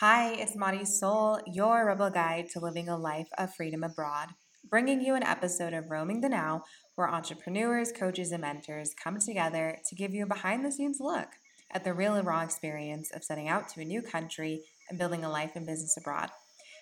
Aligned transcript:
Hi, 0.00 0.34
it's 0.34 0.54
Marisol, 0.54 1.40
your 1.44 1.84
rebel 1.84 2.08
guide 2.08 2.48
to 2.50 2.60
living 2.60 2.88
a 2.88 2.96
life 2.96 3.26
of 3.36 3.52
freedom 3.52 3.82
abroad, 3.82 4.28
bringing 4.70 5.00
you 5.00 5.16
an 5.16 5.24
episode 5.24 5.74
of 5.74 5.90
Roaming 5.90 6.20
the 6.20 6.28
Now 6.28 6.62
where 6.94 7.10
entrepreneurs, 7.10 7.90
coaches, 7.90 8.30
and 8.30 8.42
mentors 8.42 8.94
come 8.94 9.18
together 9.18 9.78
to 9.88 9.96
give 9.96 10.14
you 10.14 10.22
a 10.22 10.28
behind 10.28 10.64
the 10.64 10.70
scenes 10.70 10.98
look 11.00 11.30
at 11.72 11.82
the 11.82 11.92
real 11.92 12.14
and 12.14 12.28
raw 12.28 12.42
experience 12.42 13.10
of 13.10 13.24
setting 13.24 13.48
out 13.48 13.68
to 13.70 13.80
a 13.80 13.84
new 13.84 14.00
country 14.00 14.62
and 14.88 15.00
building 15.00 15.24
a 15.24 15.28
life 15.28 15.56
and 15.56 15.66
business 15.66 15.96
abroad. 15.96 16.30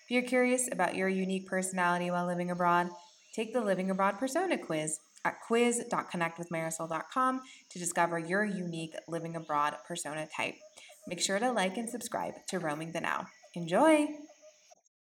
If 0.04 0.10
you're 0.10 0.20
curious 0.20 0.68
about 0.70 0.94
your 0.94 1.08
unique 1.08 1.46
personality 1.46 2.10
while 2.10 2.26
living 2.26 2.50
abroad, 2.50 2.90
take 3.34 3.54
the 3.54 3.62
Living 3.62 3.88
Abroad 3.88 4.18
Persona 4.18 4.58
quiz 4.58 4.98
at 5.24 5.40
quiz.connectwithmarisol.com 5.40 7.40
to 7.70 7.78
discover 7.78 8.18
your 8.18 8.44
unique 8.44 8.94
living 9.08 9.36
abroad 9.36 9.76
persona 9.88 10.28
type. 10.36 10.56
Make 11.08 11.20
sure 11.20 11.38
to 11.38 11.52
like 11.52 11.76
and 11.76 11.88
subscribe 11.88 12.34
to 12.48 12.58
Roaming 12.58 12.90
the 12.90 13.00
Now. 13.00 13.28
Enjoy! 13.54 14.08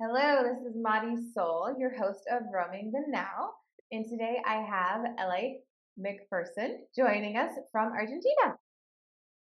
Hello, 0.01 0.43
this 0.43 0.67
is 0.67 0.75
Madi 0.75 1.15
Soul, 1.33 1.77
your 1.79 1.97
host 1.97 2.23
of 2.29 2.43
Roaming 2.53 2.91
the 2.91 3.05
Now. 3.07 3.51
And 3.93 4.05
today 4.05 4.43
I 4.45 4.67
have 4.69 5.05
Elle 5.17 5.63
McPherson 5.97 6.79
joining 6.97 7.37
us 7.37 7.53
from 7.71 7.93
Argentina. 7.93 8.59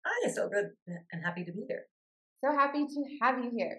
Hi, 0.04 0.30
so 0.30 0.50
good 0.50 0.66
and 0.86 1.24
happy 1.24 1.42
to 1.42 1.52
be 1.52 1.64
here. 1.66 1.84
So 2.44 2.52
happy 2.52 2.84
to 2.84 3.04
have 3.22 3.42
you 3.42 3.50
here. 3.56 3.78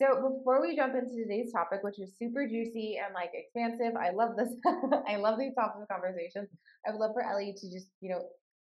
So 0.00 0.06
before 0.38 0.62
we 0.62 0.74
jump 0.74 0.94
into 0.94 1.14
today's 1.14 1.52
topic, 1.52 1.80
which 1.82 2.00
is 2.00 2.16
super 2.18 2.48
juicy 2.48 2.96
and 2.96 3.12
like 3.12 3.32
expansive, 3.34 3.94
I 4.00 4.12
love 4.12 4.36
this. 4.38 4.48
I 5.06 5.16
love 5.16 5.38
these 5.38 5.52
topics 5.54 5.82
of 5.82 5.88
conversations. 5.88 6.48
I 6.88 6.92
would 6.92 6.98
love 6.98 7.10
for 7.12 7.22
Elle 7.22 7.52
to 7.52 7.70
just, 7.70 7.88
you 8.00 8.08
know, 8.08 8.24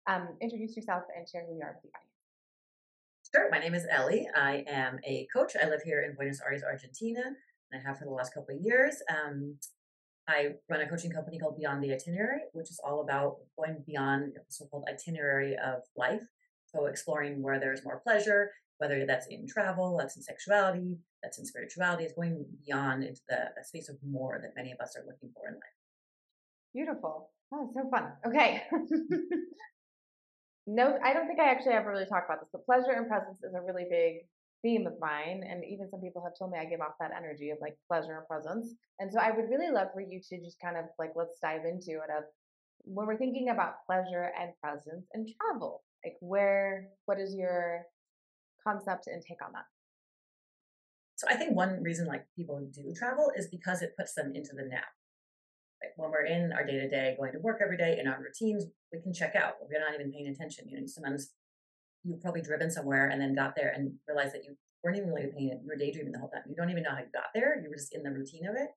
um, 0.09 0.37
introduce 0.43 0.75
yourself 0.75 1.05
and 1.17 1.29
share 1.29 1.47
who 1.47 1.55
you 1.55 1.63
are 1.63 1.79
with 1.79 1.87
the 1.87 1.95
audience. 1.95 2.10
Sure. 3.35 3.49
My 3.49 3.61
name 3.61 3.75
is 3.75 3.87
Elle. 3.89 4.27
I 4.35 4.65
am 4.67 4.99
a 5.07 5.29
coach. 5.33 5.53
I 5.63 5.69
live 5.69 5.83
here 5.85 6.03
in 6.03 6.17
Buenos 6.17 6.41
Aires, 6.45 6.65
Argentina, 6.65 7.23
and 7.71 7.81
I 7.81 7.89
have 7.89 7.97
for 7.97 8.05
the 8.05 8.11
last 8.11 8.35
couple 8.35 8.57
of 8.57 8.61
years. 8.61 8.97
Um, 9.09 9.57
I 10.27 10.55
run 10.69 10.81
a 10.81 10.89
coaching 10.89 11.13
company 11.13 11.39
called 11.39 11.57
Beyond 11.57 11.81
the 11.81 11.93
Itinerary, 11.93 12.41
which 12.55 12.71
is 12.71 12.81
all 12.83 13.03
about 13.03 13.37
going 13.57 13.85
beyond 13.87 14.33
the 14.35 14.41
so-called 14.49 14.85
itinerary 14.89 15.55
of 15.65 15.83
life. 15.97 16.23
So 16.67 16.87
exploring 16.87 17.41
where 17.41 17.61
there's 17.61 17.85
more 17.85 18.01
pleasure, 18.01 18.51
whether 18.79 19.07
that's 19.07 19.29
in 19.29 19.47
travel, 19.47 19.97
that's 19.97 20.17
in 20.17 20.23
sexuality, 20.23 20.99
that's 21.23 21.39
in 21.39 21.47
spirituality, 21.47 22.07
is 22.07 22.13
going 22.13 22.45
beyond 22.67 23.05
into 23.05 23.21
the 23.29 23.51
space 23.63 23.89
of 23.89 23.97
more 24.05 24.41
that 24.43 24.57
many 24.57 24.73
of 24.73 24.81
us 24.81 24.97
are 24.97 25.07
looking 25.07 25.31
for 25.35 25.47
in 25.47 25.55
life. 25.55 25.63
Beautiful. 26.75 27.31
Oh, 27.55 27.71
so 27.75 27.89
fun. 27.91 28.11
Okay. 28.27 28.65
no, 30.67 30.99
I 31.03 31.13
don't 31.13 31.27
think 31.27 31.41
I 31.41 31.51
actually 31.51 31.73
ever 31.73 31.91
really 31.91 32.07
talked 32.07 32.29
about 32.29 32.41
this, 32.41 32.51
but 32.53 32.67
pleasure 32.67 32.93
and 32.93 33.09
presence 33.09 33.43
is 33.43 33.55
a 33.55 33.63
really 33.63 33.87
big 33.91 34.27
theme 34.63 34.87
of 34.87 34.95
mine. 35.01 35.43
And 35.49 35.65
even 35.65 35.89
some 35.91 36.01
people 36.01 36.23
have 36.23 36.33
told 36.39 36.53
me 36.53 36.59
I 36.59 36.65
give 36.65 36.81
off 36.81 37.01
that 37.01 37.13
energy 37.17 37.51
of 37.51 37.59
like 37.61 37.77
pleasure 37.89 38.17
and 38.17 38.27
presence. 38.27 38.75
And 38.99 39.13
so 39.13 39.19
I 39.19 39.31
would 39.31 39.49
really 39.49 39.73
love 39.73 39.89
for 39.95 40.01
you 40.01 40.21
to 40.21 40.39
just 40.39 40.61
kind 40.63 40.77
of 40.77 40.85
like, 40.99 41.13
let's 41.17 41.39
dive 41.43 41.65
into 41.65 42.01
it 42.03 42.11
of 42.17 42.25
when 42.85 43.07
we're 43.07 43.19
thinking 43.19 43.49
about 43.51 43.85
pleasure 43.87 44.33
and 44.39 44.53
presence 44.63 45.07
and 45.13 45.29
travel, 45.41 45.83
like 46.05 46.17
where, 46.21 46.89
what 47.07 47.19
is 47.19 47.35
your 47.35 47.83
concept 48.67 49.07
and 49.07 49.23
take 49.27 49.45
on 49.45 49.53
that? 49.53 49.65
So 51.17 51.27
I 51.29 51.37
think 51.37 51.55
one 51.55 51.83
reason 51.83 52.07
like 52.07 52.25
people 52.37 52.61
do 52.73 52.95
travel 52.97 53.31
is 53.37 53.49
because 53.49 53.83
it 53.83 53.97
puts 53.99 54.15
them 54.15 54.33
into 54.35 54.51
the 54.55 54.65
now. 54.65 54.79
Like 55.83 55.93
when 55.97 56.11
we're 56.11 56.27
in 56.27 56.53
our 56.53 56.65
day 56.65 56.79
to 56.79 56.89
day, 56.89 57.17
going 57.19 57.33
to 57.33 57.39
work 57.39 57.61
every 57.63 57.77
day 57.77 57.99
in 57.99 58.07
our 58.07 58.21
routines, 58.21 58.67
we 58.93 59.01
can 59.01 59.13
check 59.13 59.35
out. 59.35 59.55
We're 59.63 59.81
not 59.81 59.95
even 59.95 60.13
paying 60.13 60.29
attention. 60.29 60.69
You 60.69 60.81
know, 60.81 60.87
sometimes 60.87 61.33
you've 62.05 62.21
probably 62.21 62.43
driven 62.43 62.71
somewhere 62.71 63.09
and 63.09 63.21
then 63.21 63.35
got 63.35 63.55
there 63.57 63.73
and 63.75 63.95
realized 64.07 64.35
that 64.35 64.45
you 64.45 64.57
weren't 64.83 64.97
even 64.97 65.11
really 65.11 65.29
paying 65.35 65.49
it. 65.49 65.61
You 65.63 65.69
were 65.69 65.77
daydreaming 65.77 66.13
the 66.13 66.19
whole 66.19 66.31
time. 66.31 66.43
You 66.49 66.57
don't 66.57 66.71
even 66.71 66.83
know 66.83 66.91
how 66.91 66.99
you 66.99 67.13
got 67.13 67.33
there. 67.35 67.61
You 67.63 67.69
were 67.69 67.77
just 67.77 67.95
in 67.95 68.03
the 68.03 68.11
routine 68.11 68.47
of 68.47 68.57
it. 68.57 68.69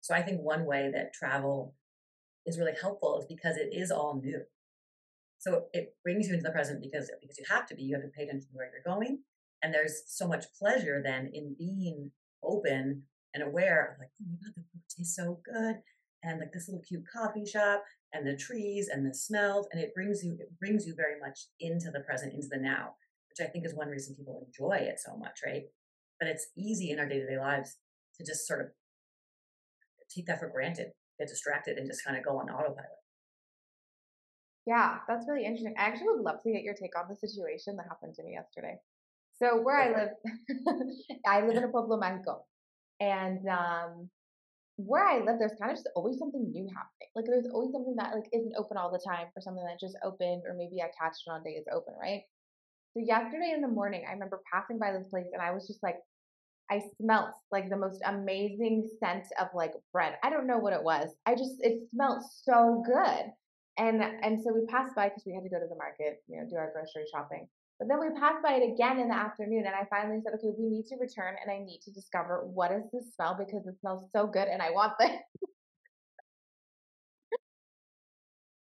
So 0.00 0.14
I 0.14 0.22
think 0.22 0.40
one 0.40 0.64
way 0.64 0.90
that 0.92 1.12
travel 1.12 1.74
is 2.46 2.58
really 2.58 2.72
helpful 2.80 3.18
is 3.20 3.26
because 3.26 3.56
it 3.56 3.70
is 3.72 3.90
all 3.90 4.20
new. 4.22 4.42
So 5.38 5.64
it 5.72 5.96
brings 6.02 6.28
you 6.28 6.34
into 6.34 6.42
the 6.42 6.50
present 6.50 6.82
because 6.82 7.10
because 7.20 7.38
you 7.38 7.44
have 7.48 7.66
to 7.68 7.74
be. 7.74 7.82
You 7.82 7.94
have 7.94 8.04
to 8.04 8.10
pay 8.10 8.24
attention 8.24 8.48
to 8.48 8.52
where 8.52 8.70
you're 8.70 8.94
going, 8.94 9.20
and 9.62 9.72
there's 9.72 10.02
so 10.06 10.28
much 10.28 10.44
pleasure 10.58 11.00
then 11.02 11.30
in 11.32 11.54
being 11.58 12.10
open 12.42 13.04
and 13.32 13.42
aware 13.42 13.92
of 13.92 13.98
like, 13.98 14.10
oh 14.20 14.26
my 14.28 14.36
god, 14.36 14.52
the 14.56 14.62
food 14.62 14.82
tastes 14.88 15.16
so 15.16 15.40
good, 15.44 15.76
and 16.22 16.38
like 16.38 16.52
this 16.52 16.68
little 16.68 16.82
cute 16.86 17.04
coffee 17.12 17.46
shop 17.46 17.82
and 18.12 18.26
the 18.26 18.36
trees 18.36 18.88
and 18.92 19.06
the 19.06 19.14
smells 19.14 19.66
and 19.72 19.82
it 19.82 19.94
brings 19.94 20.22
you 20.22 20.36
it 20.38 20.58
brings 20.58 20.86
you 20.86 20.94
very 20.94 21.18
much 21.20 21.46
into 21.60 21.90
the 21.90 22.00
present 22.00 22.32
into 22.32 22.48
the 22.50 22.58
now 22.58 22.90
which 23.28 23.46
i 23.46 23.50
think 23.50 23.64
is 23.64 23.74
one 23.74 23.88
reason 23.88 24.14
people 24.14 24.46
enjoy 24.46 24.76
it 24.76 24.98
so 24.98 25.16
much 25.16 25.40
right? 25.44 25.64
But 26.18 26.28
it's 26.28 26.48
easy 26.56 26.90
in 26.90 26.98
our 26.98 27.08
day-to-day 27.08 27.38
lives 27.38 27.78
to 28.16 28.24
just 28.24 28.46
sort 28.46 28.60
of 28.60 28.66
take 30.14 30.26
that 30.26 30.38
for 30.38 30.48
granted 30.48 30.88
get 31.18 31.28
distracted 31.28 31.78
and 31.78 31.86
just 31.86 32.04
kind 32.04 32.16
of 32.16 32.24
go 32.24 32.38
on 32.38 32.50
autopilot. 32.50 33.00
Yeah 34.66 34.98
that's 35.08 35.26
really 35.28 35.44
interesting. 35.44 35.74
I 35.78 35.84
actually 35.84 36.08
would 36.08 36.24
love 36.24 36.42
to 36.42 36.52
get 36.52 36.62
your 36.62 36.74
take 36.74 36.98
on 36.98 37.06
the 37.08 37.16
situation 37.16 37.76
that 37.76 37.86
happened 37.88 38.14
to 38.16 38.22
me 38.22 38.32
yesterday. 38.32 38.76
So 39.38 39.60
where 39.62 39.78
i 39.78 39.88
live 39.88 40.10
i 41.26 41.40
live 41.40 41.56
in 41.56 41.64
a 41.64 41.68
pueblo 41.68 41.98
mágico 41.98 42.40
and 43.00 43.46
um 43.48 44.10
where 44.86 45.06
I 45.06 45.18
live, 45.18 45.38
there's 45.38 45.58
kind 45.60 45.70
of 45.70 45.76
just 45.76 45.88
always 45.94 46.18
something 46.18 46.50
new 46.50 46.68
happening. 46.68 47.08
Like 47.14 47.26
there's 47.26 47.48
always 47.52 47.72
something 47.72 47.96
that 47.96 48.14
like 48.14 48.28
isn't 48.32 48.54
open 48.56 48.76
all 48.76 48.90
the 48.90 49.02
time 49.06 49.28
for 49.34 49.40
something 49.40 49.64
that 49.64 49.80
just 49.80 49.96
opened, 50.04 50.42
or 50.46 50.54
maybe 50.54 50.82
I 50.82 50.90
catch 50.98 51.16
it 51.26 51.30
on 51.30 51.42
day 51.42 51.56
it's 51.56 51.68
open, 51.72 51.94
right? 52.00 52.22
So 52.94 53.02
yesterday 53.04 53.52
in 53.54 53.60
the 53.60 53.68
morning, 53.68 54.04
I 54.08 54.12
remember 54.12 54.40
passing 54.52 54.78
by 54.78 54.92
this 54.92 55.08
place 55.08 55.26
and 55.32 55.42
I 55.42 55.52
was 55.52 55.66
just 55.66 55.82
like, 55.82 55.96
I 56.70 56.80
smelt 57.00 57.30
like 57.50 57.68
the 57.68 57.76
most 57.76 58.00
amazing 58.06 58.88
scent 58.98 59.26
of 59.40 59.48
like 59.54 59.72
bread. 59.92 60.14
I 60.22 60.30
don't 60.30 60.46
know 60.46 60.58
what 60.58 60.72
it 60.72 60.82
was. 60.82 61.10
I 61.26 61.34
just 61.34 61.56
it 61.60 61.82
smelled 61.92 62.22
so 62.44 62.82
good. 62.86 63.32
And 63.78 64.02
and 64.02 64.40
so 64.42 64.52
we 64.52 64.66
passed 64.66 64.94
by 64.94 65.08
because 65.08 65.24
we 65.26 65.34
had 65.34 65.42
to 65.42 65.50
go 65.50 65.58
to 65.58 65.66
the 65.68 65.76
market, 65.76 66.22
you 66.28 66.36
know, 66.36 66.48
do 66.48 66.56
our 66.56 66.72
grocery 66.72 67.06
shopping. 67.10 67.48
But 67.80 67.88
then 67.88 67.98
we 67.98 68.10
passed 68.20 68.42
by 68.42 68.60
it 68.60 68.72
again 68.74 69.00
in 69.00 69.08
the 69.08 69.16
afternoon, 69.16 69.64
and 69.66 69.74
I 69.74 69.86
finally 69.88 70.20
said, 70.22 70.34
okay, 70.34 70.52
we 70.56 70.68
need 70.68 70.84
to 70.88 70.96
return 70.96 71.34
and 71.40 71.50
I 71.50 71.64
need 71.64 71.80
to 71.84 71.90
discover 71.90 72.44
what 72.44 72.70
is 72.70 72.82
this 72.92 73.14
smell 73.16 73.34
because 73.34 73.66
it 73.66 73.80
smells 73.80 74.04
so 74.14 74.26
good 74.26 74.48
and 74.48 74.60
I 74.60 74.70
want 74.70 74.92
this. 75.00 75.10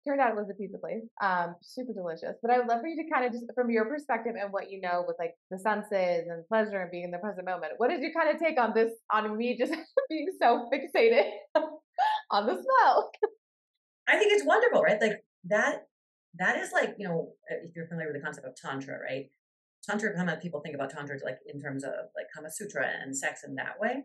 Turned 0.07 0.21
out 0.21 0.33
it 0.33 0.37
was 0.37 0.51
a 0.51 0.55
pizza 0.55 0.77
place, 0.77 1.03
um, 1.23 1.57
super 1.63 1.95
delicious. 1.95 2.37
But 2.43 2.51
I 2.51 2.59
would 2.59 2.69
love 2.69 2.83
for 2.83 2.89
you 2.89 3.03
to 3.03 3.11
kind 3.11 3.25
of 3.25 3.33
just, 3.33 3.47
from 3.55 3.71
your 3.71 3.87
perspective 3.87 4.35
and 4.39 4.53
what 4.53 4.71
you 4.71 4.83
know 4.83 5.03
with 5.09 5.17
like 5.19 5.35
the 5.51 5.59
senses 5.59 6.29
and 6.29 6.47
pleasure 6.47 6.83
and 6.83 6.91
being 6.91 7.05
in 7.05 7.11
the 7.11 7.17
present 7.17 7.47
moment, 7.47 7.73
what 7.79 7.91
is 7.91 8.03
your 8.03 8.13
kind 8.13 8.29
of 8.29 8.39
take 8.39 8.61
on 8.61 8.75
this, 8.75 8.93
on 9.11 9.35
me 9.35 9.57
just 9.57 9.73
being 10.11 10.29
so 10.41 10.69
fixated 10.71 11.31
on 12.31 12.47
the 12.47 12.53
smell? 12.53 13.11
I 14.07 14.19
think 14.19 14.35
it's 14.35 14.45
wonderful, 14.45 14.83
right? 14.83 15.01
Like 15.01 15.25
that 15.47 15.87
that 16.39 16.57
is 16.57 16.73
like, 16.73 16.95
you 16.99 17.07
know, 17.07 17.33
uh, 17.51 17.57
if 17.65 17.75
you're 17.75 17.87
familiar 17.87 18.13
with 18.13 18.21
the 18.21 18.25
concept 18.25 18.47
of 18.47 18.57
Tantra, 18.57 18.99
right? 19.01 19.27
Tantra, 19.89 20.15
Kama, 20.15 20.37
people 20.37 20.61
think 20.61 20.75
about 20.75 20.91
Tantra 20.91 21.17
like 21.25 21.39
in 21.47 21.61
terms 21.61 21.85
of 21.85 21.93
like 22.15 22.27
Kama 22.35 22.51
Sutra 22.51 22.87
and 23.03 23.17
sex 23.17 23.45
in 23.45 23.55
that 23.57 23.79
way. 23.81 24.05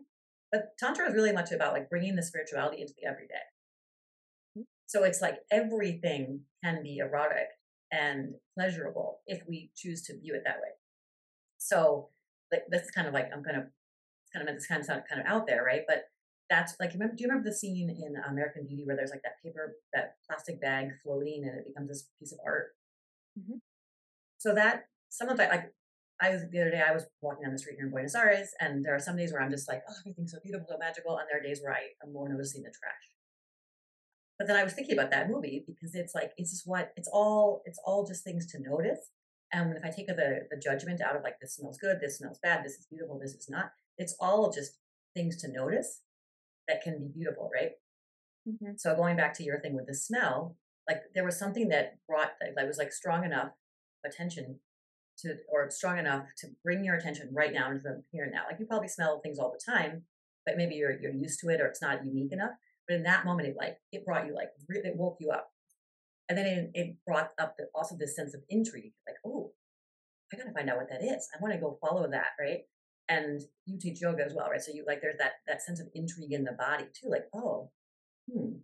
But 0.50 0.76
Tantra 0.78 1.08
is 1.08 1.14
really 1.14 1.32
much 1.32 1.50
about 1.50 1.72
like 1.72 1.90
bringing 1.90 2.14
the 2.14 2.22
spirituality 2.22 2.80
into 2.80 2.94
the 3.00 3.08
everyday. 3.08 3.34
Mm. 4.58 4.64
So 4.86 5.04
it's 5.04 5.20
like 5.20 5.38
everything 5.50 6.42
can 6.62 6.82
be 6.82 6.98
erotic 6.98 7.48
and 7.90 8.34
pleasurable 8.56 9.20
if 9.26 9.42
we 9.48 9.70
choose 9.74 10.02
to 10.02 10.18
view 10.18 10.34
it 10.34 10.42
that 10.44 10.60
way. 10.62 10.70
So 11.58 12.10
like 12.52 12.64
that's 12.70 12.90
kind 12.90 13.08
of 13.08 13.14
like 13.14 13.30
I'm 13.32 13.42
kind 13.42 13.56
of 13.56 13.64
kind 14.32 14.48
of 14.48 14.54
this 14.54 14.66
kind 14.66 14.80
of 14.80 14.86
sound 14.86 15.02
kind 15.08 15.20
of 15.20 15.26
out 15.26 15.46
there, 15.46 15.64
right? 15.64 15.82
But 15.86 16.04
that's 16.52 16.76
like, 16.78 16.92
do 16.92 16.98
you 16.98 17.26
remember 17.26 17.48
the 17.48 17.56
scene 17.56 17.88
in 17.88 18.14
American 18.30 18.66
Beauty 18.66 18.84
where 18.84 18.94
there's 18.94 19.10
like 19.10 19.22
that 19.22 19.42
paper, 19.42 19.76
that 19.94 20.16
plastic 20.28 20.60
bag 20.60 20.90
floating 21.02 21.44
and 21.44 21.58
it 21.58 21.66
becomes 21.66 21.88
this 21.88 22.08
piece 22.18 22.32
of 22.32 22.38
art? 22.44 22.76
Mm-hmm. 23.38 23.56
So 24.36 24.54
that, 24.54 24.84
some 25.08 25.30
of 25.30 25.38
that, 25.38 25.50
like, 25.50 25.72
I 26.20 26.28
was 26.28 26.42
the 26.50 26.60
other 26.60 26.70
day, 26.70 26.82
I 26.86 26.92
was 26.92 27.06
walking 27.22 27.44
down 27.44 27.52
the 27.52 27.58
street 27.58 27.76
here 27.76 27.86
in 27.86 27.90
Buenos 27.90 28.14
Aires, 28.14 28.50
and 28.60 28.84
there 28.84 28.94
are 28.94 29.00
some 29.00 29.16
days 29.16 29.32
where 29.32 29.42
I'm 29.42 29.50
just 29.50 29.66
like, 29.66 29.82
oh, 29.88 29.94
everything's 30.00 30.32
so 30.32 30.38
beautiful, 30.42 30.66
so 30.68 30.76
magical. 30.78 31.16
And 31.16 31.26
there 31.28 31.40
are 31.40 31.42
days 31.42 31.60
where 31.62 31.72
I 31.72 31.88
am 32.04 32.12
more 32.12 32.28
noticing 32.28 32.62
the 32.62 32.68
trash. 32.68 33.04
But 34.38 34.46
then 34.46 34.56
I 34.56 34.62
was 34.62 34.74
thinking 34.74 34.96
about 34.96 35.10
that 35.10 35.30
movie 35.30 35.64
because 35.66 35.94
it's 35.94 36.14
like, 36.14 36.32
it's 36.36 36.50
just 36.50 36.66
what, 36.66 36.92
it's 36.96 37.08
all, 37.12 37.62
it's 37.64 37.80
all 37.84 38.06
just 38.06 38.24
things 38.24 38.46
to 38.52 38.60
notice. 38.60 39.10
And 39.52 39.76
if 39.76 39.84
I 39.84 39.90
take 39.90 40.06
the, 40.06 40.46
the 40.50 40.60
judgment 40.62 41.00
out 41.00 41.16
of 41.16 41.22
like, 41.22 41.40
this 41.40 41.56
smells 41.56 41.78
good, 41.78 41.98
this 42.00 42.18
smells 42.18 42.38
bad, 42.42 42.64
this 42.64 42.74
is 42.74 42.86
beautiful, 42.90 43.18
this 43.18 43.34
is 43.34 43.48
not, 43.48 43.72
it's 43.98 44.14
all 44.20 44.52
just 44.52 44.78
things 45.14 45.36
to 45.42 45.48
notice 45.48 46.00
that 46.68 46.82
can 46.82 46.98
be 46.98 47.08
beautiful, 47.14 47.50
right? 47.52 47.72
Mm-hmm. 48.48 48.72
So 48.76 48.94
going 48.94 49.16
back 49.16 49.34
to 49.34 49.44
your 49.44 49.60
thing 49.60 49.74
with 49.74 49.86
the 49.86 49.94
smell, 49.94 50.56
like 50.88 51.02
there 51.14 51.24
was 51.24 51.38
something 51.38 51.68
that 51.68 51.98
brought 52.08 52.32
that 52.40 52.66
was 52.66 52.78
like 52.78 52.92
strong 52.92 53.24
enough 53.24 53.50
attention 54.04 54.58
to, 55.18 55.36
or 55.50 55.70
strong 55.70 55.98
enough 55.98 56.26
to 56.38 56.48
bring 56.64 56.84
your 56.84 56.96
attention 56.96 57.30
right 57.32 57.52
now 57.52 57.70
into 57.70 57.82
the 57.82 58.02
here 58.10 58.24
and 58.24 58.32
now. 58.32 58.42
Like 58.48 58.58
you 58.58 58.66
probably 58.66 58.88
smell 58.88 59.20
things 59.20 59.38
all 59.38 59.52
the 59.52 59.72
time, 59.72 60.02
but 60.44 60.56
maybe 60.56 60.74
you're 60.74 60.98
you're 61.00 61.12
used 61.12 61.40
to 61.40 61.48
it 61.48 61.60
or 61.60 61.66
it's 61.66 61.82
not 61.82 62.04
unique 62.04 62.32
enough. 62.32 62.52
But 62.88 62.96
in 62.96 63.04
that 63.04 63.24
moment, 63.24 63.48
it 63.48 63.56
like 63.56 63.78
it 63.92 64.04
brought 64.04 64.26
you 64.26 64.34
like 64.34 64.48
it 64.68 64.96
woke 64.96 65.18
you 65.20 65.30
up, 65.30 65.50
and 66.28 66.36
then 66.36 66.46
it, 66.46 66.70
it 66.74 66.96
brought 67.06 67.30
up 67.38 67.54
the, 67.56 67.66
also 67.74 67.96
this 67.96 68.16
sense 68.16 68.34
of 68.34 68.42
intrigue. 68.48 68.92
Like, 69.06 69.16
oh, 69.24 69.52
I 70.32 70.36
gotta 70.36 70.52
find 70.52 70.68
out 70.68 70.78
what 70.78 70.88
that 70.90 71.04
is. 71.04 71.28
I 71.34 71.40
want 71.40 71.54
to 71.54 71.60
go 71.60 71.78
follow 71.80 72.10
that, 72.10 72.28
right? 72.40 72.62
And 73.08 73.40
you 73.66 73.78
teach 73.78 74.00
yoga 74.00 74.24
as 74.24 74.34
well, 74.34 74.48
right? 74.48 74.60
So 74.60 74.72
you 74.72 74.84
like 74.86 75.00
there's 75.00 75.18
that 75.18 75.32
that 75.46 75.62
sense 75.62 75.80
of 75.80 75.88
intrigue 75.94 76.32
in 76.32 76.44
the 76.44 76.52
body 76.52 76.84
too, 76.94 77.10
like 77.10 77.24
oh, 77.34 77.70
hmm, 78.30 78.56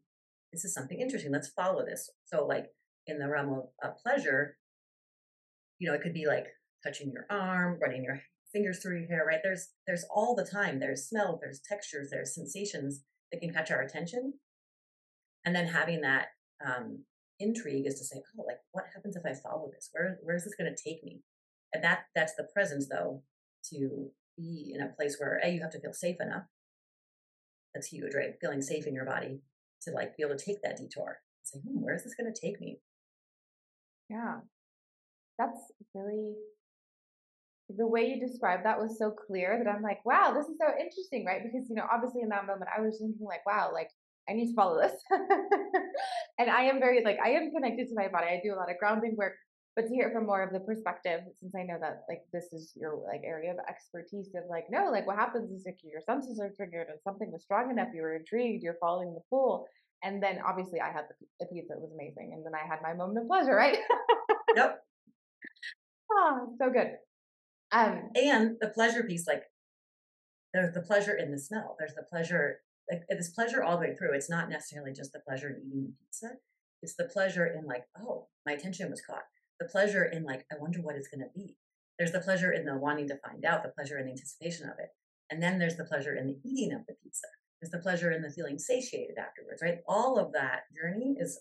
this 0.52 0.64
is 0.64 0.74
something 0.74 1.00
interesting. 1.00 1.32
Let's 1.32 1.48
follow 1.48 1.84
this. 1.84 2.10
So 2.24 2.46
like 2.46 2.66
in 3.06 3.18
the 3.18 3.28
realm 3.28 3.52
of, 3.52 3.64
of 3.82 3.98
pleasure, 3.98 4.56
you 5.78 5.88
know, 5.88 5.94
it 5.94 6.02
could 6.02 6.14
be 6.14 6.26
like 6.26 6.46
touching 6.84 7.10
your 7.10 7.26
arm, 7.30 7.78
running 7.80 8.04
your 8.04 8.20
fingers 8.52 8.80
through 8.80 9.00
your 9.00 9.08
hair, 9.08 9.24
right? 9.26 9.40
There's 9.42 9.68
there's 9.86 10.04
all 10.14 10.34
the 10.34 10.48
time. 10.50 10.78
There's 10.78 11.08
smell, 11.08 11.38
there's 11.40 11.60
textures, 11.60 12.08
there's 12.10 12.34
sensations 12.34 13.02
that 13.32 13.40
can 13.40 13.52
catch 13.52 13.70
our 13.70 13.82
attention. 13.82 14.34
And 15.44 15.54
then 15.54 15.66
having 15.66 16.00
that 16.02 16.28
um, 16.64 17.04
intrigue 17.38 17.86
is 17.86 17.98
to 17.98 18.04
say, 18.04 18.22
oh, 18.38 18.44
like 18.46 18.58
what 18.72 18.84
happens 18.94 19.16
if 19.16 19.24
I 19.24 19.34
follow 19.34 19.70
this? 19.72 19.90
Where 19.92 20.18
where 20.22 20.36
is 20.36 20.44
this 20.44 20.54
going 20.58 20.74
to 20.74 20.82
take 20.82 21.04
me? 21.04 21.20
And 21.72 21.84
that 21.84 22.04
that's 22.14 22.34
the 22.36 22.48
presence 22.54 22.88
though, 22.88 23.22
to 23.70 24.10
be 24.38 24.72
in 24.74 24.80
a 24.80 24.94
place 24.96 25.16
where 25.18 25.40
a 25.42 25.50
you 25.50 25.60
have 25.60 25.72
to 25.72 25.80
feel 25.80 25.92
safe 25.92 26.16
enough. 26.20 26.44
That's 27.74 27.88
huge, 27.88 28.14
right? 28.14 28.34
Feeling 28.40 28.62
safe 28.62 28.86
in 28.86 28.94
your 28.94 29.04
body 29.04 29.42
to 29.82 29.90
like 29.90 30.16
be 30.16 30.22
able 30.22 30.36
to 30.36 30.44
take 30.44 30.62
that 30.62 30.76
detour. 30.76 31.18
Say, 31.42 31.58
hmm, 31.60 31.82
where 31.82 31.94
is 31.94 32.04
this 32.04 32.14
going 32.14 32.32
to 32.32 32.40
take 32.40 32.60
me? 32.60 32.78
Yeah, 34.08 34.38
that's 35.38 35.60
really 35.94 36.34
the 37.76 37.86
way 37.86 38.06
you 38.06 38.26
described 38.26 38.64
that 38.64 38.78
was 38.78 38.96
so 38.98 39.10
clear 39.10 39.60
that 39.62 39.70
I'm 39.70 39.82
like, 39.82 40.04
wow, 40.04 40.32
this 40.32 40.46
is 40.46 40.56
so 40.58 40.68
interesting, 40.72 41.26
right? 41.26 41.42
Because 41.42 41.68
you 41.68 41.76
know, 41.76 41.84
obviously 41.92 42.22
in 42.22 42.30
that 42.30 42.46
moment 42.46 42.70
I 42.74 42.80
was 42.80 42.96
thinking 42.98 43.26
like, 43.26 43.44
wow, 43.44 43.70
like 43.72 43.90
I 44.28 44.32
need 44.32 44.48
to 44.48 44.54
follow 44.54 44.80
this. 44.80 44.92
and 46.38 46.50
I 46.50 46.62
am 46.64 46.80
very 46.80 47.04
like 47.04 47.18
I 47.24 47.30
am 47.30 47.50
connected 47.50 47.88
to 47.88 47.94
my 47.94 48.08
body. 48.08 48.26
I 48.26 48.40
do 48.42 48.54
a 48.54 48.58
lot 48.58 48.70
of 48.70 48.78
grounding 48.78 49.16
work, 49.16 49.34
but 49.78 49.86
to 49.86 49.94
hear 49.94 50.10
from 50.10 50.26
more 50.26 50.42
of 50.42 50.52
the 50.52 50.58
perspective, 50.58 51.20
since 51.38 51.54
I 51.54 51.62
know 51.62 51.78
that 51.80 52.02
like 52.08 52.22
this 52.32 52.52
is 52.52 52.72
your 52.74 52.98
like 53.06 53.22
area 53.24 53.52
of 53.52 53.58
expertise 53.68 54.26
of 54.34 54.42
like, 54.50 54.64
no, 54.68 54.90
like 54.90 55.06
what 55.06 55.14
happens 55.14 55.52
is 55.52 55.62
like 55.64 55.78
your 55.84 56.00
senses 56.00 56.40
are 56.40 56.50
triggered 56.50 56.88
and 56.88 56.98
something 57.04 57.30
was 57.30 57.44
strong 57.44 57.70
enough, 57.70 57.86
you 57.94 58.02
were 58.02 58.16
intrigued, 58.16 58.64
you're 58.64 58.76
following 58.80 59.14
the 59.14 59.20
pool. 59.30 59.68
And 60.02 60.20
then 60.20 60.40
obviously 60.44 60.80
I 60.80 60.90
had 60.90 61.04
the, 61.08 61.14
the 61.38 61.46
pizza, 61.46 61.74
it 61.74 61.80
was 61.80 61.92
amazing. 61.94 62.32
And 62.34 62.44
then 62.44 62.56
I 62.56 62.66
had 62.66 62.82
my 62.82 62.92
moment 62.92 63.18
of 63.18 63.28
pleasure, 63.28 63.54
right? 63.54 63.78
Yep. 64.56 64.82
oh, 66.10 66.56
so 66.60 66.70
good. 66.70 66.96
Um, 67.70 68.10
and 68.16 68.56
the 68.60 68.70
pleasure 68.70 69.04
piece, 69.04 69.28
like 69.28 69.44
there's 70.52 70.74
the 70.74 70.82
pleasure 70.82 71.14
in 71.14 71.30
the 71.30 71.38
smell. 71.38 71.76
There's 71.78 71.94
the 71.94 72.02
pleasure, 72.02 72.62
like 72.90 73.02
this 73.08 73.30
pleasure 73.30 73.62
all 73.62 73.76
the 73.76 73.86
way 73.86 73.94
through. 73.94 74.14
It's 74.14 74.28
not 74.28 74.50
necessarily 74.50 74.92
just 74.92 75.12
the 75.12 75.20
pleasure 75.20 75.50
in 75.50 75.62
eating 75.68 75.84
the 75.84 75.92
pizza. 76.04 76.30
It's 76.82 76.96
the 76.96 77.04
pleasure 77.04 77.46
in 77.46 77.64
like, 77.64 77.84
oh, 78.00 78.26
my 78.44 78.54
attention 78.54 78.90
was 78.90 79.00
caught. 79.00 79.22
The 79.60 79.66
pleasure 79.66 80.04
in 80.04 80.24
like, 80.24 80.44
I 80.52 80.56
wonder 80.60 80.80
what 80.80 80.96
it's 80.96 81.08
going 81.08 81.20
to 81.20 81.30
be. 81.34 81.56
There's 81.98 82.12
the 82.12 82.20
pleasure 82.20 82.52
in 82.52 82.64
the 82.64 82.76
wanting 82.76 83.08
to 83.08 83.18
find 83.18 83.44
out, 83.44 83.62
the 83.62 83.70
pleasure 83.70 83.98
in 83.98 84.06
the 84.06 84.12
anticipation 84.12 84.66
of 84.66 84.78
it. 84.78 84.90
And 85.30 85.42
then 85.42 85.58
there's 85.58 85.76
the 85.76 85.84
pleasure 85.84 86.14
in 86.14 86.26
the 86.26 86.38
eating 86.44 86.72
of 86.72 86.86
the 86.86 86.94
pizza. 87.02 87.26
There's 87.60 87.72
the 87.72 87.78
pleasure 87.78 88.12
in 88.12 88.22
the 88.22 88.30
feeling 88.30 88.58
satiated 88.58 89.18
afterwards, 89.18 89.62
right? 89.62 89.78
All 89.88 90.18
of 90.18 90.32
that 90.32 90.62
journey 90.80 91.16
is 91.18 91.40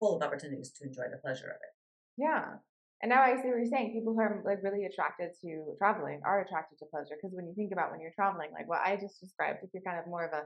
full 0.00 0.16
of 0.16 0.22
opportunities 0.22 0.72
to 0.72 0.86
enjoy 0.86 1.04
the 1.10 1.18
pleasure 1.18 1.46
of 1.46 1.60
it. 1.60 1.72
Yeah. 2.16 2.56
And 3.02 3.10
now 3.10 3.22
I 3.22 3.34
see 3.34 3.48
what 3.48 3.58
you're 3.58 3.66
saying. 3.66 3.92
People 3.92 4.14
who 4.14 4.20
are 4.20 4.42
like 4.44 4.62
really 4.62 4.86
attracted 4.86 5.30
to 5.42 5.74
traveling 5.76 6.20
are 6.24 6.40
attracted 6.40 6.78
to 6.78 6.86
pleasure 6.86 7.16
because 7.20 7.34
when 7.34 7.46
you 7.46 7.54
think 7.54 7.72
about 7.72 7.90
when 7.90 8.00
you're 8.00 8.14
traveling, 8.14 8.50
like 8.52 8.68
what 8.68 8.80
I 8.80 8.96
just 8.96 9.20
described, 9.20 9.58
if 9.62 9.70
you're 9.74 9.82
kind 9.82 9.98
of 9.98 10.06
more 10.06 10.24
of 10.24 10.32
a, 10.32 10.44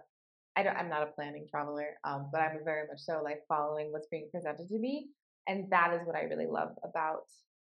I 0.56 0.62
don't, 0.62 0.76
I'm 0.76 0.88
not 0.88 1.03
a 1.03 1.12
planning 1.12 1.47
traveler, 1.50 2.00
um, 2.05 2.31
but 2.32 2.41
I'm 2.41 2.64
very 2.64 2.88
much 2.88 3.00
so 3.00 3.20
like 3.23 3.44
following 3.47 3.93
what's 3.93 4.08
being 4.11 4.29
presented 4.32 4.69
to 4.69 4.79
me, 4.79 5.08
and 5.46 5.70
that 5.70 5.93
is 5.94 6.00
what 6.06 6.16
I 6.16 6.22
really 6.22 6.46
love 6.46 6.70
about. 6.84 7.25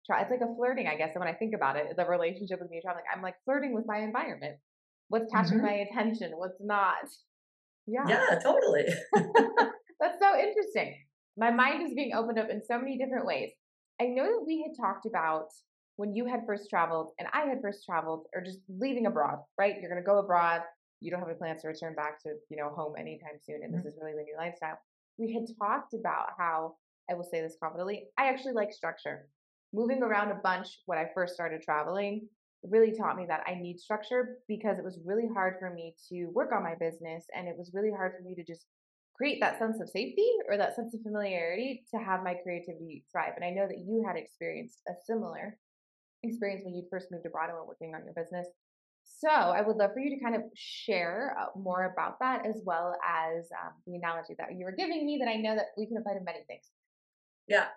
Try. 0.05 0.21
It's 0.21 0.31
like 0.31 0.41
a 0.41 0.55
flirting, 0.55 0.87
I 0.87 0.95
guess. 0.95 1.11
And 1.13 1.23
when 1.23 1.33
I 1.33 1.37
think 1.37 1.53
about 1.55 1.75
it, 1.75 1.95
the 1.95 2.05
relationship 2.05 2.59
with 2.59 2.71
me 2.71 2.81
traveling, 2.81 3.05
I'm 3.13 3.21
like 3.21 3.35
flirting 3.45 3.73
with 3.73 3.85
my 3.85 3.99
environment. 3.99 4.57
What's 5.09 5.31
catching 5.31 5.57
mm-hmm. 5.57 5.65
my 5.65 5.85
attention? 5.89 6.31
What's 6.35 6.59
not? 6.59 7.09
Yeah. 7.85 8.05
Yeah, 8.07 8.39
totally. 8.43 8.85
That's 9.99 10.19
so 10.19 10.37
interesting. 10.37 10.95
My 11.37 11.51
mind 11.51 11.87
is 11.87 11.93
being 11.93 12.13
opened 12.13 12.39
up 12.39 12.49
in 12.49 12.61
so 12.63 12.77
many 12.77 12.97
different 12.97 13.25
ways. 13.25 13.51
I 14.01 14.05
know 14.05 14.23
that 14.23 14.43
we 14.45 14.63
had 14.65 14.81
talked 14.81 15.05
about 15.05 15.47
when 15.97 16.13
you 16.15 16.25
had 16.25 16.41
first 16.47 16.69
traveled 16.69 17.11
and 17.19 17.27
I 17.33 17.41
had 17.41 17.61
first 17.61 17.83
traveled, 17.85 18.27
or 18.33 18.41
just 18.41 18.59
leaving 18.69 19.05
abroad, 19.05 19.39
right? 19.57 19.75
You're 19.81 19.91
going 19.91 20.01
to 20.01 20.05
go 20.05 20.19
abroad. 20.19 20.61
You 21.01 21.11
don't 21.11 21.19
have 21.19 21.27
any 21.27 21.37
plans 21.37 21.61
to 21.63 21.67
return 21.67 21.93
back 21.93 22.21
to, 22.23 22.35
you 22.49 22.57
know, 22.57 22.69
home 22.69 22.93
anytime 22.97 23.39
soon. 23.43 23.59
And 23.63 23.73
mm-hmm. 23.73 23.83
this 23.83 23.93
is 23.93 23.99
really 24.01 24.13
the 24.15 24.23
new 24.23 24.35
lifestyle. 24.37 24.79
We 25.17 25.33
had 25.33 25.43
talked 25.59 25.93
about 25.93 26.27
how, 26.37 26.75
I 27.09 27.15
will 27.15 27.23
say 27.23 27.41
this 27.41 27.57
confidently, 27.61 28.05
I 28.17 28.29
actually 28.29 28.53
like 28.53 28.71
structure. 28.71 29.27
Moving 29.73 30.01
around 30.01 30.31
a 30.31 30.35
bunch 30.35 30.67
when 30.85 30.97
I 30.97 31.05
first 31.13 31.33
started 31.33 31.61
traveling 31.61 32.27
really 32.63 32.91
taught 32.97 33.15
me 33.15 33.25
that 33.27 33.43
I 33.47 33.55
need 33.55 33.79
structure 33.79 34.39
because 34.47 34.77
it 34.77 34.83
was 34.83 34.99
really 35.05 35.27
hard 35.33 35.55
for 35.59 35.69
me 35.69 35.95
to 36.09 36.25
work 36.33 36.51
on 36.51 36.63
my 36.63 36.75
business 36.75 37.25
and 37.35 37.47
it 37.47 37.55
was 37.57 37.71
really 37.73 37.91
hard 37.91 38.13
for 38.17 38.23
me 38.23 38.35
to 38.35 38.43
just 38.43 38.65
create 39.15 39.39
that 39.41 39.59
sense 39.59 39.79
of 39.81 39.89
safety 39.89 40.27
or 40.47 40.57
that 40.57 40.75
sense 40.75 40.93
of 40.93 41.01
familiarity 41.01 41.83
to 41.91 41.99
have 41.99 42.23
my 42.23 42.33
creativity 42.33 43.05
thrive. 43.11 43.33
And 43.35 43.45
I 43.45 43.49
know 43.49 43.67
that 43.67 43.79
you 43.79 44.03
had 44.05 44.15
experienced 44.15 44.81
a 44.87 44.93
similar 45.05 45.57
experience 46.23 46.63
when 46.65 46.75
you 46.75 46.83
first 46.89 47.07
moved 47.11 47.25
abroad 47.25 47.49
and 47.49 47.55
were 47.55 47.67
working 47.67 47.93
on 47.95 48.03
your 48.03 48.13
business. 48.13 48.47
So 49.03 49.29
I 49.29 49.61
would 49.61 49.75
love 49.75 49.91
for 49.93 49.99
you 49.99 50.15
to 50.15 50.23
kind 50.23 50.35
of 50.35 50.43
share 50.55 51.35
uh, 51.39 51.57
more 51.57 51.91
about 51.91 52.19
that 52.19 52.45
as 52.45 52.61
well 52.63 52.95
as 53.05 53.49
um, 53.63 53.73
the 53.85 53.95
analogy 53.95 54.35
that 54.37 54.53
you 54.57 54.65
were 54.65 54.71
giving 54.71 55.05
me 55.05 55.17
that 55.19 55.29
I 55.29 55.35
know 55.35 55.55
that 55.55 55.67
we 55.77 55.87
can 55.87 55.97
apply 55.97 56.13
to 56.13 56.23
many 56.23 56.39
things. 56.47 56.69
Yeah. 57.49 57.67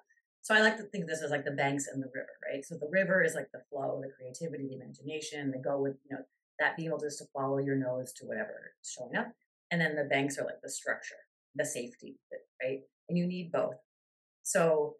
So 0.43 0.55
I 0.55 0.61
like 0.61 0.77
to 0.77 0.85
think 0.85 1.05
of 1.05 1.09
this 1.09 1.23
as 1.23 1.31
like 1.31 1.45
the 1.45 1.53
banks 1.53 1.87
and 1.87 2.03
the 2.03 2.11
river, 2.15 2.29
right? 2.51 2.65
So 2.65 2.77
the 2.77 2.91
river 2.91 3.23
is 3.23 3.35
like 3.35 3.49
the 3.53 3.63
flow, 3.71 4.03
the 4.03 4.11
creativity, 4.11 4.69
the 4.69 4.77
imagination. 4.77 5.51
the 5.51 5.59
go 5.59 5.81
with, 5.81 5.97
you 6.09 6.17
know, 6.17 6.23
that 6.59 6.77
being 6.77 6.89
able 6.89 6.99
just 6.99 7.19
to 7.19 7.25
follow 7.33 7.59
your 7.59 7.77
nose 7.77 8.13
to 8.15 8.27
whatever 8.27 8.73
is 8.83 8.91
showing 8.91 9.17
up. 9.17 9.33
And 9.71 9.81
then 9.81 9.97
the 9.97 10.05
banks 10.05 10.39
are 10.39 10.45
like 10.45 10.61
the 10.63 10.71
structure 10.71 11.17
the 11.55 11.65
safety, 11.65 12.19
right? 12.63 12.81
And 13.09 13.19
you 13.19 13.27
need 13.27 13.53
both. 13.53 13.75
So 14.43 14.97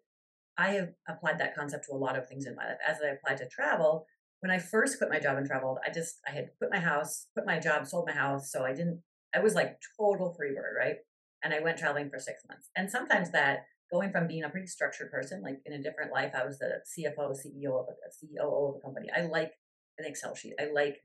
I 0.57 0.73
have 0.73 0.89
applied 1.07 1.39
that 1.39 1.55
concept 1.55 1.85
to 1.85 1.93
a 1.93 1.97
lot 1.97 2.17
of 2.17 2.27
things 2.27 2.45
in 2.45 2.55
my 2.55 2.65
life. 2.65 2.77
As 2.87 2.97
I 3.03 3.09
applied 3.09 3.37
to 3.37 3.47
travel, 3.47 4.05
when 4.41 4.51
I 4.51 4.59
first 4.59 4.97
quit 4.97 5.09
my 5.09 5.19
job 5.19 5.37
and 5.37 5.47
traveled, 5.47 5.79
I 5.85 5.91
just 5.91 6.19
I 6.27 6.31
had 6.31 6.49
quit 6.57 6.69
my 6.71 6.79
house, 6.79 7.27
quit 7.33 7.45
my 7.45 7.59
job, 7.59 7.87
sold 7.87 8.07
my 8.07 8.13
house. 8.13 8.51
So 8.51 8.63
I 8.63 8.73
didn't 8.73 9.01
I 9.33 9.39
was 9.39 9.55
like 9.55 9.79
total 9.99 10.33
free 10.33 10.53
bird, 10.53 10.75
right? 10.77 10.97
And 11.43 11.53
I 11.53 11.59
went 11.59 11.77
traveling 11.77 12.09
for 12.09 12.19
six 12.19 12.43
months. 12.47 12.69
And 12.75 12.89
sometimes 12.89 13.31
that 13.31 13.65
going 13.93 14.11
from 14.11 14.27
being 14.27 14.43
a 14.43 14.49
pretty 14.49 14.67
structured 14.67 15.11
person, 15.11 15.41
like 15.41 15.59
in 15.65 15.73
a 15.73 15.81
different 15.81 16.11
life, 16.11 16.33
I 16.35 16.45
was 16.45 16.57
the 16.57 16.81
CFO, 16.97 17.31
CEO 17.31 17.79
of 17.79 17.85
a 17.87 18.41
COO 18.41 18.69
of 18.69 18.75
a 18.77 18.79
company. 18.79 19.07
I 19.15 19.21
like 19.21 19.51
an 19.97 20.05
Excel 20.05 20.35
sheet. 20.35 20.53
I 20.59 20.69
like 20.73 20.97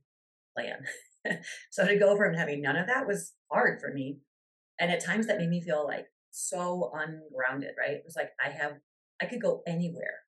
plan. 0.57 0.85
so 1.71 1.87
to 1.87 1.99
go 1.99 2.17
from 2.17 2.35
having 2.35 2.63
none 2.63 2.77
of 2.77 2.87
that 2.87 3.07
was 3.07 3.35
hard 3.51 3.81
for 3.81 3.93
me 3.93 4.19
and 4.79 4.91
at 4.91 5.05
times 5.05 5.27
that 5.27 5.39
made 5.39 5.49
me 5.49 5.61
feel 5.61 5.85
like 5.85 6.07
so 6.31 6.91
ungrounded, 6.95 7.73
right? 7.79 7.97
It 7.97 8.03
was 8.05 8.17
like 8.17 8.31
I 8.45 8.51
have, 8.51 8.73
I 9.21 9.27
could 9.27 9.43
go 9.43 9.63
anywhere. 9.67 10.21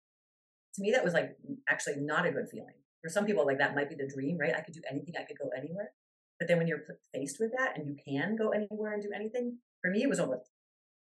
To 0.75 0.83
me, 0.83 0.90
that 0.93 1.05
was 1.05 1.14
like 1.14 1.37
actually 1.69 1.97
not 1.99 2.26
a 2.26 2.33
good 2.33 2.49
feeling. 2.50 2.75
For 3.02 3.09
some 3.09 3.25
people, 3.25 3.47
like 3.47 3.59
that 3.59 3.75
might 3.75 3.88
be 3.88 3.95
the 3.95 4.11
dream, 4.12 4.37
right? 4.38 4.55
I 4.55 4.61
could 4.61 4.75
do 4.75 4.83
anything, 4.90 5.14
I 5.19 5.25
could 5.25 5.38
go 5.38 5.50
anywhere. 5.57 5.93
But 6.38 6.49
then 6.49 6.59
when 6.59 6.67
you're 6.67 6.85
faced 7.14 7.38
with 7.40 7.52
that 7.57 7.76
and 7.76 7.87
you 7.87 7.97
can 8.07 8.37
go 8.37 8.50
anywhere 8.50 8.93
and 8.93 9.02
do 9.02 9.11
anything, 9.14 9.59
for 9.83 9.90
me, 9.90 10.02
it 10.02 10.09
was 10.09 10.21
almost 10.21 10.50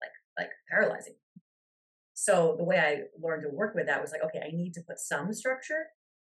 like 0.00 0.12
like 0.38 0.50
paralyzing. 0.70 1.14
So 2.20 2.54
the 2.58 2.64
way 2.64 2.78
I 2.78 3.04
learned 3.18 3.44
to 3.44 3.48
work 3.48 3.74
with 3.74 3.86
that 3.86 4.02
was 4.02 4.12
like, 4.12 4.22
okay, 4.22 4.42
I 4.46 4.54
need 4.54 4.74
to 4.74 4.82
put 4.82 4.98
some 4.98 5.32
structure 5.32 5.86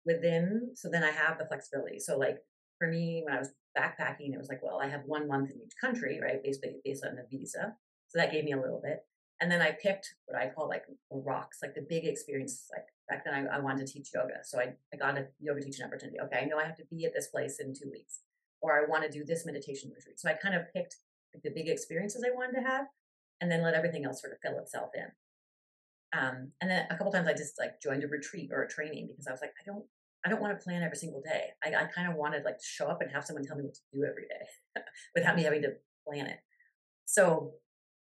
within, 0.04 0.72
so 0.74 0.90
then 0.90 1.04
I 1.04 1.12
have 1.12 1.38
the 1.38 1.46
flexibility. 1.46 2.00
So 2.00 2.18
like 2.18 2.38
for 2.76 2.88
me, 2.88 3.22
when 3.24 3.32
I 3.32 3.38
was 3.38 3.50
backpacking, 3.78 4.34
it 4.34 4.38
was 4.38 4.48
like, 4.48 4.64
well, 4.64 4.80
I 4.82 4.88
have 4.88 5.02
one 5.06 5.28
month 5.28 5.52
in 5.52 5.60
each 5.64 5.74
country, 5.80 6.18
right? 6.20 6.42
Basically 6.42 6.74
based 6.84 7.06
on 7.06 7.14
the 7.14 7.22
visa. 7.30 7.76
So 8.08 8.18
that 8.18 8.32
gave 8.32 8.42
me 8.42 8.50
a 8.50 8.60
little 8.60 8.80
bit. 8.82 9.04
And 9.40 9.48
then 9.48 9.62
I 9.62 9.78
picked 9.80 10.12
what 10.24 10.36
I 10.36 10.48
call 10.48 10.68
like 10.68 10.86
the 10.88 11.18
rocks, 11.18 11.58
like 11.62 11.76
the 11.76 11.86
big 11.88 12.04
experiences. 12.04 12.64
Like 12.72 12.86
back 13.08 13.24
then 13.24 13.34
I, 13.34 13.58
I 13.58 13.60
wanted 13.60 13.86
to 13.86 13.92
teach 13.92 14.10
yoga. 14.12 14.38
So 14.42 14.58
I, 14.58 14.74
I 14.92 14.96
got 14.96 15.16
a 15.16 15.28
yoga 15.38 15.60
teaching 15.60 15.86
opportunity. 15.86 16.18
Okay, 16.18 16.40
I 16.42 16.46
know 16.46 16.58
I 16.58 16.64
have 16.64 16.76
to 16.78 16.84
be 16.90 17.04
at 17.04 17.14
this 17.14 17.28
place 17.28 17.60
in 17.60 17.72
two 17.72 17.92
weeks. 17.92 18.22
Or 18.60 18.76
I 18.76 18.90
want 18.90 19.04
to 19.04 19.08
do 19.08 19.24
this 19.24 19.46
meditation 19.46 19.92
retreat. 19.94 20.18
So 20.18 20.28
I 20.28 20.32
kind 20.32 20.56
of 20.56 20.62
picked 20.74 20.96
like, 21.32 21.44
the 21.44 21.50
big 21.50 21.68
experiences 21.68 22.24
I 22.26 22.34
wanted 22.34 22.60
to 22.60 22.66
have 22.66 22.86
and 23.40 23.52
then 23.52 23.62
let 23.62 23.74
everything 23.74 24.04
else 24.04 24.20
sort 24.20 24.32
of 24.32 24.40
fill 24.40 24.58
itself 24.58 24.90
in. 24.96 25.06
Um, 26.12 26.52
and 26.60 26.70
then 26.70 26.86
a 26.90 26.96
couple 26.96 27.12
times 27.12 27.28
I 27.28 27.32
just 27.32 27.58
like 27.58 27.80
joined 27.82 28.04
a 28.04 28.08
retreat 28.08 28.50
or 28.52 28.62
a 28.62 28.68
training 28.68 29.08
because 29.08 29.26
I 29.26 29.32
was 29.32 29.40
like, 29.40 29.52
I 29.60 29.64
don't 29.64 29.84
I 30.24 30.28
don't 30.28 30.40
want 30.40 30.58
to 30.58 30.64
plan 30.64 30.82
every 30.82 30.96
single 30.96 31.22
day. 31.22 31.50
I, 31.64 31.68
I 31.68 31.84
kind 31.84 32.08
of 32.08 32.16
wanted 32.16 32.44
like 32.44 32.58
to 32.58 32.64
show 32.64 32.86
up 32.86 33.00
and 33.00 33.10
have 33.12 33.24
someone 33.24 33.44
tell 33.44 33.56
me 33.56 33.62
what 33.62 33.74
to 33.74 33.80
do 33.92 34.04
every 34.04 34.24
day 34.24 34.82
without 35.14 35.36
me 35.36 35.44
having 35.44 35.62
to 35.62 35.74
plan 36.06 36.26
it. 36.26 36.38
So 37.04 37.52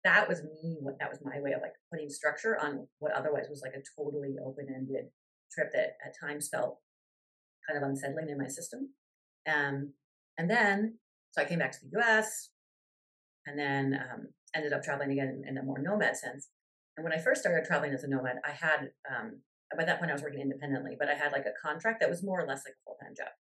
that 0.03 0.29
was 0.29 0.43
me. 0.43 0.77
What 0.81 0.99
that 0.99 1.09
was 1.09 1.19
my 1.23 1.39
way 1.41 1.53
of 1.53 1.61
like 1.61 1.73
putting 1.91 2.09
structure 2.09 2.57
on 2.61 2.87
what 2.99 3.13
otherwise 3.13 3.47
was 3.49 3.61
like 3.61 3.73
a 3.73 3.83
totally 3.97 4.35
open-ended 4.43 5.05
trip 5.51 5.71
that 5.73 5.97
at 6.05 6.13
times 6.19 6.49
felt 6.49 6.79
kind 7.67 7.81
of 7.81 7.89
unsettling 7.89 8.29
in 8.29 8.37
my 8.37 8.47
system. 8.47 8.89
Um, 9.51 9.93
and 10.37 10.49
then, 10.49 10.97
so 11.31 11.41
I 11.41 11.45
came 11.45 11.59
back 11.59 11.71
to 11.73 11.79
the 11.83 11.97
U.S. 11.99 12.49
and 13.45 13.57
then 13.57 13.99
um, 13.99 14.27
ended 14.55 14.73
up 14.73 14.83
traveling 14.83 15.11
again 15.11 15.41
in, 15.43 15.49
in, 15.49 15.57
a 15.57 15.63
more 15.63 15.79
nomad 15.79 16.17
sense. 16.17 16.49
And 17.01 17.09
when 17.09 17.17
I 17.17 17.23
first 17.23 17.41
started 17.41 17.65
traveling 17.65 17.93
as 17.93 18.03
a 18.03 18.07
nomad, 18.07 18.37
I 18.45 18.51
had 18.51 18.91
um, 19.09 19.41
by 19.75 19.85
that 19.85 19.97
point 19.97 20.11
I 20.11 20.13
was 20.13 20.21
working 20.21 20.39
independently, 20.39 20.95
but 20.99 21.09
I 21.09 21.15
had 21.15 21.31
like 21.31 21.47
a 21.47 21.57
contract 21.59 21.99
that 21.99 22.11
was 22.11 22.21
more 22.21 22.39
or 22.39 22.45
less 22.45 22.61
like 22.63 22.75
a 22.77 22.83
full 22.85 22.95
time 23.01 23.15
job. 23.17 23.33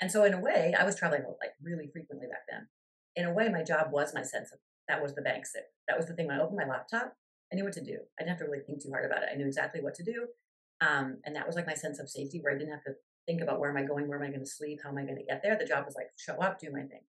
And 0.00 0.10
so 0.10 0.24
in 0.24 0.32
a 0.32 0.40
way, 0.40 0.72
I 0.72 0.84
was 0.84 0.96
traveling 0.96 1.20
like 1.38 1.52
really 1.62 1.90
frequently 1.92 2.26
back 2.26 2.48
then. 2.48 2.68
In 3.14 3.26
a 3.26 3.34
way, 3.34 3.50
my 3.50 3.62
job 3.62 3.92
was 3.92 4.14
my 4.14 4.22
sense 4.22 4.52
of 4.52 4.58
that 4.88 5.02
was 5.02 5.14
the 5.14 5.20
bank 5.20 5.44
sit. 5.44 5.64
That 5.86 5.98
was 5.98 6.06
the 6.06 6.14
thing 6.14 6.28
when 6.28 6.40
I 6.40 6.42
opened 6.42 6.56
my 6.56 6.66
laptop, 6.66 7.12
I 7.52 7.56
knew 7.56 7.64
what 7.64 7.74
to 7.74 7.84
do. 7.84 7.98
I 8.18 8.22
didn't 8.22 8.30
have 8.30 8.38
to 8.38 8.50
really 8.50 8.64
think 8.64 8.82
too 8.82 8.88
hard 8.88 9.04
about 9.04 9.22
it. 9.22 9.28
I 9.30 9.36
knew 9.36 9.46
exactly 9.46 9.82
what 9.82 9.94
to 9.96 10.02
do. 10.02 10.28
Um, 10.80 11.18
and 11.26 11.36
that 11.36 11.46
was 11.46 11.56
like 11.56 11.66
my 11.66 11.74
sense 11.74 12.00
of 12.00 12.08
safety 12.08 12.40
where 12.40 12.54
I 12.54 12.58
didn't 12.58 12.72
have 12.72 12.84
to 12.84 12.94
think 13.26 13.42
about 13.42 13.60
where 13.60 13.68
am 13.68 13.76
I 13.76 13.84
going, 13.84 14.08
where 14.08 14.16
am 14.16 14.24
I 14.24 14.32
going 14.32 14.40
to 14.40 14.50
sleep, 14.50 14.80
how 14.82 14.88
am 14.88 14.96
I 14.96 15.04
going 15.04 15.16
to 15.16 15.28
get 15.28 15.42
there. 15.42 15.58
The 15.60 15.68
job 15.68 15.84
was 15.84 15.94
like 15.94 16.08
show 16.16 16.40
up, 16.40 16.58
do 16.58 16.72
my 16.72 16.88
thing. 16.88 17.04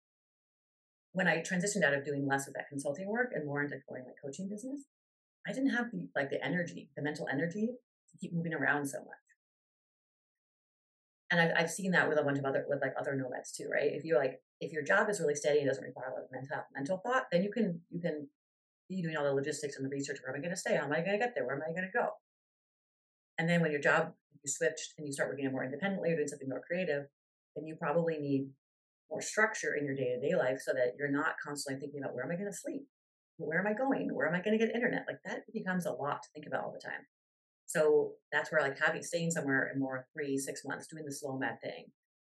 When 1.12 1.28
I 1.28 1.44
transitioned 1.44 1.84
out 1.84 1.94
of 1.94 2.06
doing 2.06 2.26
less 2.26 2.48
of 2.48 2.54
that 2.54 2.70
consulting 2.70 3.10
work 3.10 3.32
and 3.36 3.46
more 3.46 3.62
into 3.62 3.76
going 3.90 4.06
like 4.06 4.16
coaching 4.24 4.48
business, 4.48 4.84
I 5.48 5.54
didn't 5.54 5.72
have 5.72 5.92
the 5.92 6.08
like 6.16 6.30
the 6.30 6.44
energy, 6.44 6.90
the 6.96 7.02
mental 7.02 7.28
energy 7.32 7.70
to 8.12 8.18
keep 8.18 8.34
moving 8.34 8.54
around 8.54 8.86
so 8.86 9.00
much. 9.00 9.08
And 11.32 11.40
I've, 11.40 11.52
I've 11.58 11.72
seen 11.72 11.92
that 11.92 12.10
with 12.10 12.20
a 12.20 12.24
bunch 12.24 12.38
of 12.38 12.46
other 12.46 12.66
with 12.68 12.82
like 12.82 12.94
other 13.00 13.16
nomads 13.16 13.52
too 13.52 13.70
right? 13.72 13.92
If 13.92 14.04
you're 14.04 14.20
like 14.20 14.42
if 14.60 14.72
your 14.72 14.84
job 14.84 15.10
is 15.10 15.20
really 15.20 15.36
steady 15.36 15.60
and 15.60 15.68
doesn't 15.68 15.84
require 15.84 16.10
a 16.10 16.14
lot 16.14 16.24
of 16.24 16.32
mental 16.32 16.64
mental 16.76 17.02
thought 17.06 17.24
then 17.32 17.44
you 17.44 17.52
can 17.52 17.80
you 17.90 18.02
can 18.02 18.28
be 18.90 19.02
doing 19.02 19.16
all 19.16 19.24
the 19.24 19.34
logistics 19.34 19.78
and 19.78 19.86
the 19.86 19.90
research 19.90 20.20
where 20.22 20.36
am 20.36 20.40
i 20.40 20.42
going 20.42 20.54
to 20.54 20.60
stay? 20.60 20.76
How 20.76 20.84
am 20.84 20.92
i 20.92 21.02
going 21.02 21.14
to 21.14 21.18
get 21.18 21.34
there? 21.34 21.46
Where 21.46 21.56
am 21.56 21.64
i 21.64 21.72
going 21.72 21.90
to 21.90 21.98
go? 21.98 22.10
And 23.38 23.50
then 23.50 23.62
when 23.62 23.72
your 23.72 23.82
job 23.82 24.12
you 24.44 24.52
switched 24.52 24.94
and 24.98 25.08
you 25.08 25.14
start 25.14 25.30
working 25.30 25.50
more 25.52 25.64
independently 25.64 26.12
or 26.12 26.16
doing 26.16 26.28
something 26.28 26.50
more 26.50 26.62
creative 26.66 27.06
then 27.56 27.66
you 27.66 27.76
probably 27.76 28.18
need 28.18 28.50
more 29.10 29.22
structure 29.22 29.76
in 29.76 29.86
your 29.86 29.96
day-to-day 29.96 30.36
life 30.36 30.60
so 30.60 30.72
that 30.74 30.96
you're 30.98 31.12
not 31.12 31.36
constantly 31.44 31.80
thinking 31.80 32.02
about 32.02 32.16
where 32.16 32.26
am 32.26 32.32
i 32.32 32.36
going 32.36 32.52
to 32.52 32.58
sleep 32.58 32.88
where 33.46 33.60
am 33.60 33.68
i 33.68 33.74
going 33.74 34.14
where 34.14 34.28
am 34.28 34.36
i 34.36 34.42
going 34.42 34.58
to 34.58 34.64
get 34.64 34.74
internet 34.76 35.06
like 35.08 35.20
that 35.26 35.42
becomes 35.54 35.86
a 35.86 35.92
lot 35.92 36.22
to 36.22 36.30
think 36.34 36.46
about 36.48 36.64
all 36.64 36.72
the 36.72 36.80
time 36.80 37.06
so 37.72 38.12
that's 38.34 38.52
where 38.52 38.62
like 38.62 38.78
having 38.78 39.02
staying 39.02 39.32
somewhere 39.32 39.72
in 39.74 39.80
more 39.80 40.06
three, 40.14 40.38
six 40.38 40.66
months, 40.66 40.88
doing 40.88 41.06
the 41.06 41.12
slowmad 41.12 41.62
thing, 41.62 41.86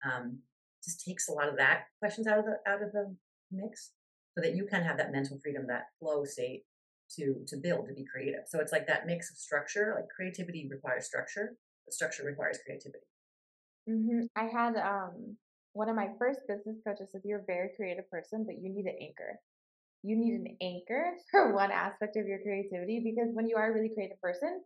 um, 0.03 0.39
just 0.83 1.05
takes 1.05 1.29
a 1.29 1.31
lot 1.31 1.47
of 1.47 1.55
that 1.55 1.83
questions 1.99 2.27
out 2.27 2.39
of 2.39 2.45
the 2.45 2.57
out 2.69 2.83
of 2.83 2.91
the 2.91 3.15
mix 3.49 3.91
so 4.35 4.43
that 4.43 4.53
you 4.53 4.65
can 4.65 4.83
have 4.83 4.97
that 4.97 5.13
mental 5.13 5.39
freedom, 5.41 5.65
that 5.67 5.85
flow 5.97 6.25
state 6.25 6.63
to 7.15 7.35
to 7.47 7.55
build, 7.55 7.87
to 7.87 7.93
be 7.93 8.03
creative. 8.03 8.41
So 8.47 8.59
it's 8.59 8.73
like 8.73 8.85
that 8.87 9.05
mix 9.05 9.31
of 9.31 9.37
structure, 9.37 9.93
like 9.95 10.09
creativity 10.13 10.67
requires 10.69 11.05
structure, 11.05 11.55
but 11.85 11.93
structure 11.93 12.25
requires 12.25 12.59
creativity. 12.65 13.05
Mm-hmm. 13.89 14.25
I 14.35 14.43
had 14.43 14.75
um 14.75 15.37
one 15.71 15.87
of 15.87 15.95
my 15.95 16.09
first 16.19 16.41
business 16.49 16.81
coaches 16.85 17.09
said 17.13 17.21
you're 17.23 17.39
a 17.39 17.45
very 17.47 17.69
creative 17.77 18.11
person, 18.11 18.43
but 18.45 18.61
you 18.61 18.69
need 18.73 18.87
an 18.87 18.97
anchor. 19.01 19.39
You 20.03 20.15
need 20.15 20.33
an 20.33 20.57
anchor 20.61 21.13
for 21.31 21.53
one 21.53 21.71
aspect 21.71 22.17
of 22.17 22.27
your 22.27 22.39
creativity 22.39 23.01
because 23.03 23.29
when 23.33 23.47
you 23.47 23.57
are 23.57 23.71
a 23.71 23.73
really 23.73 23.91
creative 23.93 24.21
person, 24.21 24.61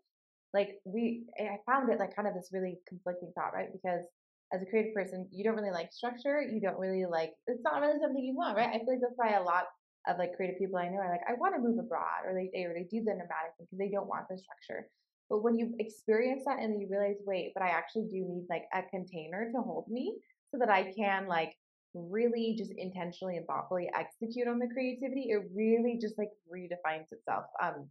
like 0.53 0.79
we 0.85 1.25
i 1.39 1.57
found 1.65 1.91
it 1.91 1.99
like 1.99 2.15
kind 2.15 2.27
of 2.27 2.33
this 2.33 2.49
really 2.53 2.77
conflicting 2.87 3.31
thought 3.35 3.53
right? 3.53 3.73
Because 3.73 4.05
as 4.53 4.61
a 4.61 4.65
creative 4.65 4.93
person 4.93 5.27
you 5.31 5.43
don't 5.43 5.55
really 5.55 5.71
like 5.71 5.91
structure 5.91 6.41
you 6.41 6.61
don't 6.61 6.77
really 6.77 7.05
like 7.09 7.33
it's 7.47 7.63
not 7.63 7.81
really 7.81 7.99
something 7.99 8.23
you 8.23 8.35
want 8.35 8.55
right? 8.55 8.69
I 8.69 8.77
feel 8.77 8.93
like 8.93 9.01
that's 9.01 9.17
why 9.17 9.33
a 9.33 9.43
lot 9.43 9.65
of 10.07 10.17
like 10.17 10.35
creative 10.35 10.59
people 10.59 10.77
i 10.77 10.87
know 10.89 10.99
are 10.99 11.09
like 11.09 11.25
i 11.27 11.33
want 11.33 11.55
to 11.55 11.61
move 11.61 11.79
abroad 11.79 12.27
or 12.27 12.33
they, 12.33 12.49
they 12.53 12.65
or 12.65 12.73
they 12.73 12.83
do 12.91 13.03
the 13.03 13.11
nomadic 13.11 13.55
thing 13.57 13.65
because 13.65 13.79
they 13.79 13.89
don't 13.89 14.07
want 14.07 14.27
the 14.29 14.37
structure. 14.37 14.87
But 15.29 15.41
when 15.41 15.57
you 15.57 15.73
experience 15.79 16.43
that 16.45 16.59
and 16.59 16.79
you 16.79 16.87
realize 16.91 17.17
wait 17.25 17.53
but 17.55 17.63
i 17.63 17.69
actually 17.69 18.07
do 18.11 18.21
need 18.27 18.45
like 18.49 18.65
a 18.73 18.83
container 18.91 19.49
to 19.51 19.61
hold 19.61 19.87
me 19.89 20.13
so 20.51 20.59
that 20.59 20.69
i 20.69 20.93
can 20.93 21.27
like 21.27 21.55
really 21.93 22.55
just 22.57 22.71
intentionally 22.77 23.37
and 23.37 23.45
thoughtfully 23.45 23.89
execute 23.97 24.47
on 24.47 24.59
the 24.59 24.67
creativity 24.67 25.27
it 25.29 25.43
really 25.53 25.97
just 26.01 26.17
like 26.17 26.29
redefines 26.51 27.11
itself 27.11 27.45
um 27.61 27.87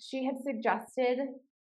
she 0.00 0.24
had 0.24 0.38
suggested 0.42 1.18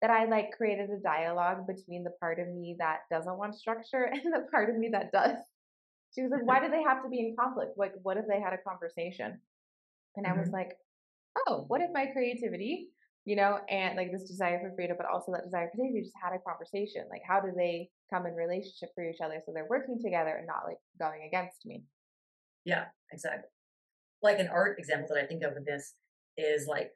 that 0.01 0.11
I 0.11 0.25
like 0.25 0.51
created 0.51 0.91
a 0.91 0.99
dialogue 0.99 1.67
between 1.67 2.03
the 2.03 2.11
part 2.19 2.41
of 2.41 2.49
me 2.49 2.77
that 2.79 3.01
doesn't 3.11 3.39
want 3.39 3.55
structure 3.55 4.03
and 4.13 4.33
the 4.33 4.47
part 4.51 4.69
of 4.69 4.77
me 4.77 4.89
that 4.93 5.13
does. 5.13 5.37
She 6.15 6.23
was 6.23 6.31
like, 6.31 6.45
why 6.45 6.61
do 6.65 6.71
they 6.71 6.83
have 6.83 7.03
to 7.05 7.09
be 7.09 7.21
in 7.21 7.37
conflict? 7.39 7.79
Like, 7.79 7.95
what 8.03 8.17
if 8.17 8.27
they 8.29 8.41
had 8.41 8.53
a 8.53 8.69
conversation? 8.69 9.39
And 10.17 10.27
I 10.27 10.33
was 10.33 10.49
mm-hmm. 10.49 10.57
like, 10.57 10.77
oh, 11.47 11.65
what 11.69 11.81
if 11.81 11.91
my 11.95 12.07
creativity, 12.07 12.89
you 13.25 13.37
know, 13.37 13.61
and 13.71 13.97
like 13.97 14.13
this 14.13 14.25
desire 14.25 14.61
for 14.61 14.75
freedom, 14.75 14.97
but 14.99 15.07
also 15.07 15.33
that 15.33 15.45
desire 15.45 15.71
for 15.71 15.79
safety 15.79 16.03
just 16.03 16.17
had 16.23 16.35
a 16.35 16.39
conversation? 16.41 17.05
Like, 17.09 17.23
how 17.27 17.41
do 17.41 17.53
they 17.57 17.89
come 18.13 18.27
in 18.27 18.35
relationship 18.35 18.91
for 18.95 19.05
each 19.05 19.21
other 19.25 19.41
so 19.45 19.53
they're 19.55 19.67
working 19.69 19.99
together 20.03 20.37
and 20.37 20.47
not 20.47 20.65
like 20.67 20.79
going 20.99 21.23
against 21.27 21.65
me? 21.65 21.85
Yeah, 22.65 22.85
exactly. 23.11 23.49
Like 24.23 24.39
an 24.39 24.49
art 24.49 24.79
example 24.79 25.09
that 25.15 25.25
I 25.25 25.27
think 25.27 25.43
of 25.43 25.55
with 25.55 25.67
this 25.67 25.95
is 26.37 26.67
like 26.67 26.93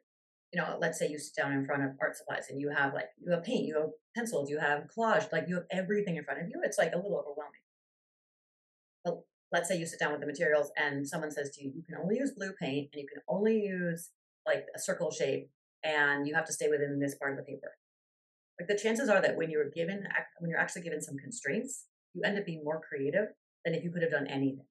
you 0.53 0.61
know, 0.61 0.77
let's 0.79 0.97
say 0.97 1.09
you 1.09 1.19
sit 1.19 1.35
down 1.35 1.51
in 1.51 1.65
front 1.65 1.83
of 1.83 1.91
art 2.01 2.15
supplies 2.15 2.45
and 2.49 2.59
you 2.59 2.69
have 2.69 2.93
like, 2.93 3.09
you 3.19 3.31
have 3.31 3.43
paint, 3.43 3.65
you 3.65 3.75
have 3.75 3.89
pencils, 4.15 4.49
you 4.49 4.59
have 4.59 4.85
collage, 4.97 5.31
like 5.31 5.45
you 5.47 5.55
have 5.55 5.65
everything 5.71 6.15
in 6.15 6.23
front 6.23 6.41
of 6.41 6.47
you. 6.47 6.61
It's 6.63 6.77
like 6.77 6.93
a 6.93 6.95
little 6.95 7.17
overwhelming. 7.17 7.61
But 9.03 9.21
let's 9.51 9.67
say 9.67 9.77
you 9.77 9.85
sit 9.85 9.99
down 9.99 10.11
with 10.11 10.21
the 10.21 10.27
materials 10.27 10.71
and 10.77 11.07
someone 11.07 11.31
says 11.31 11.51
to 11.51 11.63
you, 11.63 11.73
you 11.75 11.83
can 11.83 11.97
only 12.01 12.17
use 12.17 12.31
blue 12.31 12.53
paint 12.59 12.89
and 12.93 13.01
you 13.01 13.07
can 13.07 13.21
only 13.27 13.59
use 13.59 14.11
like 14.45 14.65
a 14.73 14.79
circle 14.79 15.11
shape 15.11 15.49
and 15.83 16.27
you 16.27 16.33
have 16.33 16.45
to 16.45 16.53
stay 16.53 16.69
within 16.69 16.99
this 16.99 17.15
part 17.15 17.31
of 17.31 17.37
the 17.37 17.43
paper. 17.43 17.73
Like 18.59 18.67
the 18.67 18.77
chances 18.81 19.09
are 19.09 19.21
that 19.21 19.37
when 19.37 19.51
you're 19.51 19.69
given, 19.69 20.03
when 20.39 20.49
you're 20.49 20.59
actually 20.59 20.81
given 20.81 21.01
some 21.01 21.17
constraints, 21.17 21.85
you 22.13 22.23
end 22.23 22.37
up 22.37 22.45
being 22.45 22.63
more 22.63 22.81
creative 22.81 23.27
than 23.63 23.75
if 23.75 23.83
you 23.83 23.91
could 23.91 24.01
have 24.01 24.11
done 24.11 24.27
anything 24.27 24.65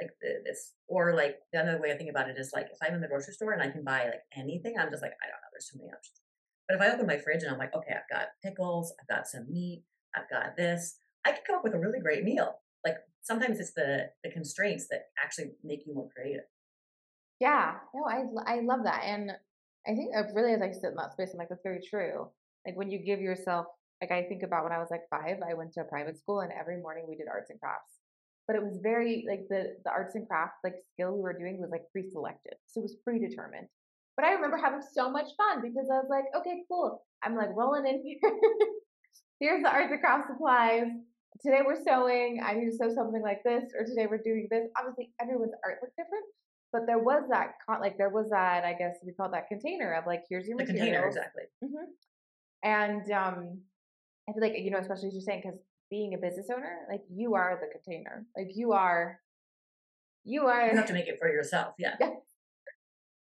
like 0.00 0.10
this 0.20 0.72
or 0.88 1.14
like 1.14 1.36
the 1.52 1.58
other 1.58 1.80
way 1.80 1.90
I 1.90 1.96
think 1.96 2.10
about 2.10 2.28
it 2.28 2.36
is 2.38 2.52
like 2.52 2.66
if 2.66 2.78
I'm 2.82 2.94
in 2.94 3.00
the 3.00 3.08
grocery 3.08 3.34
store 3.34 3.52
and 3.52 3.62
I 3.62 3.70
can 3.70 3.82
buy 3.82 4.04
like 4.04 4.22
anything, 4.36 4.74
I'm 4.78 4.90
just 4.90 5.02
like 5.02 5.12
I 5.22 5.26
don't 5.26 5.40
know. 5.40 5.50
There's 5.52 5.68
too 5.72 5.78
many 5.78 5.90
options. 5.90 6.20
But 6.68 6.76
if 6.76 6.82
I 6.82 6.94
open 6.94 7.06
my 7.06 7.18
fridge 7.18 7.42
and 7.42 7.52
I'm 7.52 7.58
like, 7.58 7.74
okay, 7.74 7.94
I've 7.94 8.10
got 8.10 8.28
pickles, 8.42 8.92
I've 9.00 9.08
got 9.08 9.26
some 9.26 9.46
meat, 9.50 9.84
I've 10.14 10.28
got 10.28 10.56
this, 10.56 10.98
I 11.24 11.32
can 11.32 11.40
come 11.46 11.56
up 11.56 11.64
with 11.64 11.74
a 11.74 11.78
really 11.78 12.00
great 12.00 12.24
meal. 12.24 12.60
Like 12.84 12.96
sometimes 13.22 13.58
it's 13.58 13.72
the 13.72 14.10
the 14.22 14.30
constraints 14.30 14.86
that 14.90 15.06
actually 15.22 15.52
make 15.64 15.86
you 15.86 15.94
more 15.94 16.08
creative. 16.14 16.44
Yeah, 17.40 17.74
no, 17.94 18.04
I 18.04 18.56
I 18.56 18.60
love 18.60 18.80
that, 18.84 19.02
and 19.04 19.32
I 19.86 19.94
think 19.94 20.14
uh, 20.16 20.22
really 20.34 20.52
as 20.52 20.62
I 20.62 20.72
sit 20.72 20.90
in 20.90 20.96
that 20.96 21.12
space, 21.12 21.30
I'm 21.32 21.38
like 21.38 21.48
that's 21.48 21.62
very 21.62 21.80
true. 21.88 22.28
Like 22.66 22.76
when 22.76 22.90
you 22.90 22.98
give 22.98 23.20
yourself, 23.20 23.66
like 24.02 24.10
I 24.10 24.24
think 24.24 24.42
about 24.42 24.64
when 24.64 24.72
I 24.72 24.78
was 24.78 24.88
like 24.90 25.08
five, 25.08 25.38
I 25.48 25.54
went 25.54 25.72
to 25.74 25.80
a 25.80 25.84
private 25.84 26.18
school, 26.18 26.40
and 26.40 26.52
every 26.52 26.80
morning 26.82 27.04
we 27.08 27.16
did 27.16 27.28
arts 27.32 27.50
and 27.50 27.60
crafts. 27.60 27.94
But 28.46 28.56
it 28.56 28.62
was 28.62 28.78
very 28.82 29.24
like 29.28 29.46
the 29.48 29.76
the 29.84 29.90
arts 29.90 30.14
and 30.14 30.26
crafts 30.28 30.58
like 30.62 30.74
skill 30.92 31.14
we 31.14 31.22
were 31.22 31.38
doing 31.38 31.58
was 31.60 31.70
like 31.70 31.82
pre-selected 31.90 32.54
so 32.66 32.80
it 32.80 32.82
was 32.82 32.96
predetermined. 33.02 33.66
But 34.16 34.24
i 34.24 34.32
remember 34.32 34.56
having 34.56 34.80
so 34.80 35.10
much 35.10 35.28
fun 35.36 35.62
because 35.62 35.90
i 35.92 35.98
was 35.98 36.06
like 36.08 36.24
okay 36.34 36.62
cool 36.70 37.02
i'm 37.22 37.36
like 37.36 37.50
rolling 37.54 37.86
in 37.86 38.02
here. 38.06 38.32
Here's 39.40 39.62
the 39.62 39.68
arts 39.68 39.90
and 39.92 40.00
crafts 40.00 40.28
supplies. 40.28 40.86
Today 41.42 41.60
we're 41.66 41.82
sewing. 41.82 42.40
I 42.42 42.54
need 42.54 42.70
to 42.70 42.76
sew 42.76 42.88
something 42.94 43.20
like 43.20 43.42
this 43.44 43.64
or 43.76 43.84
today 43.84 44.06
we're 44.08 44.22
doing 44.22 44.48
this. 44.50 44.68
Obviously 44.78 45.10
everyone's 45.20 45.52
art 45.64 45.78
looked 45.82 45.96
different 45.96 46.24
but 46.72 46.86
there 46.86 46.98
was 46.98 47.22
that 47.30 47.54
con- 47.64 47.80
like 47.80 47.96
there 47.96 48.10
was 48.10 48.26
that 48.30 48.64
i 48.64 48.72
guess 48.72 48.96
we 49.04 49.12
call 49.12 49.30
that 49.30 49.48
container 49.48 49.94
of 49.94 50.04
like 50.06 50.24
here's 50.28 50.46
your 50.46 50.56
the 50.58 50.64
materials. 50.64 50.84
container 50.84 51.06
exactly. 51.06 51.42
Mm-hmm. 51.64 51.90
And 52.62 53.10
um 53.12 53.60
i 54.28 54.32
feel 54.32 54.42
like 54.42 54.54
you 54.56 54.70
know 54.70 54.78
especially 54.78 55.08
as 55.08 55.14
you're 55.14 55.22
saying 55.22 55.42
because 55.44 55.58
being 55.90 56.14
a 56.14 56.18
business 56.18 56.46
owner, 56.54 56.80
like 56.90 57.02
you 57.12 57.34
are 57.34 57.58
the 57.60 57.68
container. 57.70 58.26
Like 58.36 58.50
you 58.54 58.72
are, 58.72 59.20
you 60.24 60.46
are. 60.46 60.68
You 60.68 60.76
have 60.76 60.86
to 60.86 60.92
make 60.92 61.06
it 61.06 61.18
for 61.20 61.28
yourself. 61.28 61.74
Yeah. 61.78 61.94
yeah. 62.00 62.10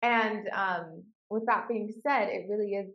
And 0.01 0.48
um, 0.50 1.03
with 1.29 1.46
that 1.48 1.67
being 1.67 1.94
said, 2.03 2.29
it 2.29 2.46
really 2.50 2.74
is 2.74 2.89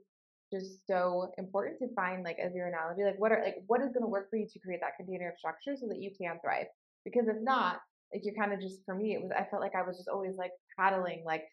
just 0.52 0.86
so 0.86 1.32
important 1.38 1.78
to 1.80 1.88
find, 1.94 2.24
like, 2.24 2.38
as 2.38 2.54
your 2.54 2.68
analogy, 2.68 3.04
like 3.04 3.18
what 3.18 3.32
are 3.32 3.42
like 3.42 3.56
what 3.66 3.80
is 3.80 3.88
going 3.88 4.02
to 4.02 4.08
work 4.08 4.30
for 4.30 4.36
you 4.36 4.46
to 4.52 4.58
create 4.60 4.80
that 4.80 4.96
container 4.96 5.30
of 5.30 5.38
structure 5.38 5.76
so 5.78 5.86
that 5.88 6.00
you 6.00 6.10
can 6.20 6.38
thrive. 6.42 6.66
Because 7.04 7.28
if 7.28 7.36
not, 7.42 7.80
like 8.12 8.22
you're 8.24 8.34
kind 8.34 8.52
of 8.52 8.60
just 8.60 8.80
for 8.84 8.94
me, 8.94 9.14
it 9.14 9.22
was 9.22 9.30
I 9.36 9.44
felt 9.44 9.62
like 9.62 9.74
I 9.74 9.82
was 9.82 9.96
just 9.96 10.08
always 10.08 10.36
like 10.36 10.52
paddling, 10.78 11.22
like 11.26 11.44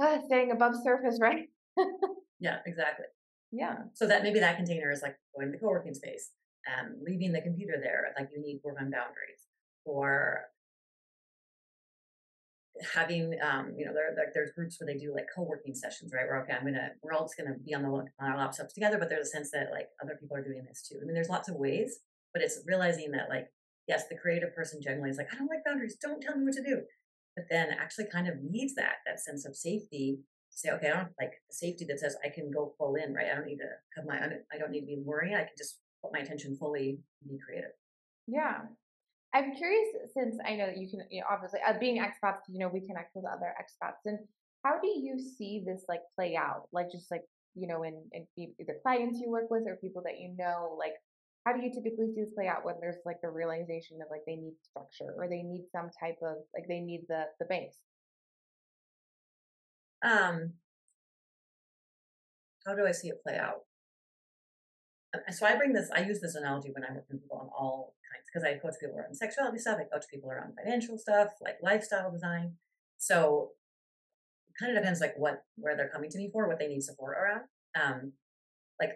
ah, 0.00 0.18
staying 0.26 0.52
above 0.52 0.74
surface, 0.82 1.18
right? 1.20 1.48
yeah, 2.40 2.58
exactly. 2.66 3.06
Yeah. 3.54 3.76
So 3.94 4.06
that 4.08 4.22
maybe 4.22 4.40
that 4.40 4.56
container 4.56 4.90
is 4.90 5.02
like 5.02 5.16
going 5.34 5.46
to 5.48 5.52
the 5.52 5.58
co-working 5.58 5.94
space 5.94 6.30
um, 6.66 6.96
leaving 7.06 7.32
the 7.32 7.40
computer 7.40 7.74
there, 7.82 8.12
like 8.18 8.30
you 8.34 8.40
need 8.40 8.60
work 8.64 8.76
on 8.80 8.90
boundaries, 8.90 9.44
or 9.84 10.42
having 12.94 13.36
um, 13.42 13.72
you 13.76 13.84
know 13.84 13.92
there, 13.92 14.12
there, 14.16 14.30
there's 14.34 14.50
groups 14.52 14.80
where 14.80 14.92
they 14.92 14.98
do 14.98 15.14
like 15.14 15.26
co-working 15.34 15.74
sessions 15.74 16.12
right 16.12 16.26
where 16.26 16.42
okay 16.42 16.54
i'm 16.54 16.64
gonna 16.64 16.88
we're 17.04 17.12
all 17.12 17.22
just 17.22 17.36
gonna 17.38 17.54
be 17.64 17.72
on 17.72 17.82
the 17.82 17.88
on 17.88 18.08
our 18.20 18.36
laptops 18.36 18.74
together 18.74 18.98
but 18.98 19.08
there's 19.08 19.28
a 19.28 19.30
sense 19.30 19.52
that 19.52 19.68
like 19.70 19.86
other 20.02 20.18
people 20.20 20.36
are 20.36 20.42
doing 20.42 20.64
this 20.66 20.82
too 20.82 20.98
i 21.00 21.04
mean 21.04 21.14
there's 21.14 21.28
lots 21.28 21.48
of 21.48 21.54
ways 21.54 22.00
but 22.32 22.42
it's 22.42 22.62
realizing 22.66 23.12
that 23.12 23.28
like 23.28 23.46
yes 23.86 24.08
the 24.08 24.16
creative 24.16 24.52
person 24.56 24.82
generally 24.82 25.08
is 25.08 25.18
like 25.18 25.32
i 25.32 25.36
don't 25.36 25.46
like 25.46 25.64
boundaries 25.64 25.96
don't 26.02 26.20
tell 26.20 26.36
me 26.36 26.42
what 26.42 26.52
to 26.52 26.64
do 26.64 26.82
but 27.36 27.44
then 27.48 27.68
actually 27.78 28.06
kind 28.10 28.26
of 28.26 28.42
needs 28.42 28.74
that 28.74 28.96
that 29.06 29.20
sense 29.20 29.46
of 29.46 29.54
safety 29.54 30.18
say 30.54 30.70
okay 30.70 30.88
i 30.88 30.96
don't 30.96 31.08
like 31.20 31.32
safety 31.50 31.84
that 31.84 31.98
says 31.98 32.16
i 32.24 32.28
can 32.28 32.50
go 32.50 32.74
full 32.78 32.94
in 32.94 33.12
right 33.12 33.26
i 33.30 33.34
don't 33.34 33.46
need 33.46 33.56
to 33.56 33.68
have 33.96 34.06
my 34.06 34.18
i 34.18 34.58
don't 34.58 34.70
need 34.70 34.80
to 34.80 34.86
be 34.86 35.02
worrying 35.04 35.34
i 35.34 35.40
can 35.40 35.56
just 35.58 35.80
put 36.04 36.12
my 36.12 36.20
attention 36.20 36.56
fully 36.56 37.00
and 37.22 37.30
be 37.30 37.38
creative. 37.44 37.72
Yeah. 38.26 38.68
I'm 39.34 39.56
curious 39.56 39.88
since 40.14 40.36
I 40.46 40.54
know 40.54 40.66
that 40.66 40.78
you 40.78 40.88
can, 40.88 41.00
you 41.10 41.20
know, 41.20 41.26
obviously, 41.30 41.60
uh, 41.66 41.74
being 41.80 41.98
expats, 41.98 42.46
you 42.48 42.60
know, 42.60 42.68
we 42.68 42.86
connect 42.86 43.16
with 43.16 43.24
other 43.24 43.52
expats. 43.58 44.04
And 44.04 44.18
how 44.64 44.78
do 44.80 44.86
you 44.86 45.18
see 45.18 45.62
this 45.66 45.84
like 45.88 46.02
play 46.14 46.36
out? 46.36 46.68
Like, 46.72 46.92
just 46.92 47.10
like, 47.10 47.22
you 47.56 47.66
know, 47.66 47.82
in, 47.82 48.00
in 48.12 48.26
either 48.36 48.76
clients 48.82 49.18
you 49.20 49.30
work 49.30 49.50
with 49.50 49.64
or 49.66 49.76
people 49.76 50.02
that 50.04 50.20
you 50.20 50.34
know, 50.38 50.76
like, 50.78 50.94
how 51.44 51.52
do 51.52 51.60
you 51.62 51.72
typically 51.72 52.14
see 52.14 52.22
this 52.22 52.34
play 52.34 52.46
out 52.46 52.64
when 52.64 52.76
there's 52.80 53.02
like 53.04 53.20
the 53.22 53.28
realization 53.28 53.98
of 54.00 54.08
like 54.10 54.22
they 54.26 54.36
need 54.36 54.54
structure 54.62 55.14
or 55.18 55.28
they 55.28 55.42
need 55.42 55.66
some 55.72 55.90
type 56.00 56.16
of 56.22 56.36
like 56.54 56.66
they 56.68 56.80
need 56.80 57.02
the 57.08 57.24
the 57.40 57.46
base? 57.48 57.76
Um, 60.04 60.52
how 62.66 62.74
do 62.74 62.86
I 62.86 62.92
see 62.92 63.08
it 63.08 63.22
play 63.22 63.36
out? 63.36 63.62
Uh, 65.14 65.32
So 65.32 65.46
I 65.46 65.56
bring 65.56 65.72
this, 65.72 65.90
I 65.94 66.00
use 66.02 66.20
this 66.20 66.34
analogy 66.34 66.70
when 66.72 66.84
I 66.84 66.92
work 66.92 67.06
with 67.10 67.22
people 67.22 67.38
on 67.38 67.48
all 67.56 67.94
kinds, 68.12 68.26
because 68.32 68.44
I 68.44 68.58
coach 68.58 68.74
people 68.80 68.96
around 68.96 69.14
sexuality 69.14 69.58
stuff, 69.58 69.78
I 69.80 69.84
coach 69.94 70.06
people 70.10 70.30
around 70.30 70.54
financial 70.62 70.98
stuff, 70.98 71.28
like 71.40 71.56
lifestyle 71.62 72.10
design. 72.12 72.54
So 72.98 73.52
it 74.48 74.54
kind 74.58 74.76
of 74.76 74.82
depends 74.82 75.00
like 75.00 75.14
what 75.16 75.42
where 75.56 75.76
they're 75.76 75.90
coming 75.90 76.10
to 76.10 76.18
me 76.18 76.30
for, 76.32 76.46
what 76.48 76.58
they 76.58 76.68
need 76.68 76.82
support 76.82 77.16
around. 77.16 77.44
Um, 77.74 78.12
like 78.80 78.92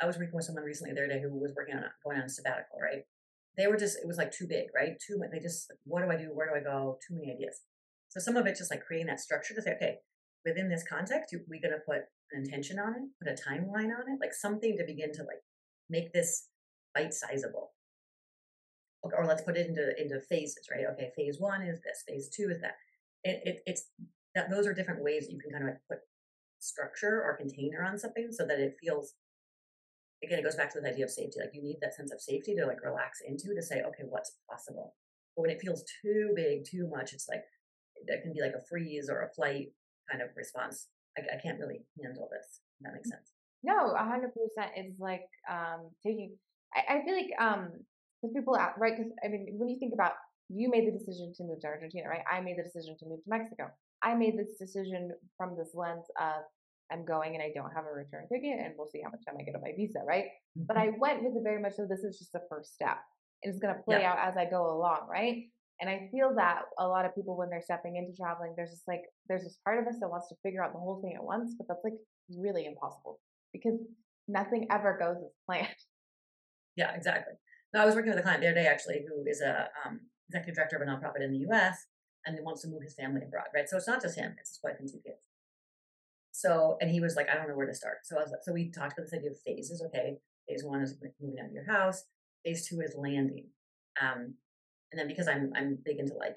I 0.00 0.06
was 0.06 0.16
working 0.16 0.34
with 0.34 0.44
someone 0.44 0.64
recently 0.64 0.94
the 0.94 1.00
other 1.00 1.08
day 1.12 1.20
who 1.22 1.30
was 1.38 1.52
working 1.56 1.76
on 1.76 1.84
going 2.04 2.18
on 2.18 2.24
a 2.24 2.28
sabbatical, 2.28 2.78
right? 2.80 3.02
They 3.56 3.66
were 3.66 3.76
just 3.76 3.98
it 3.98 4.06
was 4.06 4.16
like 4.16 4.32
too 4.32 4.46
big, 4.48 4.68
right? 4.74 4.92
Too 5.06 5.18
much. 5.18 5.30
They 5.32 5.40
just 5.40 5.70
what 5.84 6.02
do 6.02 6.10
I 6.10 6.16
do? 6.16 6.30
Where 6.32 6.48
do 6.48 6.54
I 6.60 6.62
go? 6.62 6.98
Too 7.06 7.14
many 7.14 7.32
ideas. 7.32 7.60
So 8.10 8.20
some 8.20 8.36
of 8.36 8.46
it 8.46 8.56
just 8.56 8.70
like 8.70 8.84
creating 8.84 9.06
that 9.06 9.20
structure 9.20 9.54
to 9.54 9.62
say, 9.62 9.74
okay, 9.76 9.96
within 10.44 10.68
this 10.68 10.84
context, 10.88 11.34
we're 11.48 11.60
gonna 11.60 11.82
put 11.86 12.02
an 12.32 12.44
intention 12.44 12.78
on 12.78 12.94
it, 12.94 13.02
put 13.22 13.32
a 13.32 13.50
timeline 13.50 13.94
on 13.94 14.10
it, 14.10 14.20
like 14.20 14.34
something 14.34 14.76
to 14.76 14.84
begin 14.84 15.12
to 15.14 15.22
like 15.22 15.42
make 15.88 16.12
this 16.12 16.48
bite 16.94 17.14
sizable. 17.14 17.72
Okay, 19.04 19.16
or 19.16 19.26
let's 19.26 19.42
put 19.42 19.56
it 19.56 19.66
into 19.66 19.98
into 20.00 20.20
phases, 20.20 20.68
right? 20.70 20.84
Okay, 20.92 21.10
phase 21.16 21.36
one 21.38 21.62
is 21.62 21.80
this, 21.80 22.04
phase 22.06 22.28
two 22.28 22.50
is 22.50 22.60
that. 22.60 22.74
It, 23.22 23.40
it 23.44 23.62
it's 23.66 23.84
that 24.34 24.50
those 24.50 24.66
are 24.66 24.74
different 24.74 25.02
ways 25.02 25.28
you 25.30 25.38
can 25.38 25.50
kind 25.50 25.64
of 25.64 25.70
like 25.70 25.80
put 25.88 25.98
structure 26.58 27.22
or 27.22 27.36
container 27.36 27.82
on 27.82 27.98
something 27.98 28.28
so 28.30 28.46
that 28.46 28.60
it 28.60 28.76
feels 28.80 29.14
again 30.22 30.38
it 30.38 30.44
goes 30.44 30.56
back 30.56 30.72
to 30.72 30.80
the 30.80 30.88
idea 30.88 31.04
of 31.04 31.10
safety 31.10 31.40
like 31.40 31.54
you 31.54 31.62
need 31.62 31.76
that 31.80 31.94
sense 31.94 32.12
of 32.12 32.20
safety 32.20 32.54
to 32.54 32.66
like 32.66 32.84
relax 32.84 33.20
into 33.26 33.54
to 33.54 33.62
say 33.62 33.82
okay 33.82 34.04
what's 34.08 34.36
possible 34.48 34.94
but 35.34 35.42
when 35.42 35.50
it 35.50 35.60
feels 35.60 35.84
too 36.02 36.32
big 36.36 36.64
too 36.64 36.88
much 36.88 37.12
it's 37.12 37.28
like 37.28 37.42
there 38.06 38.20
can 38.22 38.32
be 38.32 38.40
like 38.40 38.54
a 38.56 38.64
freeze 38.68 39.08
or 39.10 39.22
a 39.22 39.30
flight 39.34 39.68
kind 40.10 40.22
of 40.22 40.28
response 40.36 40.88
i, 41.18 41.20
I 41.20 41.40
can't 41.42 41.58
really 41.58 41.84
handle 42.02 42.28
this 42.32 42.60
that 42.80 42.94
makes 42.94 43.10
sense 43.10 43.32
No, 43.62 43.92
a 43.92 44.04
hundred 44.04 44.32
percent 44.32 44.72
is 44.76 44.96
like 44.98 45.28
um 45.50 45.90
taking. 46.02 46.32
I, 46.74 46.80
I 46.96 47.04
feel 47.04 47.14
like 47.14 47.32
um 47.38 47.68
because 48.16 48.32
people 48.34 48.56
out 48.56 48.78
right 48.80 48.96
because 48.96 49.12
I 49.24 49.28
mean 49.28 49.46
when 49.58 49.68
you 49.68 49.78
think 49.78 49.92
about 49.92 50.12
you 50.48 50.68
made 50.68 50.86
the 50.88 50.96
decision 50.96 51.32
to 51.36 51.44
move 51.44 51.60
to 51.60 51.68
Argentina, 51.68 52.08
right? 52.08 52.24
I 52.24 52.40
made 52.40 52.56
the 52.58 52.64
decision 52.64 52.96
to 52.98 53.06
move 53.06 53.22
to 53.22 53.30
Mexico. 53.30 53.70
I 54.02 54.14
made 54.14 54.34
this 54.36 54.56
decision 54.58 55.12
from 55.36 55.56
this 55.56 55.70
lens 55.74 56.06
of 56.18 56.42
I'm 56.90 57.04
going 57.04 57.34
and 57.36 57.42
I 57.42 57.52
don't 57.54 57.70
have 57.70 57.84
a 57.84 57.92
return 57.92 58.26
ticket, 58.32 58.58
and 58.58 58.74
we'll 58.76 58.88
see 58.88 59.02
how 59.04 59.10
much 59.10 59.22
time 59.24 59.36
I 59.38 59.44
get 59.44 59.54
on 59.54 59.62
my 59.62 59.76
visa, 59.76 60.00
right? 60.08 60.26
But 60.56 60.76
I 60.76 60.90
went 60.98 61.22
with 61.22 61.36
it 61.36 61.44
very 61.44 61.60
much 61.62 61.74
so 61.76 61.86
this 61.86 62.00
is 62.00 62.18
just 62.18 62.32
the 62.32 62.42
first 62.48 62.74
step. 62.74 62.98
It's 63.42 63.58
going 63.60 63.74
to 63.74 63.80
play 63.82 64.00
yeah 64.00 64.12
out 64.12 64.18
as 64.28 64.36
I 64.36 64.48
go 64.48 64.72
along, 64.72 65.06
right? 65.08 65.52
And 65.80 65.88
I 65.88 66.08
feel 66.12 66.34
that 66.36 66.62
a 66.78 66.86
lot 66.86 67.06
of 67.06 67.14
people, 67.14 67.36
when 67.36 67.48
they're 67.48 67.62
stepping 67.62 67.96
into 67.96 68.14
traveling, 68.16 68.52
there's 68.56 68.70
just 68.70 68.86
like, 68.86 69.02
there's 69.28 69.44
this 69.44 69.58
part 69.64 69.80
of 69.80 69.86
us 69.86 69.96
that 70.00 70.08
wants 70.10 70.28
to 70.28 70.36
figure 70.42 70.62
out 70.62 70.72
the 70.72 70.78
whole 70.78 71.00
thing 71.00 71.14
at 71.16 71.24
once, 71.24 71.54
but 71.56 71.66
that's 71.68 71.80
like 71.84 71.94
really 72.36 72.66
impossible 72.66 73.18
because 73.52 73.78
nothing 74.28 74.66
ever 74.70 74.96
goes 74.98 75.16
as 75.16 75.32
planned. 75.46 75.68
yeah 76.76 76.94
exactly 76.94 77.34
no, 77.74 77.82
i 77.82 77.84
was 77.84 77.94
working 77.94 78.10
with 78.10 78.18
a 78.20 78.22
client 78.22 78.40
the 78.40 78.46
other 78.46 78.54
day 78.54 78.66
actually 78.66 79.04
who 79.08 79.24
is 79.28 79.40
a 79.40 79.68
um, 79.84 79.98
executive 80.28 80.54
director 80.54 80.76
of 80.76 80.82
a 80.82 80.84
nonprofit 80.84 81.24
in 81.24 81.32
the 81.32 81.38
us 81.38 81.86
and 82.24 82.36
he 82.36 82.42
wants 82.42 82.62
to 82.62 82.68
move 82.68 82.82
his 82.82 82.94
family 82.94 83.22
abroad 83.26 83.46
right 83.54 83.68
so 83.68 83.76
it's 83.76 83.88
not 83.88 84.00
just 84.00 84.16
him 84.16 84.36
it's 84.38 84.50
his 84.50 84.60
wife 84.62 84.76
and 84.78 84.88
two 84.88 85.00
kids 85.04 85.18
So, 86.32 86.78
and 86.80 86.90
he 86.90 87.00
was 87.00 87.16
like, 87.16 87.28
I 87.28 87.34
don't 87.34 87.48
know 87.48 87.56
where 87.56 87.66
to 87.66 87.74
start. 87.74 87.98
So 88.04 88.16
I 88.16 88.20
was 88.22 88.32
so 88.42 88.52
we 88.52 88.70
talked 88.70 88.92
about 88.92 89.06
this 89.10 89.18
idea 89.18 89.30
of 89.30 89.40
phases. 89.44 89.82
Okay, 89.86 90.18
phase 90.48 90.64
one 90.64 90.80
is 90.80 90.94
moving 91.20 91.40
out 91.40 91.46
of 91.46 91.52
your 91.52 91.66
house. 91.66 92.04
Phase 92.44 92.68
two 92.68 92.80
is 92.80 92.94
landing. 92.96 93.48
Um, 94.00 94.34
and 94.92 94.98
then 94.98 95.08
because 95.08 95.28
I'm 95.28 95.52
I'm 95.54 95.78
big 95.84 95.98
into 95.98 96.14
like, 96.14 96.36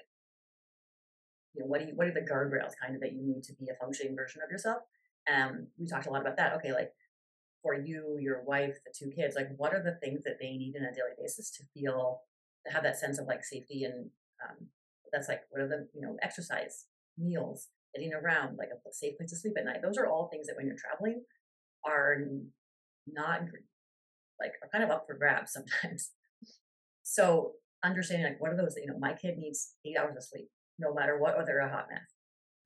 you 1.54 1.62
know, 1.62 1.66
what 1.66 1.80
do 1.80 1.86
you 1.86 1.92
what 1.94 2.06
are 2.06 2.14
the 2.14 2.20
guardrails 2.20 2.72
kind 2.80 2.94
of 2.94 3.00
that 3.00 3.12
you 3.12 3.22
need 3.22 3.42
to 3.44 3.54
be 3.54 3.66
a 3.70 3.76
functioning 3.82 4.16
version 4.16 4.42
of 4.44 4.50
yourself? 4.50 4.78
Um, 5.32 5.68
we 5.78 5.86
talked 5.86 6.06
a 6.06 6.10
lot 6.10 6.20
about 6.20 6.36
that. 6.36 6.54
Okay, 6.54 6.72
like 6.72 6.92
for 7.62 7.74
you, 7.74 8.18
your 8.20 8.42
wife, 8.44 8.76
the 8.84 8.92
two 8.96 9.10
kids, 9.10 9.36
like 9.36 9.48
what 9.56 9.72
are 9.72 9.82
the 9.82 9.98
things 10.04 10.22
that 10.24 10.36
they 10.40 10.56
need 10.56 10.74
on 10.76 10.84
a 10.84 10.94
daily 10.94 11.16
basis 11.20 11.50
to 11.52 11.64
feel 11.72 12.20
to 12.66 12.72
have 12.72 12.82
that 12.82 12.98
sense 12.98 13.18
of 13.18 13.26
like 13.26 13.44
safety 13.44 13.84
and 13.84 14.10
um, 14.42 14.66
that's 15.12 15.28
like 15.28 15.42
what 15.50 15.62
are 15.62 15.68
the 15.68 15.88
you 15.94 16.00
know 16.00 16.16
exercise, 16.22 16.86
meals, 17.18 17.68
getting 17.94 18.12
around, 18.12 18.56
like 18.56 18.68
a 18.68 18.92
safe 18.92 19.16
place 19.16 19.30
to 19.30 19.36
sleep 19.36 19.54
at 19.58 19.64
night. 19.64 19.82
Those 19.82 19.98
are 19.98 20.06
all 20.06 20.28
things 20.28 20.46
that 20.46 20.56
when 20.56 20.66
you're 20.66 20.76
traveling 20.76 21.22
are 21.84 22.16
not 23.06 23.40
like 24.40 24.52
are 24.62 24.68
kind 24.72 24.84
of 24.84 24.90
up 24.90 25.04
for 25.06 25.14
grabs 25.14 25.52
sometimes. 25.52 26.10
So 27.06 27.52
understanding 27.84 28.26
like 28.26 28.40
what 28.40 28.52
are 28.52 28.56
those, 28.56 28.74
you 28.76 28.86
know, 28.86 28.98
my 28.98 29.12
kid 29.12 29.38
needs 29.38 29.74
eight 29.84 29.96
hours 29.98 30.16
of 30.16 30.24
sleep, 30.24 30.48
no 30.78 30.94
matter 30.94 31.18
what, 31.18 31.36
or 31.36 31.44
they're 31.44 31.60
a 31.60 31.70
hot 31.70 31.86
mess. 31.90 32.00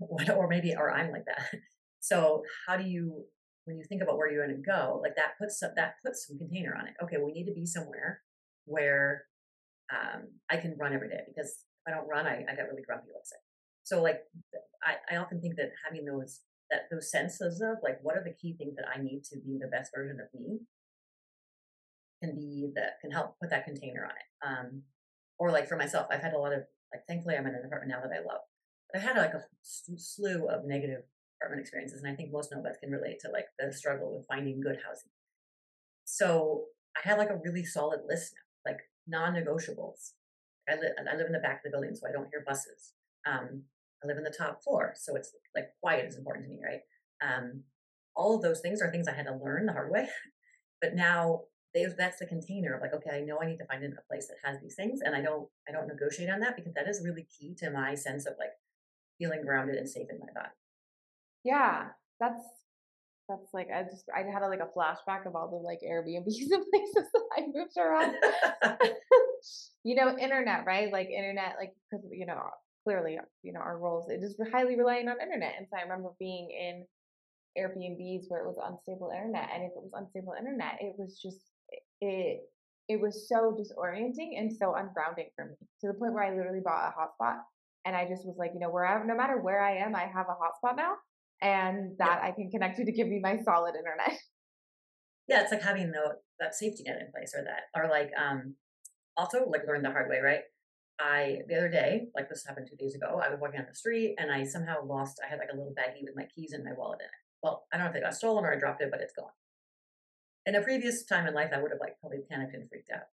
What, 0.01 0.31
or 0.31 0.47
maybe, 0.47 0.77
or 0.77 0.93
I'm 0.93 1.11
like 1.11 1.25
that. 1.27 1.51
So 2.01 2.43
how 2.67 2.77
do 2.77 2.85
you, 2.85 3.25
when 3.65 3.77
you 3.77 3.83
think 3.89 4.03
about 4.03 4.17
where 4.17 4.31
you're 4.31 4.47
going 4.47 4.57
to 4.57 4.63
go, 4.63 5.01
like 5.03 5.17
that 5.17 5.37
puts 5.37 5.59
some, 5.59 5.73
that 5.75 5.95
puts 6.07 6.29
some 6.29 6.39
container 6.39 6.77
on 6.79 6.87
it. 6.87 6.95
Okay, 7.03 7.17
we 7.17 7.33
need 7.33 7.47
to 7.47 7.53
be 7.53 7.67
somewhere 7.67 8.23
where 8.67 9.25
um, 9.93 10.29
I 10.49 10.59
can 10.59 10.77
run 10.79 10.95
every 10.95 11.09
day 11.09 11.23
because 11.27 11.49
if 11.49 11.93
I 11.93 11.97
don't 11.97 12.09
run, 12.09 12.27
I, 12.27 12.45
I 12.49 12.55
get 12.55 12.69
really 12.71 12.87
grumpy, 12.87 13.09
let's 13.13 13.31
say. 13.31 13.37
So 13.83 14.03
like 14.03 14.21
I, 14.85 15.15
I 15.15 15.19
often 15.19 15.41
think 15.41 15.57
that 15.57 15.73
having 15.85 16.05
those 16.05 16.41
that 16.71 16.83
those 16.91 17.11
senses 17.11 17.63
of 17.63 17.79
like 17.83 17.99
what 18.03 18.17
are 18.17 18.25
the 18.25 18.35
key 18.35 18.55
things 18.57 18.77
that 18.77 18.85
I 18.95 19.03
need 19.03 19.25
to 19.33 19.39
be 19.39 19.59
the 19.61 19.69
best 19.69 19.91
version 19.95 20.19
of 20.21 20.29
me 20.39 20.61
can 22.23 22.35
be 22.37 22.71
that 22.75 23.01
can 23.01 23.11
help 23.11 23.37
put 23.41 23.51
that 23.51 23.65
container 23.65 24.05
on 24.05 24.11
it. 24.11 24.29
Um, 24.47 24.83
or 25.39 25.51
like 25.51 25.69
for 25.69 25.77
myself, 25.77 26.07
I've 26.11 26.23
had 26.23 26.35
a 26.35 26.39
lot 26.39 26.53
of 26.53 26.63
like 26.93 27.03
thankfully 27.07 27.37
I'm 27.37 27.47
in 27.47 27.55
an 27.55 27.63
apartment 27.65 27.93
now 27.93 28.01
that 28.01 28.15
I 28.15 28.21
love. 28.21 28.43
But 28.93 29.03
I 29.03 29.05
had 29.05 29.17
like 29.17 29.35
a 29.35 29.45
slew 29.63 30.49
of 30.49 30.65
negative 30.65 31.03
apartment 31.39 31.61
experiences, 31.61 32.03
and 32.03 32.11
I 32.11 32.17
think 32.17 32.33
most 32.33 32.51
nomads 32.53 32.79
can 32.79 32.91
relate 32.91 33.21
to 33.21 33.31
like 33.31 33.47
the 33.59 33.73
struggle 33.73 34.17
with 34.17 34.27
finding 34.27 34.61
good 34.61 34.79
housing. 34.87 35.11
So 36.05 36.65
I 36.97 37.07
had 37.07 37.19
like 37.19 37.31
a 37.31 37.41
really 37.45 37.65
solid 37.65 38.01
list 38.09 38.33
now, 38.35 38.73
like 38.73 38.81
non-negotiables. 39.07 40.13
I 40.69 40.75
live 40.75 40.93
I 41.01 41.17
live 41.17 41.27
in 41.27 41.33
the 41.33 41.39
back 41.39 41.61
of 41.65 41.65
the 41.65 41.71
building, 41.71 41.95
so 41.95 42.09
I 42.09 42.13
don't 42.13 42.29
hear 42.31 42.45
buses. 42.47 42.93
Um, 43.27 43.63
I 44.03 44.07
live 44.07 44.17
in 44.17 44.25
the 44.25 44.35
top 44.37 44.63
floor, 44.63 44.95
so 44.97 45.17
it's 45.17 45.33
like 45.55 45.67
quiet 45.81 46.07
is 46.09 46.17
important 46.17 46.47
to 46.47 46.51
me, 46.51 46.61
right? 46.65 46.81
Um, 47.23 47.63
all 48.15 48.37
of 48.37 48.43
those 48.43 48.61
things 48.61 48.81
are 48.81 48.91
things 48.91 49.09
I 49.09 49.15
had 49.15 49.27
to 49.27 49.39
learn 49.43 49.67
the 49.67 49.73
hard 49.73 49.91
way, 49.91 50.09
but 50.81 50.95
now 50.95 51.43
that's 51.75 52.19
the 52.19 52.27
container 52.27 52.75
of 52.75 52.83
like, 52.83 52.95
okay, 52.95 53.19
I 53.19 53.21
know 53.21 53.39
I 53.41 53.47
need 53.47 53.59
to 53.59 53.67
find 53.67 53.85
a 53.85 53.91
place 54.09 54.29
that 54.29 54.37
has 54.45 54.61
these 54.61 54.75
things, 54.75 55.01
and 55.03 55.15
I 55.15 55.21
don't, 55.21 55.49
I 55.69 55.73
don't 55.73 55.89
negotiate 55.89 56.31
on 56.31 56.41
that 56.41 56.57
because 56.57 56.75
that 56.75 56.89
is 56.89 57.03
really 57.05 57.27
key 57.39 57.55
to 57.59 57.71
my 57.71 57.95
sense 57.95 58.27
of 58.27 58.35
like 58.39 58.53
feeling 59.19 59.43
grounded 59.43 59.77
and 59.77 59.89
safe 59.89 60.09
in 60.11 60.19
my 60.19 60.33
body. 60.35 60.55
Yeah, 61.45 61.89
that's 62.21 62.43
that's 63.29 63.53
like 63.53 63.69
I 63.75 63.83
just 63.83 64.05
I 64.15 64.21
had 64.21 64.43
a, 64.43 64.49
like 64.49 64.61
a 64.61 64.79
flashback 64.79 65.27
of 65.27 65.37
all 65.37 65.49
the 65.49 65.57
like 65.57 65.81
Airbnbs 65.87 66.27
and 66.51 66.65
places 66.71 67.11
that 67.13 67.23
I 67.37 67.43
moved 67.53 67.77
around. 67.77 68.17
you 69.85 69.95
know, 69.95 70.17
internet, 70.17 70.65
right? 70.67 70.93
Like 70.93 71.09
internet, 71.09 71.55
like 71.59 71.75
because 71.91 72.07
you 72.11 72.27
know 72.27 72.43
clearly 72.85 73.19
you 73.43 73.53
know 73.53 73.61
our 73.61 73.79
roles 73.79 74.09
it 74.09 74.23
is 74.23 74.37
highly 74.53 74.77
relying 74.77 75.09
on 75.09 75.21
internet, 75.21 75.55
and 75.59 75.67
so 75.71 75.77
I 75.79 75.83
remember 75.83 76.11
being 76.19 76.51
in 76.51 76.87
Airbnbs 77.59 78.25
where 78.29 78.45
it 78.45 78.47
was 78.47 78.59
unstable 78.63 79.11
internet, 79.15 79.51
and 79.55 79.65
if 79.65 79.73
it 79.77 79.83
was 79.83 79.93
unstable 79.95 80.35
internet, 80.39 80.79
it 80.81 80.95
was 80.97 81.21
just 81.21 81.48
it 82.01 82.41
it 82.89 83.01
was 83.01 83.29
so 83.29 83.55
disorienting 83.59 84.39
and 84.39 84.51
so 84.51 84.73
ungrounding 84.73 85.29
for 85.37 85.45
me 85.45 85.55
to 85.81 85.89
the 85.89 85.95
point 85.95 86.15
where 86.15 86.25
I 86.25 86.35
literally 86.35 86.63
bought 86.65 86.91
a 86.91 86.99
hotspot 86.99 87.37
and 87.85 87.95
I 87.95 88.09
just 88.09 88.27
was 88.27 88.37
like, 88.39 88.53
you 88.55 88.61
know, 88.61 88.71
where 88.71 88.85
wherever 88.85 89.05
no 89.05 89.15
matter 89.15 89.41
where 89.41 89.63
I 89.63 89.77
am, 89.77 89.95
I 89.95 90.07
have 90.07 90.27
a 90.29 90.37
hotspot 90.37 90.77
now 90.77 90.95
and 91.43 91.97
that 91.99 92.21
yeah. 92.23 92.29
I 92.29 92.33
can 92.33 92.51
connect 92.51 92.77
to 92.79 92.85
to 92.85 92.93
give 92.93 93.09
me 93.09 93.21
my 93.23 93.39
solid 93.45 93.75
internet. 93.77 94.19
Yeah, 95.29 95.43
it's 95.43 95.53
like 95.53 95.61
having 95.61 95.91
the 95.91 96.17
that 96.41 96.55
safety 96.55 96.85
net 96.87 97.03
in 97.03 97.13
place 97.13 97.35
or 97.37 97.45
that 97.45 97.69
or 97.77 97.91
like 97.91 98.11
um 98.17 98.55
also 99.15 99.45
like 99.45 99.67
learn 99.69 99.83
the 99.83 99.91
hard 99.91 100.09
way, 100.09 100.21
right? 100.25 100.41
I 100.99 101.41
the 101.49 101.57
other 101.59 101.69
day, 101.69 102.07
like 102.17 102.31
this 102.31 102.47
happened 102.47 102.67
two 102.71 102.83
days 102.83 102.95
ago, 102.95 103.21
I 103.23 103.29
was 103.29 103.39
walking 103.39 103.61
on 103.61 103.67
the 103.69 103.75
street 103.75 104.15
and 104.19 104.33
I 104.33 104.45
somehow 104.45 104.83
lost 104.87 105.21
I 105.23 105.29
had 105.29 105.39
like 105.39 105.51
a 105.53 105.57
little 105.57 105.75
baggie 105.77 106.03
with 106.03 106.17
my 106.17 106.27
keys 106.35 106.55
and 106.55 106.65
my 106.65 106.73
wallet 106.73 107.01
in 107.01 107.05
it. 107.05 107.11
Well, 107.43 107.67
I 107.71 107.77
don't 107.77 107.85
know 107.85 107.89
if 107.89 107.95
they 107.95 108.01
got 108.01 108.15
stolen 108.15 108.43
or 108.43 108.55
I 108.55 108.59
dropped 108.59 108.81
it, 108.81 108.91
but 108.91 109.03
it's 109.03 109.13
gone. 109.13 109.29
In 110.49 110.55
a 110.55 110.63
previous 110.63 111.05
time 111.05 111.27
in 111.27 111.35
life, 111.35 111.51
I 111.55 111.61
would 111.61 111.71
have 111.73 111.81
like 111.81 112.01
probably 112.01 112.21
panicked 112.31 112.55
and 112.55 112.67
freaked 112.71 112.91
out. 112.91 113.09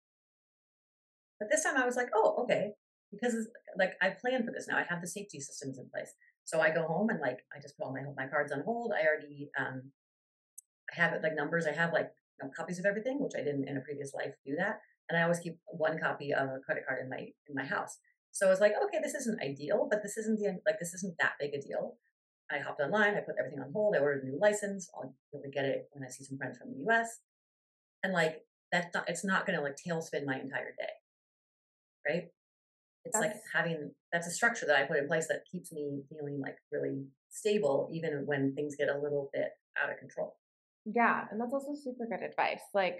But 1.41 1.49
this 1.51 1.65
time 1.65 1.79
I 1.79 1.87
was 1.87 1.97
like, 1.97 2.11
oh, 2.15 2.37
okay. 2.43 2.73
Because 3.11 3.49
like 3.75 3.95
I 4.03 4.11
planned 4.11 4.45
for 4.45 4.53
this 4.53 4.69
now. 4.69 4.77
I 4.77 4.83
have 4.83 5.01
the 5.01 5.09
safety 5.09 5.41
systems 5.41 5.79
in 5.79 5.89
place. 5.89 6.13
So 6.45 6.61
I 6.61 6.69
go 6.69 6.83
home 6.83 7.09
and 7.09 7.21
like 7.21 7.39
I 7.57 7.59
just 7.59 7.79
put 7.79 7.87
all 7.87 7.95
my 7.95 8.03
my 8.15 8.29
cards 8.29 8.53
on 8.53 8.61
hold. 8.67 8.93
I 8.93 9.07
already 9.07 9.49
um 9.59 9.93
have 10.91 11.15
it 11.15 11.23
like 11.23 11.35
numbers. 11.35 11.67
I 11.67 11.73
have 11.73 11.95
like 11.95 12.11
you 12.39 12.47
know, 12.47 12.53
copies 12.55 12.79
of 12.79 12.85
everything, 12.85 13.17
which 13.19 13.33
I 13.35 13.43
didn't 13.43 13.67
in 13.67 13.79
a 13.79 13.81
previous 13.81 14.13
life 14.13 14.35
do 14.45 14.55
that. 14.57 14.81
And 15.09 15.19
I 15.19 15.23
always 15.23 15.39
keep 15.39 15.59
one 15.69 15.99
copy 15.99 16.35
of 16.35 16.51
a 16.51 16.61
credit 16.61 16.85
card 16.87 17.01
in 17.03 17.09
my 17.09 17.29
in 17.49 17.55
my 17.55 17.65
house. 17.65 17.97
So 18.33 18.47
I 18.47 18.51
was 18.51 18.61
like, 18.61 18.75
okay, 18.85 18.99
this 19.03 19.15
isn't 19.15 19.41
ideal, 19.41 19.89
but 19.91 20.03
this 20.03 20.19
isn't 20.19 20.39
the 20.39 20.61
like 20.67 20.79
this 20.79 20.93
isn't 20.93 21.17
that 21.19 21.33
big 21.41 21.55
a 21.55 21.63
deal. 21.63 21.97
I 22.53 22.59
hopped 22.59 22.81
online, 22.81 23.15
I 23.15 23.21
put 23.21 23.37
everything 23.39 23.61
on 23.61 23.73
hold, 23.73 23.95
I 23.97 24.01
ordered 24.01 24.25
a 24.25 24.27
new 24.27 24.39
license. 24.41 24.91
I'll 24.95 25.09
be 25.09 25.39
able 25.39 25.43
to 25.45 25.51
get 25.51 25.65
it 25.65 25.89
when 25.93 26.05
I 26.05 26.11
see 26.11 26.25
some 26.25 26.39
friends 26.39 26.59
from 26.59 26.73
the 26.73 26.91
US. 26.91 27.21
And 28.03 28.13
like 28.13 28.43
that's 28.71 28.93
not 28.95 29.09
it's 29.09 29.25
not 29.25 29.47
going 29.47 29.57
to 29.57 29.63
like 29.63 29.77
tailspin 29.77 30.25
my 30.25 30.41
entire 30.41 30.75
day 30.79 30.93
right 32.09 32.25
it's 33.05 33.17
like 33.19 33.35
having 33.55 33.93
that's 34.13 34.27
a 34.27 34.31
structure 34.31 34.67
that 34.67 34.77
i 34.77 34.83
put 34.85 34.97
in 34.97 35.07
place 35.07 35.29
that 35.29 35.45
keeps 35.51 35.71
me 35.73 36.03
feeling 36.09 36.41
like 36.41 36.57
really 36.73 37.05
stable 37.29 37.89
even 37.93 38.25
when 38.27 38.55
things 38.55 38.75
get 38.75 38.89
a 38.89 38.99
little 38.99 39.29
bit 39.33 39.51
out 39.81 39.93
of 39.93 39.99
control 39.99 40.35
yeah, 40.85 41.25
and 41.31 41.41
that's 41.41 41.53
also 41.53 41.75
super 41.75 42.07
good 42.07 42.25
advice. 42.25 42.63
Like 42.75 42.99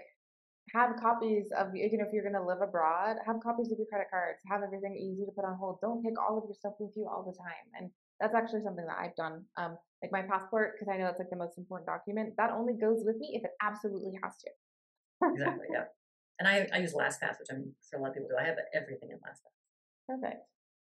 have 0.73 0.95
copies 0.95 1.51
of 1.57 1.75
you 1.75 1.97
know 1.97 2.05
if 2.07 2.13
you're 2.13 2.23
going 2.23 2.39
to 2.39 2.41
live 2.41 2.61
abroad 2.63 3.17
have 3.27 3.35
copies 3.43 3.69
of 3.69 3.77
your 3.77 3.87
credit 3.91 4.07
cards 4.09 4.39
have 4.47 4.63
everything 4.63 4.95
easy 4.95 5.25
to 5.25 5.31
put 5.35 5.43
on 5.43 5.57
hold 5.59 5.75
don't 5.83 6.01
take 6.01 6.15
all 6.15 6.37
of 6.39 6.45
your 6.47 6.55
stuff 6.55 6.71
with 6.79 6.95
you 6.95 7.03
all 7.03 7.19
the 7.19 7.35
time 7.35 7.67
and 7.75 7.91
that's 8.19 8.35
actually 8.35 8.61
something 8.63 8.85
that 8.85 8.97
i've 8.99 9.15
done 9.15 9.43
um 9.57 9.77
like 10.03 10.11
my 10.11 10.21
passport 10.21 10.73
because 10.73 10.91
i 10.93 10.97
know 10.97 11.05
that's 11.05 11.19
like 11.19 11.29
the 11.29 11.35
most 11.35 11.57
important 11.57 11.87
document 11.87 12.33
that 12.37 12.51
only 12.51 12.73
goes 12.73 13.03
with 13.05 13.17
me 13.17 13.31
if 13.33 13.43
it 13.43 13.51
absolutely 13.63 14.11
has 14.21 14.33
to. 14.37 14.51
Exactly 15.31 15.67
yeah. 15.71 15.85
And 16.39 16.47
i 16.47 16.67
i 16.73 16.79
use 16.79 16.93
lastpass 16.93 17.39
which 17.39 17.47
i'm 17.51 17.73
sure 17.89 17.99
a 17.99 18.01
lot 18.01 18.09
of 18.09 18.15
people 18.15 18.29
do. 18.29 18.35
I 18.37 18.45
have 18.45 18.57
everything 18.73 19.09
in 19.11 19.17
lastpass. 19.17 19.55
Perfect. 20.07 20.43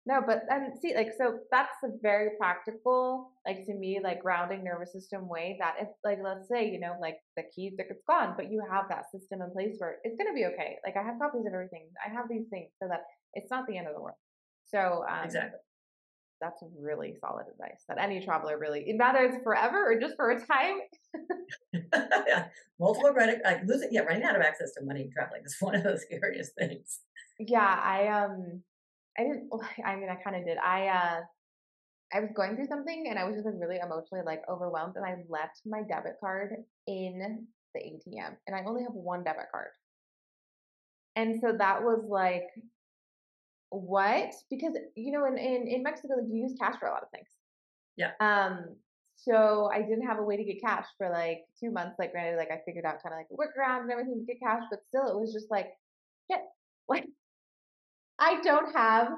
No 0.06 0.20
but 0.26 0.44
and 0.48 0.72
see 0.80 0.94
like 0.94 1.12
so 1.16 1.38
that's 1.50 1.76
a 1.84 1.88
very 2.00 2.30
practical 2.38 3.30
like 3.46 3.66
to 3.66 3.74
me 3.74 4.00
like 4.02 4.22
grounding 4.22 4.64
nervous 4.64 4.92
system 4.92 5.28
way 5.28 5.56
that 5.60 5.74
if 5.80 5.88
like 6.02 6.18
let's 6.24 6.48
say 6.48 6.68
you 6.68 6.80
know 6.80 6.96
like 7.00 7.18
the 7.36 7.44
keys 7.54 7.74
like 7.78 7.88
it's 7.90 8.02
gone 8.08 8.34
but 8.36 8.50
you 8.50 8.64
have 8.68 8.86
that 8.88 9.10
system 9.12 9.42
in 9.42 9.50
place 9.52 9.76
where 9.78 9.98
it's 10.02 10.16
going 10.16 10.26
to 10.26 10.34
be 10.34 10.46
okay. 10.46 10.78
Like 10.84 10.96
i 10.96 11.02
have 11.02 11.18
copies 11.20 11.46
of 11.46 11.52
everything. 11.52 11.86
I 12.04 12.10
have 12.10 12.26
these 12.30 12.48
things 12.48 12.70
so 12.82 12.88
that 12.88 13.02
it's 13.34 13.50
not 13.50 13.66
the 13.68 13.76
end 13.76 13.86
of 13.86 13.94
the 13.94 14.00
world. 14.00 14.16
So 14.66 15.04
um 15.08 15.24
exactly 15.24 15.60
That's 16.42 16.60
really 16.76 17.14
solid 17.20 17.46
advice 17.50 17.84
that 17.88 17.98
any 17.98 18.24
traveler 18.24 18.58
really, 18.58 18.92
whether 18.98 19.20
it's 19.20 19.42
forever 19.44 19.92
or 19.92 20.00
just 20.00 20.16
for 20.16 20.32
a 20.32 20.44
time. 20.44 20.80
yeah. 21.72 22.46
multiple 22.80 23.12
credit 23.12 23.40
like 23.44 23.60
losing 23.64 23.88
yeah 23.92 24.00
running 24.00 24.24
out 24.24 24.34
of 24.34 24.42
access 24.42 24.72
to 24.72 24.84
money 24.84 25.08
traveling 25.14 25.42
is 25.44 25.56
one 25.60 25.74
of 25.74 25.84
those 25.84 26.02
scariest 26.02 26.52
things 26.58 27.00
Yeah, 27.38 27.60
I 27.60 28.08
um, 28.08 28.62
I 29.18 29.22
didn't. 29.22 29.50
I 29.86 29.96
mean, 29.96 30.08
I 30.08 30.16
kind 30.16 30.36
of 30.36 30.44
did. 30.44 30.58
I 30.58 30.88
uh, 30.88 31.20
I 32.12 32.20
was 32.20 32.30
going 32.34 32.56
through 32.56 32.66
something 32.66 33.06
and 33.08 33.18
I 33.18 33.24
was 33.24 33.36
just 33.36 33.46
like 33.46 33.54
really 33.58 33.78
emotionally 33.78 34.24
like 34.24 34.42
overwhelmed, 34.50 34.96
and 34.96 35.04
I 35.04 35.16
left 35.28 35.60
my 35.64 35.82
debit 35.82 36.16
card 36.20 36.54
in 36.86 37.46
the 37.74 37.80
ATM, 37.80 38.36
and 38.46 38.56
I 38.56 38.64
only 38.66 38.82
have 38.82 38.92
one 38.92 39.24
debit 39.24 39.46
card, 39.50 39.68
and 41.16 41.40
so 41.40 41.54
that 41.56 41.82
was 41.82 42.04
like 42.08 42.48
what? 43.72 44.32
Because 44.50 44.76
you 44.94 45.12
know, 45.12 45.26
in 45.26 45.38
in 45.38 45.66
in 45.66 45.82
Mexico, 45.82 46.14
like 46.14 46.28
you 46.28 46.42
use 46.42 46.54
cash 46.60 46.78
for 46.78 46.86
a 46.86 46.92
lot 46.92 47.02
of 47.02 47.10
things. 47.10 47.28
yeah 47.96 48.12
Um, 48.20 48.76
so 49.16 49.70
I 49.72 49.82
didn't 49.82 50.06
have 50.06 50.18
a 50.18 50.22
way 50.22 50.36
to 50.36 50.44
get 50.44 50.60
cash 50.60 50.86
for 50.98 51.08
like 51.08 51.44
two 51.58 51.70
months. 51.70 51.96
Like, 51.98 52.12
granted, 52.12 52.36
like 52.36 52.50
I 52.50 52.60
figured 52.66 52.84
out 52.84 53.02
kind 53.02 53.14
of 53.14 53.18
like 53.18 53.28
a 53.30 53.34
workaround 53.34 53.82
and 53.82 53.90
everything 53.90 54.18
to 54.18 54.26
get 54.26 54.40
cash, 54.40 54.62
but 54.70 54.80
still, 54.88 55.06
it 55.06 55.20
was 55.20 55.32
just 55.32 55.50
like, 55.50 55.68
shit, 56.30 56.40
like 56.88 57.06
I 58.18 58.40
don't 58.42 58.74
have 58.74 59.08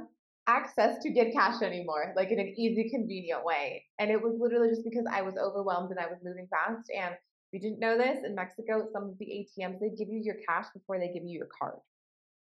access 0.47 1.03
to 1.03 1.11
get 1.11 1.33
cash 1.33 1.63
anymore, 1.63 2.13
like 2.17 2.31
in 2.31 2.39
an 2.39 2.55
easy, 2.57 2.91
convenient 2.91 3.45
way. 3.45 3.85
And 3.99 4.11
it 4.11 4.21
was 4.21 4.35
literally 4.39 4.69
just 4.69 4.85
because 4.85 5.07
I 5.11 5.23
was 5.23 5.35
overwhelmed 5.37 5.91
and 5.91 5.99
I 5.99 6.07
was 6.07 6.19
moving 6.23 6.49
fast. 6.49 6.91
And 6.95 7.15
if 7.15 7.53
you 7.53 7.61
didn't 7.61 7.81
know 7.81 7.97
this, 7.97 8.25
in 8.25 8.35
Mexico, 8.35 8.87
some 8.93 9.05
of 9.05 9.19
the 9.19 9.27
ATMs 9.27 9.81
they 9.81 9.91
give 9.91 10.09
you 10.09 10.21
your 10.23 10.37
cash 10.47 10.67
before 10.75 10.99
they 10.99 11.09
give 11.09 11.25
you 11.25 11.39
your 11.39 11.49
card. 11.59 11.79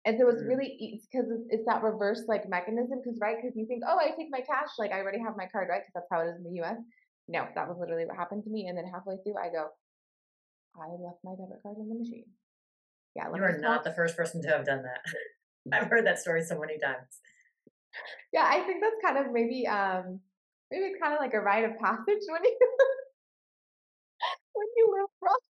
And 0.04 0.18
so 0.18 0.28
it's 0.28 0.42
Mm. 0.42 0.48
really 0.48 0.76
it's 0.80 1.06
because 1.06 1.30
it's, 1.30 1.46
it's 1.50 1.66
that 1.66 1.82
reverse 1.82 2.24
like 2.26 2.48
mechanism. 2.48 3.00
Because 3.02 3.18
right, 3.20 3.36
because 3.36 3.56
you 3.56 3.66
think, 3.66 3.82
oh, 3.86 3.98
I 3.98 4.10
take 4.16 4.30
my 4.30 4.40
cash, 4.40 4.70
like 4.78 4.92
I 4.92 5.00
already 5.00 5.20
have 5.20 5.36
my 5.36 5.46
card, 5.46 5.68
right? 5.70 5.82
Because 5.82 5.94
that's 5.94 6.10
how 6.10 6.20
it 6.26 6.30
is 6.30 6.36
in 6.36 6.44
the 6.44 6.56
U.S. 6.62 6.78
No, 7.28 7.46
that 7.54 7.68
was 7.68 7.78
literally 7.78 8.04
what 8.06 8.16
happened 8.16 8.42
to 8.44 8.50
me. 8.50 8.66
And 8.66 8.76
then 8.76 8.86
halfway 8.86 9.16
through, 9.22 9.38
I 9.38 9.48
go, 9.48 9.68
I 10.74 10.88
left 10.98 11.22
my 11.22 11.32
debit 11.32 11.62
card 11.62 11.76
in 11.78 11.88
the 11.88 11.94
machine. 11.94 12.26
Yeah, 13.14 13.28
you 13.34 13.42
are 13.44 13.58
not 13.58 13.84
the 13.84 13.92
first 13.92 14.16
person 14.16 14.42
to 14.42 14.48
have 14.48 14.64
done 14.64 14.82
that 14.82 15.04
i've 15.72 15.88
heard 15.88 16.06
that 16.06 16.18
story 16.18 16.42
so 16.42 16.58
many 16.58 16.78
times 16.78 17.20
Yeah, 18.32 18.48
I 18.48 18.60
think 18.64 18.82
that's 18.82 18.96
kind 19.04 19.18
of 19.24 19.32
maybe 19.32 19.66
um 19.66 20.18
maybe 20.70 20.86
it's 20.86 21.00
kind 21.00 21.12
of 21.14 21.20
like 21.20 21.34
a 21.34 21.40
rite 21.40 21.64
of 21.64 21.78
passage 21.78 22.24
when 22.28 22.42
you 22.42 22.56
when 24.54 24.66
you 24.76 24.86
live 24.96 25.10
abroad. 25.20 25.51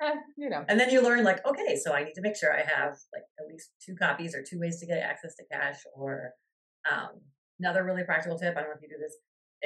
Eh, 0.00 0.14
you 0.36 0.48
know. 0.48 0.64
and 0.68 0.78
then 0.78 0.90
you 0.90 1.02
learn 1.02 1.24
like 1.24 1.44
okay 1.46 1.76
so 1.76 1.92
i 1.92 2.04
need 2.04 2.14
to 2.14 2.20
make 2.20 2.36
sure 2.36 2.52
i 2.52 2.62
have 2.62 2.96
like 3.12 3.24
at 3.40 3.46
least 3.50 3.70
two 3.84 3.96
copies 3.96 4.34
or 4.34 4.42
two 4.42 4.60
ways 4.60 4.78
to 4.78 4.86
get 4.86 4.98
access 4.98 5.34
to 5.34 5.42
cash 5.50 5.78
or 5.94 6.30
um, 6.90 7.20
another 7.58 7.84
really 7.84 8.04
practical 8.04 8.38
tip 8.38 8.56
i 8.56 8.60
don't 8.60 8.70
know 8.70 8.76
if 8.76 8.82
you 8.82 8.88
do 8.88 9.02
this 9.02 9.16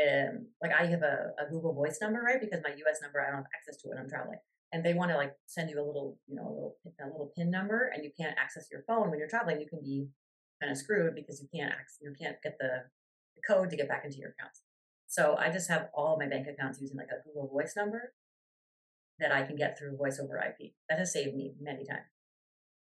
um, 0.00 0.46
like 0.62 0.72
i 0.72 0.86
have 0.86 1.02
a, 1.02 1.32
a 1.38 1.50
google 1.50 1.74
voice 1.74 1.98
number 2.00 2.20
right 2.20 2.40
because 2.40 2.60
my 2.64 2.70
us 2.70 3.00
number 3.02 3.20
i 3.20 3.26
don't 3.26 3.36
have 3.36 3.52
access 3.54 3.76
to 3.82 3.88
when 3.88 3.98
i'm 3.98 4.08
traveling 4.08 4.38
and 4.72 4.84
they 4.84 4.94
want 4.94 5.10
to 5.10 5.16
like 5.16 5.32
send 5.46 5.68
you 5.68 5.76
a 5.76 5.84
little 5.84 6.16
you 6.26 6.36
know 6.36 6.46
a 6.46 6.54
little 6.54 6.76
pin- 6.82 7.08
a 7.08 7.10
little 7.10 7.32
pin 7.36 7.50
number 7.50 7.90
and 7.94 8.04
you 8.04 8.10
can't 8.18 8.36
access 8.38 8.68
your 8.70 8.82
phone 8.86 9.10
when 9.10 9.18
you're 9.18 9.28
traveling 9.28 9.60
you 9.60 9.68
can 9.68 9.80
be 9.82 10.08
kind 10.62 10.72
of 10.72 10.78
screwed 10.78 11.14
because 11.14 11.40
you 11.40 11.48
can't 11.58 11.72
access, 11.72 11.98
you 12.02 12.14
can't 12.20 12.36
get 12.42 12.56
the, 12.60 12.84
the 13.34 13.42
code 13.46 13.70
to 13.70 13.76
get 13.76 13.88
back 13.88 14.04
into 14.04 14.18
your 14.18 14.30
accounts 14.30 14.62
so 15.06 15.36
i 15.38 15.50
just 15.50 15.68
have 15.68 15.88
all 15.94 16.16
my 16.18 16.26
bank 16.26 16.46
accounts 16.46 16.80
using 16.80 16.96
like 16.96 17.08
a 17.10 17.22
google 17.26 17.48
voice 17.48 17.74
number 17.76 18.12
that 19.20 19.33
i 19.33 19.42
can 19.42 19.56
get 19.56 19.78
through 19.78 19.96
voice 19.96 20.18
over 20.20 20.37
ip 20.38 20.72
that 20.88 20.98
has 20.98 21.12
saved 21.12 21.35
me 21.37 21.54
many 21.61 21.85
times 21.85 22.06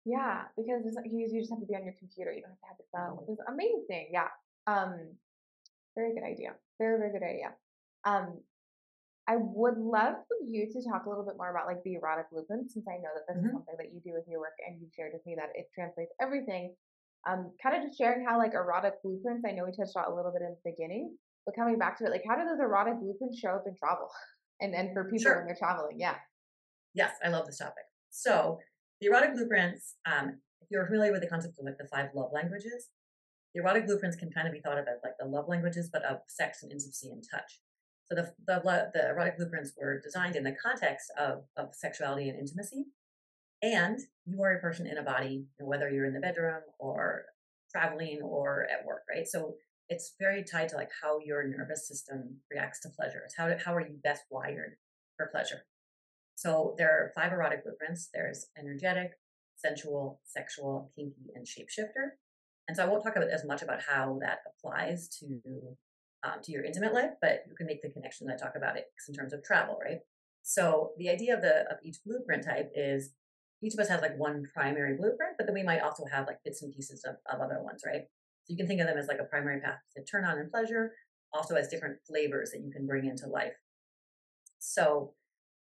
Yeah, 0.05 0.45
because 0.57 0.87
it's 0.87 0.97
like 0.97 1.11
you, 1.11 1.29
you 1.31 1.41
just 1.41 1.51
have 1.53 1.61
to 1.61 1.67
be 1.67 1.77
on 1.77 1.85
your 1.85 1.95
computer. 1.99 2.33
You 2.33 2.41
don't 2.43 2.57
have 2.57 2.61
to 2.61 2.69
have 2.73 2.81
your 2.81 2.91
phone, 2.95 3.13
which 3.21 3.29
is 3.29 3.41
amazing. 3.47 4.09
Yeah. 4.13 4.29
Um, 4.67 5.17
very 5.97 6.15
good 6.15 6.25
idea. 6.25 6.57
Very, 6.79 6.99
very 6.99 7.13
good 7.13 7.27
idea. 7.27 7.55
Um, 8.05 8.41
I 9.29 9.37
would 9.39 9.79
love 9.79 10.17
for 10.29 10.39
you 10.47 10.67
to 10.73 10.83
talk 10.89 11.07
a 11.07 11.11
little 11.11 11.25
bit 11.25 11.37
more 11.37 11.51
about 11.51 11.67
like 11.67 11.83
the 11.85 11.95
erotic 11.95 12.31
blueprint, 12.31 12.71
since 12.73 12.87
I 12.89 12.99
know 12.99 13.13
that 13.15 13.27
this 13.29 13.43
is 13.45 13.51
hmm 13.51 13.57
something 13.57 13.77
that 13.79 13.93
you 13.93 14.01
do 14.05 14.15
with 14.15 14.27
your 14.29 14.41
work 14.41 14.57
and 14.67 14.81
you've 14.81 14.93
shared 14.95 15.13
with 15.15 15.27
me 15.27 15.37
that 15.37 15.51
it 15.55 15.69
translates 15.75 16.13
everything. 16.21 16.75
Um, 17.29 17.53
kind 17.63 17.77
of 17.77 17.83
just 17.85 17.99
sharing 17.99 18.27
how 18.27 18.39
like 18.39 18.55
erotic 18.55 19.03
blueprints, 19.03 19.45
I 19.47 19.53
know 19.53 19.65
we 19.67 19.73
touched 19.73 19.97
on 19.97 20.11
a 20.11 20.15
little 20.15 20.33
bit 20.33 20.43
in 20.43 20.57
the 20.57 20.71
beginning, 20.73 21.17
but 21.47 21.57
coming 21.57 21.79
back 21.79 21.99
to 21.99 22.07
it, 22.07 22.11
like 22.11 22.25
how 22.27 22.37
do 22.37 22.45
those 22.45 22.61
erotic 22.61 23.01
blueprints 23.01 23.39
show 23.39 23.51
up 23.51 23.65
in 23.67 23.77
travel 23.77 24.09
and 24.61 24.75
and 24.75 24.95
for 24.95 25.11
people 25.11 25.35
when 25.35 25.47
they're 25.47 25.59
traveling? 25.59 26.01
Yeah. 26.01 26.17
Yes 26.95 27.15
i 27.25 27.29
love 27.29 27.47
this 27.47 27.59
topic. 27.59 27.85
So 28.11 28.59
the 29.01 29.09
erotic 29.09 29.35
blueprints 29.35 29.95
um, 30.07 30.39
if 30.61 30.69
you're 30.71 30.87
familiar 30.87 31.13
with 31.13 31.23
the 31.23 31.29
concept 31.29 31.59
of 31.59 31.65
like 31.65 31.79
the 31.79 31.89
five 31.89 32.11
love 32.15 32.31
languages 32.33 32.89
the 33.55 33.61
erotic 33.61 33.87
blueprints 33.87 34.17
can 34.17 34.31
kind 34.31 34.47
of 34.47 34.53
be 34.53 34.61
thought 34.61 34.79
of 34.79 34.87
as 34.87 35.01
like 35.03 35.15
the 35.19 35.27
love 35.27 35.49
languages 35.49 35.89
but 35.93 36.05
of 36.05 36.19
sex 36.29 36.63
and 36.63 36.71
intimacy 36.71 37.11
and 37.11 37.25
touch. 37.31 37.61
So 38.07 38.15
the, 38.15 38.33
the, 38.47 38.91
the 38.95 39.09
erotic 39.09 39.37
blueprints 39.37 39.73
were 39.79 40.01
designed 40.01 40.37
in 40.37 40.45
the 40.45 40.57
context 40.63 41.11
of, 41.19 41.45
of 41.57 41.75
sexuality 41.75 42.29
and 42.29 42.39
intimacy 42.39 42.87
and 43.63 43.99
you 44.25 44.43
are 44.43 44.53
a 44.53 44.61
person 44.61 44.87
in 44.87 44.99
a 44.99 45.03
body 45.03 45.45
whether 45.59 45.91
you're 45.91 46.07
in 46.07 46.15
the 46.15 46.21
bedroom 46.21 46.63
or 46.79 47.25
traveling 47.71 48.21
or 48.23 48.67
at 48.71 48.87
work 48.87 49.03
right? 49.11 49.27
So 49.27 49.55
it's 49.89 50.15
very 50.19 50.45
tied 50.45 50.69
to 50.71 50.77
like 50.77 50.91
how 51.03 51.19
your 51.25 51.47
nervous 51.49 51.89
system 51.89 52.37
reacts 52.51 52.81
to 52.81 52.91
pleasure. 52.91 53.23
It's 53.25 53.37
how, 53.37 53.51
how 53.65 53.75
are 53.75 53.81
you 53.81 53.97
best 54.03 54.25
wired 54.31 54.77
for 55.17 55.27
pleasure 55.27 55.63
so 56.39 56.75
there 56.79 56.91
are 56.91 57.13
five 57.15 57.33
erotic 57.33 57.65
blueprints 57.65 58.09
there's 58.15 58.47
energetic 58.59 59.13
sensual 59.57 60.21
sexual 60.25 60.91
kinky 60.95 61.31
and 61.35 61.47
shapeshifter 61.47 62.11
and 62.69 62.77
so 62.77 62.85
i 62.85 62.87
won't 62.87 63.03
talk 63.03 63.17
about 63.17 63.31
as 63.31 63.45
much 63.45 63.63
about 63.63 63.81
how 63.83 64.19
that 64.21 64.39
applies 64.47 65.09
to 65.09 65.41
um, 66.25 66.41
to 66.43 66.53
your 66.53 66.65
intimate 66.65 66.95
life 66.95 67.13
but 67.21 67.45
you 67.49 67.55
can 67.57 67.67
make 67.67 67.83
the 67.83 67.91
connection 67.91 68.27
that 68.27 68.35
i 68.35 68.45
talk 68.45 68.55
about 68.57 68.77
it 68.77 68.87
in 69.09 69.15
terms 69.15 69.33
of 69.33 69.43
travel 69.43 69.79
right 69.85 69.99
so 70.43 70.93
the 70.99 71.09
idea 71.09 71.35
of 71.35 71.43
the 71.43 71.71
of 71.71 71.79
each 71.83 71.99
blueprint 72.07 72.45
type 72.45 72.71
is 72.75 73.15
each 73.63 73.75
of 73.75 73.81
us 73.81 73.89
has 73.89 74.01
like 74.01 74.17
one 74.17 74.45
primary 74.55 74.97
blueprint, 74.97 75.35
but 75.37 75.47
then 75.47 75.55
we 75.55 75.63
might 75.63 75.81
also 75.81 76.05
have 76.11 76.27
like 76.27 76.39
bits 76.45 76.63
and 76.63 76.73
pieces 76.73 77.05
of, 77.05 77.17
of 77.33 77.41
other 77.41 77.61
ones, 77.63 77.83
right? 77.85 78.03
So 78.45 78.53
you 78.53 78.57
can 78.57 78.67
think 78.67 78.81
of 78.81 78.87
them 78.87 78.99
as 78.99 79.09
like 79.09 79.19
a 79.19 79.25
primary 79.25 79.61
path 79.61 79.81
to 79.97 80.05
turn 80.05 80.25
on 80.25 80.39
and 80.39 80.51
pleasure, 80.51 80.93
also 81.33 81.57
as 81.57 81.69
different 81.69 81.99
flavors 82.07 82.51
that 82.53 82.61
you 82.61 82.71
can 82.71 82.87
bring 82.87 83.07
into 83.07 83.27
life. 83.27 83.55
So, 84.61 85.15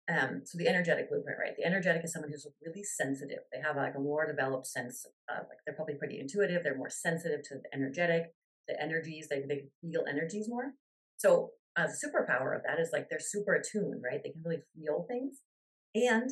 um, 0.09 0.43
so 0.45 0.59
the 0.59 0.69
energetic 0.69 1.09
blueprint, 1.09 1.39
right? 1.39 1.57
The 1.57 1.65
energetic 1.65 2.05
is 2.05 2.13
someone 2.13 2.31
who's 2.31 2.47
really 2.65 2.83
sensitive. 2.83 3.39
They 3.51 3.61
have 3.61 3.77
like 3.77 3.95
a 3.97 4.01
more 4.01 4.27
developed 4.27 4.67
sense 4.67 5.07
of 5.31 5.47
like 5.49 5.59
they're 5.65 5.75
probably 5.75 5.95
pretty 5.95 6.21
intuitive. 6.21 6.63
They're 6.63 6.77
more 6.77 6.91
sensitive 6.91 7.43
to 7.45 7.55
the 7.55 7.75
energetic, 7.75 8.35
the 8.69 8.81
energies. 8.81 9.29
They 9.31 9.41
they 9.49 9.65
feel 9.81 10.05
energies 10.09 10.47
more. 10.49 10.73
So 11.17 11.53
a 11.77 11.85
superpower 11.85 12.55
of 12.55 12.63
that 12.67 12.79
is 12.79 12.91
like 12.93 13.09
they're 13.09 13.19
super 13.19 13.55
attuned, 13.55 14.03
right? 14.05 14.21
They 14.23 14.31
can 14.31 14.43
really 14.45 14.63
feel 14.77 15.07
things, 15.09 15.41
and 15.95 16.31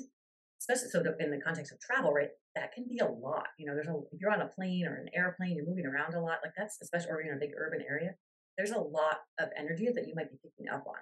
especially 0.61 0.91
so 0.91 1.03
in 1.19 1.31
the 1.31 1.41
context 1.41 1.73
of 1.73 1.81
travel, 1.81 2.13
right? 2.13 2.29
That 2.55 2.73
can 2.73 2.85
be 2.87 2.99
a 2.99 3.09
lot. 3.09 3.49
You 3.59 3.67
know, 3.67 3.75
there's 3.75 3.89
a 3.89 3.97
if 4.13 4.21
you're 4.21 4.31
on 4.31 4.43
a 4.43 4.49
plane 4.49 4.85
or 4.87 4.97
an 4.97 5.09
airplane, 5.17 5.57
you're 5.57 5.67
moving 5.67 5.87
around 5.87 6.13
a 6.13 6.21
lot. 6.21 6.45
Like 6.45 6.53
that's 6.59 6.77
especially 6.83 7.11
or 7.11 7.23
in 7.23 7.35
a 7.35 7.41
big 7.41 7.57
urban 7.57 7.81
area. 7.89 8.11
There's 8.59 8.73
a 8.73 8.79
lot 8.79 9.25
of 9.41 9.49
energy 9.57 9.89
that 9.95 10.07
you 10.07 10.15
might 10.15 10.31
be 10.31 10.37
picking 10.45 10.69
up 10.69 10.85
on, 10.87 11.01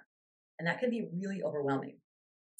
and 0.57 0.65
that 0.69 0.79
can 0.79 0.89
be 0.89 1.09
really 1.13 1.43
overwhelming. 1.43 1.97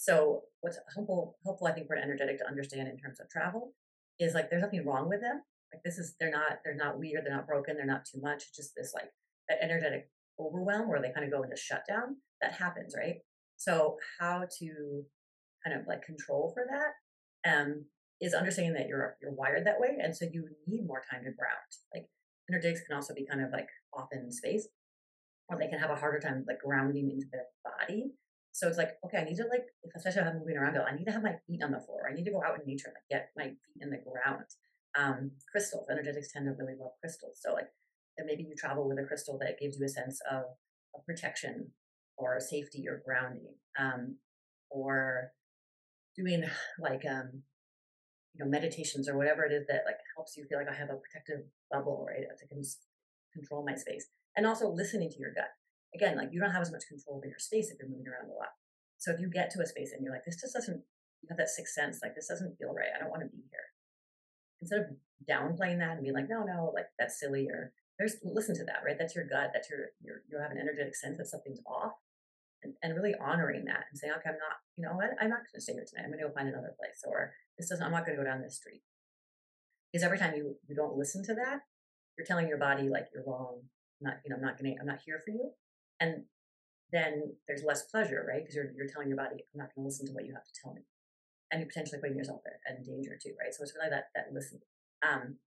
So 0.01 0.41
what's 0.61 0.79
helpful, 0.95 1.37
helpful 1.45 1.67
I 1.67 1.73
think 1.73 1.85
for 1.85 1.93
an 1.95 2.01
energetic 2.01 2.39
to 2.39 2.47
understand 2.47 2.87
in 2.87 2.97
terms 2.97 3.19
of 3.19 3.29
travel 3.29 3.75
is 4.19 4.33
like 4.33 4.49
there's 4.49 4.63
nothing 4.63 4.83
wrong 4.83 5.07
with 5.07 5.21
them. 5.21 5.43
Like 5.71 5.83
this 5.85 5.99
is 5.99 6.15
they're 6.19 6.31
not 6.31 6.57
they're 6.65 6.73
not 6.73 6.97
weird, 6.97 7.23
they're 7.23 7.35
not 7.35 7.45
broken, 7.45 7.77
they're 7.77 7.85
not 7.85 8.05
too 8.11 8.19
much. 8.19 8.37
It's 8.47 8.55
just 8.55 8.71
this 8.75 8.93
like 8.95 9.11
that 9.47 9.59
energetic 9.61 10.09
overwhelm 10.39 10.89
where 10.89 10.99
they 10.99 11.11
kind 11.11 11.23
of 11.23 11.31
go 11.31 11.43
into 11.43 11.55
shutdown. 11.55 12.17
That 12.41 12.53
happens, 12.53 12.95
right? 12.97 13.17
So 13.57 13.97
how 14.19 14.47
to 14.57 15.03
kind 15.63 15.79
of 15.79 15.85
like 15.87 16.01
control 16.01 16.51
for 16.55 16.65
that 16.65 17.53
um, 17.55 17.85
is 18.19 18.33
understanding 18.33 18.73
that 18.73 18.87
you're 18.87 19.17
you're 19.21 19.35
wired 19.35 19.67
that 19.67 19.79
way, 19.79 19.99
and 20.01 20.17
so 20.17 20.25
you 20.25 20.49
need 20.65 20.87
more 20.87 21.03
time 21.11 21.23
to 21.25 21.29
ground. 21.29 21.69
Like 21.93 22.07
energetics 22.49 22.81
can 22.87 22.95
also 22.95 23.13
be 23.13 23.27
kind 23.27 23.45
of 23.45 23.51
like 23.51 23.67
off 23.93 24.07
in 24.11 24.31
space, 24.31 24.67
or 25.47 25.59
they 25.59 25.67
can 25.67 25.77
have 25.77 25.91
a 25.91 25.95
harder 25.95 26.19
time 26.19 26.43
like 26.47 26.57
grounding 26.65 27.11
into 27.11 27.27
their 27.31 27.45
body. 27.63 28.13
So 28.53 28.67
it's 28.67 28.77
like, 28.77 28.99
okay, 29.05 29.19
I 29.19 29.23
need 29.23 29.37
to 29.37 29.47
like, 29.47 29.65
especially 29.95 30.21
if 30.21 30.27
I'm 30.27 30.39
moving 30.39 30.57
around, 30.57 30.77
I 30.77 30.95
need 30.95 31.05
to 31.05 31.11
have 31.11 31.23
my 31.23 31.35
feet 31.47 31.63
on 31.63 31.71
the 31.71 31.79
floor. 31.79 32.03
I 32.09 32.13
need 32.13 32.25
to 32.25 32.31
go 32.31 32.43
out 32.43 32.59
in 32.59 32.67
nature 32.67 32.87
and 32.87 32.95
like 32.95 33.09
get 33.09 33.31
my 33.37 33.45
feet 33.45 33.81
in 33.81 33.89
the 33.89 33.97
ground. 33.97 34.45
Um, 34.97 35.31
crystals, 35.51 35.87
energetics 35.89 36.31
tend 36.33 36.45
to 36.45 36.51
really 36.51 36.77
love 36.79 36.91
crystals. 36.99 37.39
So 37.41 37.53
like, 37.53 37.69
maybe 38.25 38.43
you 38.43 38.55
travel 38.55 38.87
with 38.87 38.99
a 38.99 39.07
crystal 39.07 39.39
that 39.39 39.59
gives 39.59 39.79
you 39.79 39.85
a 39.85 39.89
sense 39.89 40.19
of, 40.29 40.43
of 40.93 41.05
protection 41.05 41.71
or 42.17 42.39
safety 42.39 42.85
or 42.87 43.01
grounding, 43.05 43.55
um, 43.79 44.17
or 44.69 45.31
doing 46.15 46.43
like 46.79 47.03
um, 47.09 47.43
you 48.35 48.43
know 48.43 48.49
meditations 48.49 49.09
or 49.09 49.17
whatever 49.17 49.43
it 49.45 49.51
is 49.51 49.65
that 49.67 49.83
like 49.85 49.97
helps 50.15 50.37
you 50.37 50.45
feel 50.45 50.59
like 50.59 50.69
I 50.69 50.75
have 50.75 50.89
a 50.89 50.95
protective 50.95 51.45
bubble, 51.71 52.05
right, 52.07 52.25
to 52.27 52.47
con- 52.47 52.61
control 53.33 53.65
my 53.65 53.75
space, 53.75 54.07
and 54.35 54.45
also 54.45 54.69
listening 54.69 55.09
to 55.09 55.19
your 55.19 55.33
gut. 55.33 55.49
Again, 55.93 56.15
like 56.17 56.29
you 56.31 56.39
don't 56.39 56.51
have 56.51 56.61
as 56.61 56.71
much 56.71 56.87
control 56.87 57.17
over 57.17 57.27
your 57.27 57.39
space 57.39 57.69
if 57.69 57.79
you're 57.79 57.89
moving 57.89 58.07
around 58.07 58.31
a 58.31 58.35
lot. 58.35 58.55
So 58.97 59.11
if 59.11 59.19
you 59.19 59.29
get 59.29 59.49
to 59.51 59.61
a 59.61 59.67
space 59.67 59.91
and 59.91 60.03
you're 60.03 60.13
like, 60.13 60.25
this 60.25 60.39
just 60.39 60.53
doesn't, 60.53 60.77
you 60.77 61.27
have 61.29 61.37
that 61.37 61.49
sixth 61.49 61.73
sense, 61.73 61.99
like 62.01 62.15
this 62.15 62.27
doesn't 62.27 62.57
feel 62.57 62.73
right. 62.73 62.93
I 62.95 62.99
don't 62.99 63.09
want 63.09 63.23
to 63.23 63.29
be 63.29 63.43
here. 63.49 63.67
Instead 64.61 64.79
of 64.79 64.87
downplaying 65.25 65.81
that 65.81 65.97
and 65.97 66.03
being 66.03 66.13
like, 66.13 66.29
no, 66.29 66.43
no, 66.43 66.71
like 66.73 66.85
that's 66.97 67.19
silly, 67.19 67.49
or 67.49 67.73
there's 67.97 68.17
listen 68.23 68.55
to 68.55 68.65
that, 68.65 68.85
right? 68.85 68.97
That's 68.97 69.15
your 69.15 69.25
gut. 69.25 69.51
That's 69.53 69.69
your, 69.69 69.93
your 70.01 70.21
you 70.29 70.37
have 70.37 70.51
an 70.51 70.61
energetic 70.61 70.95
sense 70.95 71.17
that 71.17 71.27
something's 71.27 71.61
off 71.65 71.93
and, 72.63 72.73
and 72.81 72.95
really 72.95 73.15
honoring 73.17 73.65
that 73.65 73.89
and 73.89 73.97
saying, 73.97 74.13
okay, 74.17 74.29
I'm 74.29 74.37
not, 74.37 74.61
you 74.77 74.85
know 74.85 74.93
what, 74.93 75.17
I'm 75.19 75.29
not 75.29 75.45
going 75.49 75.57
to 75.57 75.61
stay 75.61 75.73
here 75.73 75.85
tonight. 75.85 76.05
I'm 76.05 76.13
going 76.13 76.21
to 76.21 76.29
go 76.29 76.33
find 76.33 76.47
another 76.47 76.73
place, 76.77 77.01
or 77.05 77.33
this 77.57 77.69
doesn't, 77.69 77.83
I'm 77.83 77.91
not 77.91 78.05
going 78.05 78.17
to 78.17 78.23
go 78.23 78.29
down 78.29 78.41
this 78.41 78.57
street. 78.57 78.81
Because 79.91 80.05
every 80.05 80.17
time 80.17 80.33
you 80.37 80.55
you 80.69 80.75
don't 80.75 80.95
listen 80.95 81.25
to 81.25 81.33
that, 81.35 81.65
you're 82.17 82.25
telling 82.25 82.47
your 82.47 82.61
body 82.61 82.87
like 82.87 83.09
you're 83.13 83.25
wrong. 83.25 83.65
Not, 83.99 84.21
you 84.23 84.29
know, 84.29 84.37
I'm 84.37 84.45
not 84.45 84.57
going 84.57 84.73
to, 84.73 84.79
I'm 84.79 84.87
not 84.87 85.01
here 85.05 85.21
for 85.25 85.31
you. 85.31 85.51
And 86.01 86.23
then 86.91 87.31
there's 87.47 87.63
less 87.63 87.83
pleasure, 87.83 88.25
right? 88.27 88.41
Because 88.43 88.55
you're 88.55 88.71
you're 88.75 88.87
telling 88.87 89.07
your 89.07 89.17
body, 89.17 89.35
I'm 89.53 89.59
not 89.59 89.73
going 89.73 89.85
to 89.85 89.87
listen 89.87 90.07
to 90.07 90.13
what 90.13 90.25
you 90.25 90.33
have 90.33 90.43
to 90.43 90.59
tell 90.61 90.73
me, 90.73 90.81
and 91.51 91.61
you're 91.61 91.69
potentially 91.69 92.01
putting 92.01 92.17
yourself 92.17 92.41
in 92.69 92.83
danger 92.83 93.17
too, 93.21 93.31
right? 93.39 93.53
So 93.53 93.63
it's 93.63 93.73
really 93.75 93.89
that 93.89 94.09
that 94.15 94.33
listen. 94.33 94.59
Um, 95.07 95.37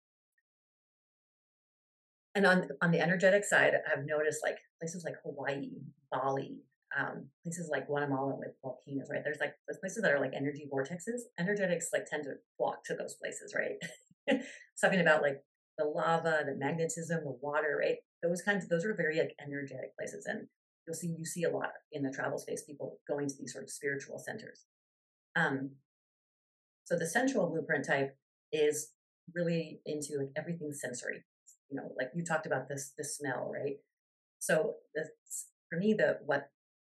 and 2.34 2.46
on 2.46 2.68
on 2.80 2.90
the 2.90 3.00
energetic 3.00 3.44
side, 3.44 3.74
I've 3.90 4.06
noticed 4.06 4.40
like 4.42 4.58
places 4.80 5.04
like 5.04 5.16
Hawaii, 5.22 5.70
Bali, 6.10 6.62
um, 6.98 7.26
places 7.42 7.68
like 7.70 7.86
Guatemala 7.86 8.36
with 8.36 8.54
volcanoes, 8.62 9.08
right? 9.10 9.22
There's 9.22 9.40
like 9.40 9.54
those 9.68 9.78
places 9.78 10.02
that 10.02 10.12
are 10.12 10.20
like 10.20 10.32
energy 10.34 10.68
vortexes. 10.72 11.22
Energetics 11.38 11.90
like 11.92 12.06
tend 12.06 12.24
to 12.24 12.34
flock 12.56 12.84
to 12.84 12.94
those 12.94 13.14
places, 13.14 13.54
right? 13.54 14.40
Something 14.76 15.00
about 15.00 15.22
like 15.22 15.42
the 15.78 15.84
lava, 15.84 16.42
the 16.46 16.54
magnetism, 16.56 17.24
the 17.24 17.36
water, 17.40 17.78
right? 17.80 17.96
Those 18.22 18.42
kinds 18.42 18.64
of 18.64 18.70
those 18.70 18.84
are 18.84 18.94
very 18.94 19.18
like 19.18 19.34
energetic 19.40 19.96
places, 19.96 20.26
and 20.26 20.46
you'll 20.86 20.94
see 20.94 21.14
you 21.18 21.24
see 21.24 21.44
a 21.44 21.50
lot 21.50 21.70
in 21.92 22.02
the 22.02 22.10
travel 22.10 22.38
space 22.38 22.62
people 22.64 22.98
going 23.08 23.28
to 23.28 23.34
these 23.38 23.52
sort 23.52 23.64
of 23.64 23.70
spiritual 23.70 24.18
centers. 24.18 24.64
Um, 25.36 25.70
so 26.84 26.96
the 26.96 27.06
sensual 27.06 27.48
blueprint 27.48 27.86
type 27.86 28.16
is 28.52 28.92
really 29.34 29.80
into 29.86 30.18
like 30.18 30.30
everything 30.36 30.72
sensory. 30.72 31.24
You 31.70 31.78
know, 31.78 31.90
like 31.96 32.10
you 32.14 32.24
talked 32.24 32.46
about 32.46 32.68
this 32.68 32.92
the 32.96 33.04
smell, 33.04 33.50
right? 33.52 33.76
So 34.38 34.74
this, 34.94 35.08
for 35.70 35.78
me, 35.78 35.94
the 35.94 36.18
what 36.24 36.50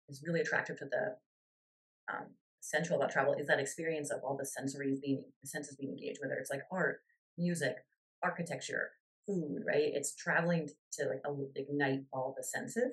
is 0.08 0.22
really 0.26 0.40
attractive 0.40 0.78
to 0.78 0.84
the 0.84 1.16
um, 2.12 2.26
sensual 2.60 2.96
about 2.96 3.12
travel 3.12 3.34
is 3.34 3.46
that 3.46 3.60
experience 3.60 4.10
of 4.10 4.20
all 4.24 4.36
the 4.36 4.44
sensories 4.44 5.00
being 5.00 5.24
the 5.42 5.48
senses 5.48 5.76
being 5.76 5.92
engaged, 5.92 6.18
whether 6.20 6.34
it's 6.34 6.50
like 6.50 6.62
art, 6.72 7.00
music, 7.38 7.76
architecture, 8.26 8.90
food, 9.26 9.62
right? 9.66 9.92
It's 9.98 10.14
traveling 10.14 10.68
to 10.94 11.02
like 11.08 11.22
ignite 11.54 12.02
all 12.12 12.34
the 12.36 12.44
senses, 12.44 12.92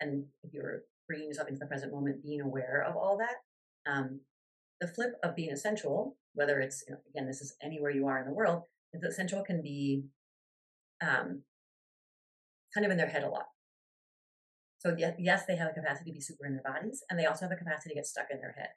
and 0.00 0.24
if 0.44 0.52
you're 0.52 0.82
bringing 1.08 1.28
yourself 1.28 1.48
into 1.48 1.58
the 1.58 1.66
present 1.66 1.92
moment, 1.92 2.22
being 2.22 2.40
aware 2.40 2.84
of 2.88 2.96
all 2.96 3.18
that. 3.18 3.90
Um, 3.90 4.20
the 4.80 4.86
flip 4.86 5.12
of 5.24 5.36
being 5.36 5.50
essential, 5.50 6.16
whether 6.34 6.60
it's 6.60 6.84
you 6.86 6.94
know, 6.94 7.00
again, 7.10 7.26
this 7.26 7.40
is 7.40 7.56
anywhere 7.62 7.90
you 7.90 8.06
are 8.06 8.20
in 8.20 8.26
the 8.26 8.32
world, 8.32 8.62
is 8.94 9.00
that 9.00 9.10
essential 9.10 9.42
can 9.42 9.60
be 9.60 10.04
um, 11.02 11.42
kind 12.72 12.86
of 12.86 12.90
in 12.90 12.96
their 12.96 13.08
head 13.08 13.24
a 13.24 13.28
lot. 13.28 13.46
So 14.78 14.96
yes, 15.18 15.44
they 15.46 15.56
have 15.56 15.70
a 15.70 15.74
capacity 15.74 16.10
to 16.10 16.14
be 16.14 16.20
super 16.20 16.46
in 16.46 16.54
their 16.54 16.72
bodies, 16.72 17.02
and 17.10 17.18
they 17.18 17.26
also 17.26 17.44
have 17.44 17.52
a 17.52 17.56
capacity 17.56 17.90
to 17.90 17.96
get 17.96 18.06
stuck 18.06 18.28
in 18.30 18.40
their 18.40 18.54
head. 18.56 18.70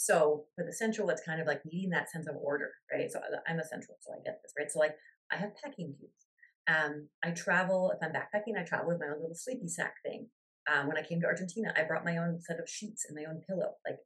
So 0.00 0.44
for 0.54 0.64
the 0.64 0.72
sensual, 0.72 1.10
it's 1.10 1.26
kind 1.26 1.40
of 1.40 1.48
like 1.48 1.60
needing 1.66 1.90
that 1.90 2.08
sense 2.08 2.28
of 2.28 2.36
order, 2.36 2.70
right? 2.92 3.10
So 3.10 3.18
I'm 3.48 3.58
a 3.58 3.64
sensual, 3.64 3.96
so 4.00 4.12
I 4.12 4.22
get 4.24 4.38
this, 4.44 4.52
right? 4.56 4.70
So 4.70 4.78
like 4.78 4.94
I 5.32 5.36
have 5.36 5.56
packing 5.60 5.92
cubes. 5.98 6.26
Um, 6.68 7.08
I 7.24 7.32
travel 7.32 7.90
if 7.90 7.98
I'm 8.00 8.14
backpacking. 8.14 8.56
I 8.56 8.62
travel 8.62 8.86
with 8.86 9.00
my 9.00 9.06
own 9.06 9.20
little 9.20 9.34
sleepy 9.34 9.66
sack 9.66 9.94
thing. 10.06 10.28
Um, 10.72 10.86
when 10.86 10.96
I 10.96 11.02
came 11.02 11.20
to 11.22 11.26
Argentina, 11.26 11.74
I 11.76 11.82
brought 11.82 12.04
my 12.04 12.16
own 12.16 12.40
set 12.40 12.60
of 12.60 12.68
sheets 12.68 13.06
and 13.08 13.18
my 13.18 13.28
own 13.28 13.42
pillow. 13.48 13.72
Like 13.84 13.96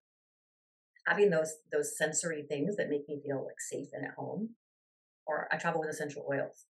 having 1.07 1.29
those 1.29 1.57
those 1.71 1.99
sensory 1.99 2.47
things 2.49 2.77
that 2.77 2.89
make 2.89 3.07
me 3.07 3.21
feel 3.23 3.45
like 3.45 3.61
safe 3.61 3.89
and 3.93 4.07
at 4.07 4.15
home. 4.15 4.55
Or 5.27 5.47
I 5.53 5.59
travel 5.59 5.83
with 5.83 5.91
essential 5.91 6.25
oils. 6.27 6.65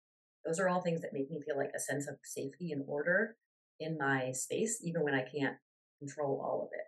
Those 0.46 0.60
are 0.60 0.68
all 0.68 0.80
things 0.80 1.00
that 1.00 1.12
make 1.12 1.28
me 1.28 1.40
feel 1.44 1.56
like 1.56 1.72
a 1.74 1.80
sense 1.80 2.06
of 2.06 2.18
safety 2.22 2.70
and 2.70 2.84
order 2.86 3.34
in 3.80 3.98
my 3.98 4.30
space, 4.30 4.78
even 4.84 5.02
when 5.02 5.14
I 5.14 5.22
can't 5.22 5.56
control 5.98 6.40
all 6.40 6.62
of 6.62 6.68
it. 6.72 6.87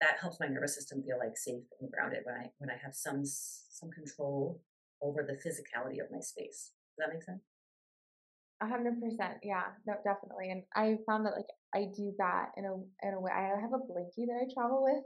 That 0.00 0.18
helps 0.20 0.38
my 0.40 0.46
nervous 0.46 0.74
system 0.74 1.02
feel 1.02 1.18
like 1.18 1.36
safe 1.36 1.64
and 1.80 1.90
grounded 1.90 2.20
when 2.24 2.34
I 2.34 2.50
when 2.58 2.70
I 2.70 2.76
have 2.82 2.94
some 2.94 3.22
some 3.24 3.90
control 3.90 4.60
over 5.02 5.22
the 5.22 5.34
physicality 5.34 6.00
of 6.00 6.10
my 6.10 6.20
space. 6.20 6.72
Does 6.96 6.98
that 6.98 7.12
make 7.12 7.22
sense? 7.22 7.42
A 8.62 8.68
hundred 8.68 9.00
percent, 9.00 9.36
yeah, 9.42 9.76
no, 9.86 9.94
definitely. 10.04 10.50
And 10.50 10.62
I 10.74 10.96
found 11.06 11.26
that 11.26 11.36
like 11.36 11.48
I 11.74 11.92
do 11.94 12.12
that 12.18 12.52
in 12.56 12.64
a 12.64 12.72
in 13.06 13.14
a 13.14 13.20
way. 13.20 13.30
I 13.30 13.60
have 13.60 13.72
a 13.72 13.84
blankie 13.84 14.24
that 14.28 14.40
I 14.40 14.48
travel 14.52 14.82
with. 14.82 15.04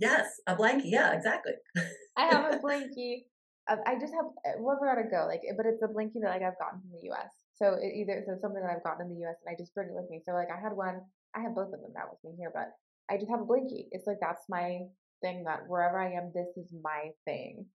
yes, 0.00 0.40
a 0.46 0.56
blankie. 0.56 0.90
Yeah, 0.90 1.12
exactly. 1.12 1.52
I 2.16 2.26
have 2.26 2.52
a 2.52 2.58
blankie. 2.64 3.26
I 3.68 3.94
just 3.94 4.12
have 4.12 4.26
eh, 4.44 4.58
wherever 4.58 4.90
I 4.90 5.06
go, 5.06 5.26
like, 5.30 5.42
but 5.56 5.66
it's 5.66 5.82
a 5.82 5.86
blankie 5.86 6.18
that 6.22 6.34
like 6.34 6.42
I've 6.42 6.58
gotten 6.58 6.82
from 6.82 6.90
the 6.90 7.06
U.S. 7.14 7.30
So 7.54 7.78
it 7.78 7.94
either 7.94 8.18
so 8.26 8.34
something 8.42 8.60
that 8.60 8.74
I've 8.74 8.82
gotten 8.82 9.06
in 9.06 9.14
the 9.14 9.22
US 9.30 9.38
and 9.46 9.54
I 9.54 9.56
just 9.56 9.72
bring 9.74 9.86
it 9.86 9.94
with 9.94 10.10
me. 10.10 10.18
So 10.26 10.32
like 10.32 10.50
I 10.50 10.58
had 10.58 10.74
one, 10.74 11.06
I 11.36 11.40
have 11.46 11.54
both 11.54 11.70
of 11.70 11.78
them 11.78 11.94
now 11.94 12.10
with 12.10 12.18
me 12.26 12.34
here, 12.36 12.50
but 12.52 12.74
I 13.12 13.16
just 13.16 13.30
have 13.30 13.40
a 13.40 13.44
blankie. 13.44 13.88
It's 13.90 14.06
like 14.06 14.18
that's 14.20 14.44
my 14.48 14.80
thing 15.20 15.44
that 15.44 15.68
wherever 15.68 16.00
I 16.00 16.12
am, 16.12 16.32
this 16.34 16.48
is 16.56 16.72
my 16.82 17.10
thing. 17.24 17.66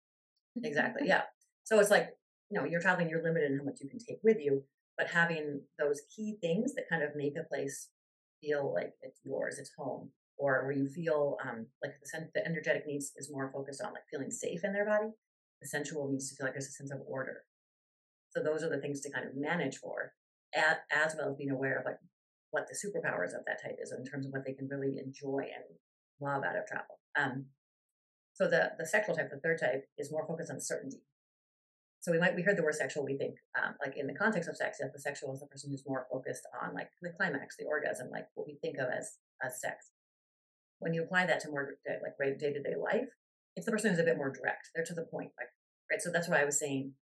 exactly. 0.63 1.07
Yeah. 1.07 1.23
So 1.63 1.79
it's 1.79 1.91
like, 1.91 2.09
you 2.49 2.59
know, 2.59 2.65
you're 2.65 2.81
traveling, 2.81 3.09
you're 3.09 3.23
limited 3.23 3.51
in 3.51 3.57
how 3.59 3.65
much 3.65 3.79
you 3.81 3.89
can 3.89 3.99
take 3.99 4.19
with 4.23 4.37
you, 4.39 4.63
but 4.97 5.07
having 5.07 5.61
those 5.77 6.01
key 6.15 6.37
things 6.41 6.73
that 6.75 6.89
kind 6.89 7.03
of 7.03 7.15
make 7.15 7.35
a 7.37 7.47
place 7.47 7.89
feel 8.41 8.73
like 8.73 8.93
it's 9.01 9.19
yours, 9.23 9.59
it's 9.59 9.71
home, 9.77 10.09
or 10.37 10.63
where 10.63 10.71
you 10.71 10.87
feel 10.87 11.37
um, 11.43 11.67
like 11.83 11.93
the 12.01 12.29
the 12.33 12.45
energetic 12.45 12.87
needs 12.87 13.11
is 13.17 13.31
more 13.31 13.51
focused 13.53 13.81
on 13.81 13.93
like 13.93 14.03
feeling 14.09 14.31
safe 14.31 14.63
in 14.63 14.73
their 14.73 14.85
body. 14.85 15.09
The 15.61 15.67
sensual 15.67 16.09
needs 16.09 16.29
to 16.29 16.35
feel 16.35 16.45
like 16.45 16.53
there's 16.53 16.67
a 16.67 16.71
sense 16.71 16.91
of 16.91 17.01
order 17.07 17.43
so 18.37 18.43
those 18.43 18.63
are 18.63 18.69
the 18.69 18.79
things 18.79 19.01
to 19.01 19.11
kind 19.11 19.27
of 19.27 19.35
manage 19.35 19.77
for, 19.77 20.13
as 20.55 21.15
well 21.17 21.29
as 21.29 21.35
being 21.35 21.49
aware 21.51 21.79
of 21.79 21.85
like 21.85 21.97
what 22.51 22.67
the 22.67 22.75
superpowers 22.75 23.35
of 23.35 23.45
that 23.45 23.61
type 23.61 23.77
is 23.81 23.91
in 23.91 24.05
terms 24.05 24.25
of 24.25 24.31
what 24.31 24.45
they 24.45 24.53
can 24.53 24.67
really 24.67 24.97
enjoy 24.97 25.43
and 25.43 25.65
love 26.21 26.43
out 26.43 26.57
of 26.57 26.65
travel. 26.65 26.99
Um, 27.17 27.45
so 28.33 28.47
the 28.47 28.71
the 28.77 28.85
sexual 28.85 29.15
type, 29.15 29.29
the 29.31 29.39
third 29.39 29.59
type, 29.59 29.85
is 29.97 30.11
more 30.11 30.25
focused 30.27 30.51
on 30.51 30.59
certainty. 30.59 31.01
So 32.01 32.11
we 32.11 32.19
might 32.19 32.35
we 32.35 32.43
heard 32.43 32.57
the 32.57 32.63
word 32.63 32.75
sexual, 32.75 33.03
we 33.03 33.17
think 33.17 33.35
um, 33.57 33.73
like 33.83 33.97
in 33.97 34.07
the 34.07 34.13
context 34.13 34.47
of 34.47 34.55
sex, 34.55 34.77
that 34.79 34.93
the 34.93 34.99
sexual 34.99 35.33
is 35.33 35.39
the 35.39 35.47
person 35.47 35.71
who's 35.71 35.83
more 35.87 36.05
focused 36.11 36.47
on 36.61 36.73
like 36.73 36.89
the 37.01 37.09
climax, 37.09 37.57
the 37.57 37.65
orgasm, 37.65 38.09
like 38.11 38.27
what 38.35 38.47
we 38.47 38.57
think 38.61 38.77
of 38.77 38.87
as 38.89 39.17
as 39.43 39.59
sex. 39.59 39.91
When 40.79 40.93
you 40.93 41.03
apply 41.03 41.25
that 41.25 41.39
to 41.41 41.49
more 41.49 41.75
like 41.87 42.39
day 42.39 42.53
to 42.53 42.61
day 42.61 42.75
life, 42.79 43.09
it's 43.55 43.65
the 43.65 43.71
person 43.71 43.89
who's 43.89 43.99
a 43.99 44.03
bit 44.03 44.17
more 44.17 44.31
direct. 44.31 44.69
They're 44.75 44.85
to 44.85 44.93
the 44.93 45.07
point, 45.09 45.31
like 45.37 45.49
right. 45.91 46.01
So 46.01 46.11
that's 46.11 46.29
why 46.29 46.41
I 46.41 46.45
was 46.45 46.59
saying 46.59 46.93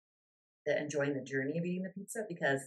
the 0.65 0.79
enjoying 0.79 1.15
the 1.15 1.25
journey 1.25 1.59
of 1.59 1.65
eating 1.65 1.83
the 1.83 1.91
pizza 1.91 2.25
because 2.29 2.61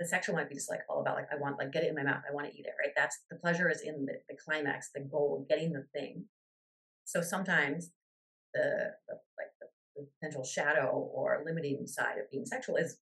the 0.00 0.06
sexual 0.06 0.34
might 0.34 0.48
be 0.48 0.54
just 0.54 0.70
like 0.70 0.80
all 0.88 1.02
about 1.02 1.14
like 1.14 1.28
I 1.30 1.36
want 1.36 1.58
like 1.58 1.72
get 1.72 1.84
it 1.84 1.90
in 1.90 1.94
my 1.94 2.02
mouth, 2.02 2.22
I 2.28 2.34
want 2.34 2.50
to 2.50 2.58
eat 2.58 2.64
it, 2.64 2.72
right? 2.82 2.92
That's 2.96 3.18
the 3.30 3.36
pleasure 3.36 3.68
is 3.70 3.82
in 3.82 4.06
the, 4.06 4.14
the 4.30 4.36
climax, 4.42 4.90
the 4.94 5.02
goal, 5.02 5.46
getting 5.48 5.72
the 5.72 5.84
thing. 5.94 6.24
So 7.04 7.20
sometimes 7.20 7.90
the, 8.54 8.94
the 9.06 9.14
like 9.38 9.52
the, 9.60 9.66
the 9.96 10.06
potential 10.18 10.42
shadow 10.42 10.88
or 10.88 11.42
limiting 11.44 11.86
side 11.86 12.16
of 12.18 12.30
being 12.30 12.46
sexual 12.46 12.76
is 12.76 12.96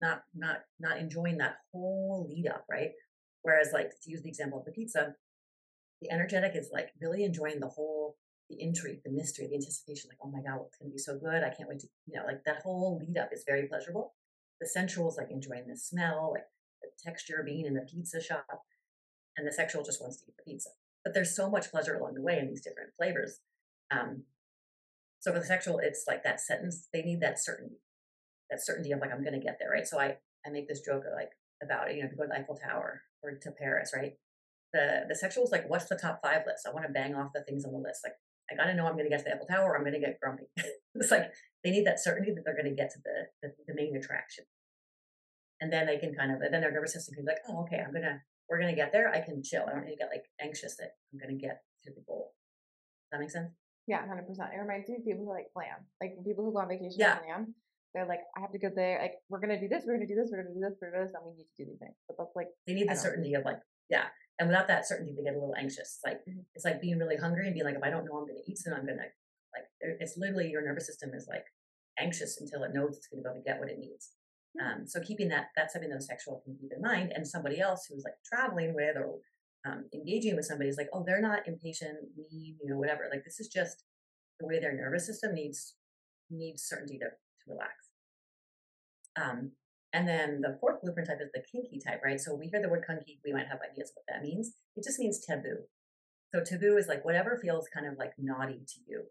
not 0.00 0.22
not 0.32 0.58
not 0.78 0.98
enjoying 0.98 1.38
that 1.38 1.56
whole 1.72 2.28
lead 2.30 2.46
up, 2.46 2.64
right? 2.70 2.90
Whereas 3.42 3.70
like 3.74 3.90
to 4.04 4.10
use 4.10 4.22
the 4.22 4.28
example 4.28 4.60
of 4.60 4.64
the 4.64 4.72
pizza, 4.72 5.14
the 6.00 6.12
energetic 6.12 6.52
is 6.54 6.70
like 6.72 6.90
really 7.00 7.24
enjoying 7.24 7.58
the 7.58 7.68
whole 7.68 8.16
the 8.48 8.62
intrigue, 8.62 9.00
the 9.04 9.10
mystery, 9.10 9.48
the 9.48 9.56
anticipation, 9.56 10.10
like, 10.10 10.18
oh 10.22 10.30
my 10.30 10.38
God, 10.38 10.58
going 10.78 10.90
to 10.90 10.92
be 10.92 10.98
so 10.98 11.18
good? 11.18 11.42
I 11.42 11.48
can't 11.48 11.66
wait 11.68 11.80
to, 11.80 11.86
you 12.06 12.14
know, 12.14 12.26
like 12.26 12.44
that 12.44 12.60
whole 12.62 12.98
lead 12.98 13.16
up 13.16 13.30
is 13.32 13.42
very 13.46 13.66
pleasurable. 13.66 14.12
The 14.60 14.68
sensual 14.68 15.08
is 15.08 15.16
like 15.16 15.30
enjoying 15.30 15.66
the 15.68 15.76
smell, 15.76 16.32
like 16.34 16.44
the 16.82 16.88
texture, 17.02 17.42
being 17.44 17.66
in 17.66 17.74
the 17.74 17.86
pizza 17.90 18.22
shop. 18.22 18.62
And 19.36 19.46
the 19.46 19.52
sexual 19.52 19.82
just 19.82 20.00
wants 20.00 20.18
to 20.18 20.24
eat 20.28 20.36
the 20.36 20.50
pizza. 20.50 20.70
But 21.04 21.12
there's 21.12 21.34
so 21.34 21.50
much 21.50 21.70
pleasure 21.70 21.96
along 21.96 22.14
the 22.14 22.22
way 22.22 22.38
in 22.38 22.48
these 22.48 22.62
different 22.62 22.90
flavors. 22.96 23.40
Um, 23.90 24.24
So 25.20 25.32
for 25.32 25.38
the 25.40 25.46
sexual, 25.46 25.78
it's 25.78 26.04
like 26.06 26.22
that 26.24 26.40
sentence. 26.40 26.88
They 26.92 27.02
need 27.02 27.20
that 27.20 27.42
certainty, 27.42 27.80
that 28.50 28.64
certainty 28.64 28.92
of 28.92 29.00
like 29.00 29.10
I'm 29.12 29.24
going 29.24 29.38
to 29.38 29.44
get 29.44 29.56
there, 29.58 29.70
right? 29.70 29.86
So 29.86 29.98
I 29.98 30.18
I 30.46 30.50
make 30.50 30.68
this 30.68 30.80
joke 30.80 31.04
like 31.16 31.30
about 31.62 31.94
you 31.94 32.02
know, 32.02 32.08
to 32.10 32.16
go 32.16 32.24
to 32.24 32.28
the 32.28 32.38
Eiffel 32.38 32.56
Tower 32.56 33.02
or 33.22 33.32
to 33.32 33.50
Paris, 33.50 33.92
right? 33.96 34.14
The 34.74 35.04
the 35.08 35.14
sexual 35.14 35.44
is 35.44 35.50
like, 35.50 35.68
what's 35.68 35.86
the 35.86 35.96
top 35.96 36.20
five 36.22 36.42
list? 36.46 36.66
I 36.68 36.72
want 36.72 36.86
to 36.86 36.92
bang 36.92 37.14
off 37.14 37.32
the 37.34 37.42
things 37.42 37.64
on 37.64 37.72
the 37.72 37.78
list. 37.78 38.00
Like 38.04 38.16
I 38.50 38.54
got 38.56 38.64
to 38.66 38.74
know 38.74 38.86
I'm 38.86 38.92
going 38.94 39.04
to 39.06 39.10
get 39.10 39.20
to 39.20 39.24
the 39.24 39.34
Eiffel 39.34 39.46
Tower. 39.46 39.72
or 39.72 39.76
I'm 39.76 39.82
going 39.82 39.94
to 39.94 40.00
get 40.00 40.20
grumpy. 40.20 40.44
it's 40.94 41.10
like 41.10 41.32
they 41.64 41.70
need 41.70 41.86
that 41.86 41.98
certainty 42.02 42.32
that 42.34 42.42
they're 42.44 42.56
going 42.56 42.68
to 42.68 42.76
get 42.76 42.90
to 42.92 42.98
the, 43.04 43.16
the 43.42 43.54
the 43.66 43.74
main 43.74 43.96
attraction, 43.96 44.44
and 45.60 45.72
then 45.72 45.86
they 45.86 45.98
can 45.98 46.14
kind 46.14 46.32
of 46.32 46.40
then 46.40 46.60
their 46.60 46.72
nervous 46.72 46.92
system 46.92 47.14
can 47.14 47.24
be 47.24 47.30
like, 47.32 47.42
oh, 47.48 47.62
okay, 47.64 47.80
I'm 47.84 47.92
gonna 47.92 48.20
we're 48.48 48.60
gonna 48.60 48.76
get 48.76 48.92
there. 48.92 49.08
I 49.08 49.20
can 49.20 49.42
chill. 49.42 49.64
I 49.66 49.72
don't 49.72 49.84
need 49.84 49.92
to 49.96 50.02
get 50.04 50.10
like 50.12 50.24
anxious 50.40 50.76
that 50.76 50.96
I'm 51.12 51.18
gonna 51.18 51.38
get 51.40 51.62
to 51.84 51.90
the 51.90 52.02
goal. 52.06 52.34
Does 53.08 53.16
that 53.16 53.20
make 53.20 53.30
sense? 53.30 53.50
Yeah, 53.86 54.06
hundred 54.06 54.26
percent. 54.26 54.50
It 54.54 54.60
reminds 54.60 54.88
me 54.88 54.96
of 54.96 55.04
people 55.04 55.24
who 55.24 55.30
like 55.32 55.52
plan, 55.52 55.80
like 56.00 56.16
people 56.24 56.44
who 56.44 56.52
go 56.52 56.60
on 56.60 56.68
vacation 56.68 56.96
Yeah. 57.00 57.16
plan. 57.16 57.54
They're 57.94 58.06
like, 58.06 58.26
I 58.36 58.40
have 58.40 58.50
to 58.50 58.58
go 58.58 58.70
there. 58.74 58.98
Like, 59.00 59.14
we're 59.30 59.38
gonna 59.38 59.60
do 59.60 59.68
this. 59.68 59.84
We're 59.86 59.94
gonna 59.94 60.08
do 60.08 60.16
this. 60.16 60.28
We're 60.32 60.42
gonna 60.42 60.52
do 60.54 60.60
this. 60.60 60.74
We're 60.82 60.90
gonna 60.90 61.04
do 61.04 61.06
this. 61.06 61.14
And 61.14 61.24
we 61.24 61.38
need 61.38 61.46
to 61.46 61.56
do 61.62 61.70
these 61.70 61.78
things. 61.78 61.94
But 62.08 62.16
that's 62.18 62.34
like, 62.34 62.48
They 62.66 62.74
need 62.74 62.88
the 62.90 62.96
certainty 62.96 63.34
of 63.34 63.44
like, 63.44 63.60
yeah. 63.88 64.10
And 64.38 64.48
without 64.48 64.66
that 64.68 64.86
certainty, 64.86 65.14
they 65.16 65.22
get 65.22 65.34
a 65.34 65.38
little 65.38 65.54
anxious. 65.56 65.96
It's 65.96 66.04
like 66.04 66.24
Mhm. 66.26 66.44
it's 66.54 66.64
like 66.64 66.80
being 66.80 66.98
really 66.98 67.16
hungry 67.16 67.46
and 67.46 67.54
being 67.54 67.64
like, 67.64 67.76
if 67.76 67.82
I 67.82 67.90
don't 67.90 68.04
know 68.04 68.18
I'm 68.18 68.26
going 68.26 68.42
to 68.42 68.50
eat 68.50 68.58
soon, 68.58 68.72
I'm 68.74 68.84
going 68.86 68.98
to 68.98 69.04
like. 69.04 69.14
It's 69.80 70.16
literally 70.16 70.50
your 70.50 70.62
nervous 70.62 70.86
system 70.86 71.14
is 71.14 71.28
like 71.28 71.46
anxious 71.98 72.40
until 72.40 72.64
it 72.64 72.74
knows 72.74 72.96
it's 72.96 73.06
going 73.06 73.22
to 73.22 73.28
be 73.28 73.32
able 73.32 73.40
to 73.40 73.48
get 73.48 73.60
what 73.60 73.70
it 73.70 73.78
needs. 73.78 74.12
Hmm. 74.58 74.64
Um, 74.66 74.86
so 74.86 75.00
keeping 75.00 75.28
that 75.28 75.50
that's 75.56 75.72
something 75.72 75.92
a 75.92 76.00
sexual 76.00 76.40
can 76.44 76.56
keep 76.56 76.72
in 76.72 76.80
mind, 76.82 77.12
and 77.12 77.26
somebody 77.26 77.60
else 77.60 77.86
who's 77.86 78.04
like 78.04 78.16
traveling 78.24 78.74
with 78.74 78.96
or 78.96 79.20
um, 79.66 79.86
engaging 79.94 80.36
with 80.36 80.44
somebody 80.44 80.68
is 80.68 80.76
like, 80.76 80.90
oh, 80.92 81.04
they're 81.06 81.20
not 81.20 81.46
impatient, 81.48 81.96
mean, 82.16 82.56
you 82.62 82.68
know, 82.68 82.76
whatever. 82.76 83.08
Like 83.10 83.24
this 83.24 83.40
is 83.40 83.48
just 83.48 83.84
the 84.40 84.46
way 84.46 84.58
their 84.60 84.74
nervous 84.74 85.06
system 85.06 85.34
needs 85.34 85.76
needs 86.30 86.62
certainty 86.62 86.98
to, 86.98 87.06
to 87.06 87.50
relax. 87.50 87.72
Um, 89.16 89.52
and 89.94 90.08
then 90.08 90.40
the 90.40 90.58
fourth 90.60 90.82
blueprint 90.82 91.08
type 91.08 91.20
is 91.22 91.30
the 91.32 91.44
kinky 91.50 91.80
type, 91.80 92.00
right? 92.04 92.20
So 92.20 92.34
we 92.34 92.48
hear 92.48 92.60
the 92.60 92.68
word 92.68 92.84
kinky, 92.84 93.20
we 93.24 93.32
might 93.32 93.46
have 93.46 93.60
ideas 93.62 93.92
what 93.94 94.04
that 94.08 94.22
means. 94.22 94.56
It 94.74 94.82
just 94.82 94.98
means 94.98 95.24
taboo. 95.24 95.58
So 96.34 96.42
taboo 96.42 96.76
is 96.76 96.88
like 96.88 97.04
whatever 97.04 97.38
feels 97.40 97.68
kind 97.72 97.86
of 97.86 97.96
like 97.96 98.10
naughty 98.18 98.58
to 98.66 98.80
you. 98.88 99.04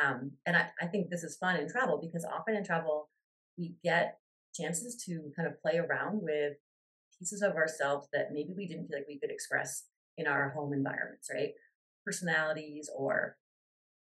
Um, 0.00 0.32
and 0.44 0.54
I, 0.54 0.68
I 0.82 0.86
think 0.86 1.08
this 1.08 1.22
is 1.24 1.38
fun 1.38 1.56
in 1.56 1.66
travel 1.66 1.98
because 2.00 2.26
often 2.30 2.54
in 2.54 2.62
travel, 2.62 3.08
we 3.56 3.76
get 3.82 4.18
chances 4.54 5.02
to 5.06 5.32
kind 5.34 5.48
of 5.48 5.60
play 5.62 5.78
around 5.78 6.20
with 6.22 6.58
pieces 7.18 7.40
of 7.40 7.54
ourselves 7.56 8.06
that 8.12 8.28
maybe 8.30 8.52
we 8.54 8.68
didn't 8.68 8.86
feel 8.86 8.98
like 8.98 9.08
we 9.08 9.18
could 9.18 9.30
express 9.30 9.84
in 10.18 10.26
our 10.26 10.50
home 10.50 10.74
environments, 10.74 11.30
right? 11.32 11.52
Personalities 12.04 12.90
or 12.94 13.38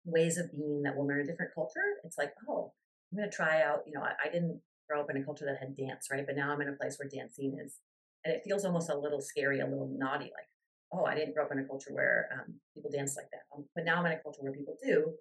ways 0.06 0.38
of 0.38 0.52
being 0.54 0.84
that 0.84 0.96
when 0.96 1.06
we're 1.06 1.20
in 1.20 1.28
a 1.28 1.30
different 1.30 1.54
culture, 1.54 2.00
it's 2.06 2.18
like, 2.18 2.32
oh, 2.48 2.72
I'm 3.12 3.18
going 3.18 3.30
to 3.30 3.36
try 3.36 3.62
out, 3.62 3.82
you 3.86 3.94
know, 3.94 4.02
I, 4.02 4.30
I 4.30 4.32
didn't 4.32 4.62
grow 4.90 5.02
up 5.02 5.10
in 5.10 5.18
a 5.18 5.24
culture 5.24 5.46
that 5.46 5.60
had 5.60 5.76
dance, 5.76 6.08
right? 6.12 6.26
But 6.26 6.36
now 6.36 6.52
I'm 6.52 6.62
in 6.62 6.70
a 6.70 6.74
place 6.74 6.98
where 6.98 7.10
dancing 7.10 7.58
is, 7.64 7.80
and 8.26 8.34
it 8.34 8.42
feels 8.44 8.66
almost 8.66 8.90
a 8.90 8.98
little 8.98 9.22
scary, 9.22 9.60
a 9.60 9.66
little 9.66 9.92
naughty, 9.98 10.26
like, 10.26 10.50
oh, 10.92 11.06
I 11.06 11.16
didn't 11.16 11.34
grow 11.34 11.46
up 11.46 11.52
in 11.52 11.60
a 11.60 11.66
culture 11.66 11.94
where 11.94 12.30
um, 12.34 12.56
people 12.74 12.92
dance 12.92 13.16
like 13.16 13.30
that. 13.32 13.44
Um, 13.56 13.66
but 13.76 13.86
now 13.86 14.00
I'm 14.00 14.06
in 14.06 14.12
a 14.12 14.20
culture 14.22 14.42
where 14.42 14.54
people 14.54 14.78
do, 14.84 15.14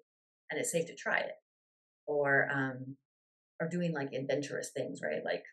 and 0.51 0.59
it's 0.59 0.71
safe 0.71 0.85
to 0.87 0.95
try 0.95 1.19
it. 1.19 1.33
Or, 2.05 2.49
um, 2.53 2.97
or 3.61 3.69
doing 3.69 3.93
like 3.93 4.11
adventurous 4.13 4.71
things, 4.75 4.99
right? 5.01 5.23
Like 5.23 5.43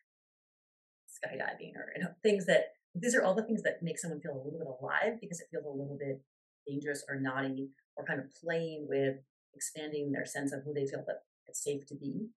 skydiving 1.08 1.76
or 1.76 1.92
you 1.96 2.02
know, 2.02 2.10
things 2.22 2.46
that 2.46 2.72
these 2.94 3.14
are 3.14 3.22
all 3.22 3.34
the 3.34 3.44
things 3.44 3.62
that 3.62 3.82
make 3.82 3.98
someone 3.98 4.20
feel 4.20 4.32
a 4.32 4.42
little 4.42 4.58
bit 4.58 4.66
alive 4.66 5.20
because 5.20 5.40
it 5.40 5.46
feels 5.50 5.64
a 5.64 5.68
little 5.68 5.96
bit 5.98 6.20
dangerous 6.66 7.04
or 7.08 7.20
naughty 7.20 7.68
or 7.96 8.04
kind 8.04 8.20
of 8.20 8.26
playing 8.42 8.86
with 8.88 9.16
expanding 9.54 10.12
their 10.12 10.26
sense 10.26 10.52
of 10.52 10.62
who 10.64 10.74
they 10.74 10.86
feel 10.86 11.04
that 11.06 11.22
it's 11.46 11.62
safe 11.62 11.86
to 11.86 11.94
be. 11.94 12.28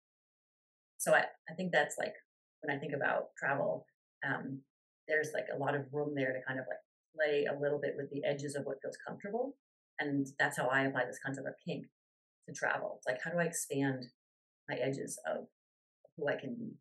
So 1.04 1.14
I, 1.14 1.26
I 1.50 1.54
think 1.56 1.74
that's 1.74 1.98
like 2.00 2.14
when 2.62 2.76
I 2.76 2.80
think 2.80 2.94
about 2.94 3.36
travel, 3.38 3.86
um, 4.26 4.62
there's 5.10 5.32
like 5.34 5.48
a 5.54 5.58
lot 5.58 5.76
of 5.76 5.84
room 5.92 6.16
there 6.16 6.32
to 6.32 6.40
kind 6.48 6.60
of 6.60 6.66
like 6.70 6.80
play 7.14 7.46
a 7.46 7.60
little 7.60 7.78
bit 7.78 7.96
with 7.98 8.10
the 8.10 8.24
edges 8.24 8.56
of 8.56 8.64
what 8.64 8.78
feels 8.82 8.96
comfortable. 9.06 9.58
And 10.00 10.26
that's 10.40 10.58
how 10.58 10.68
I 10.68 10.84
apply 10.84 11.04
this 11.04 11.20
concept 11.24 11.46
of 11.46 11.56
kink 11.68 11.86
to 12.48 12.56
travel. 12.56 12.96
It's 12.98 13.06
like, 13.06 13.20
how 13.22 13.32
do 13.32 13.40
I 13.40 13.44
expand 13.44 14.06
my 14.70 14.78
edges 14.78 15.20
of 15.28 15.44
who 16.16 16.30
I 16.30 16.40
can 16.40 16.56
be? 16.56 16.72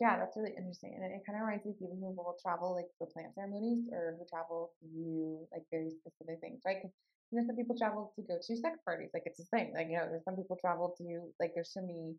yeah, 0.00 0.16
that's 0.16 0.36
really 0.36 0.56
interesting. 0.56 0.96
And 0.96 1.04
it, 1.04 1.20
kind 1.28 1.36
of 1.36 1.44
reminds 1.44 1.66
me 1.66 1.76
of 1.76 1.78
people 1.78 1.98
who 2.00 2.16
will 2.16 2.40
travel 2.40 2.72
like 2.72 2.88
for 2.96 3.10
plant 3.12 3.36
ceremonies 3.36 3.84
or 3.92 4.16
who 4.16 4.24
travel 4.32 4.72
to 4.80 5.44
like 5.52 5.68
very 5.68 5.92
specific 5.92 6.40
things, 6.40 6.64
right? 6.64 6.80
Because 6.80 6.96
you 7.28 7.36
know, 7.36 7.44
some 7.44 7.58
people 7.60 7.76
travel 7.76 8.16
to 8.16 8.22
go 8.24 8.40
to 8.40 8.56
sex 8.56 8.80
parties, 8.86 9.12
like 9.12 9.28
it's 9.28 9.44
a 9.44 9.48
thing. 9.52 9.76
Like 9.76 9.92
you 9.92 10.00
know, 10.00 10.08
there's 10.08 10.24
some 10.24 10.40
people 10.40 10.56
travel 10.56 10.94
to 10.96 11.04
like 11.36 11.52
there's 11.52 11.74
so 11.74 11.84
many 11.84 12.16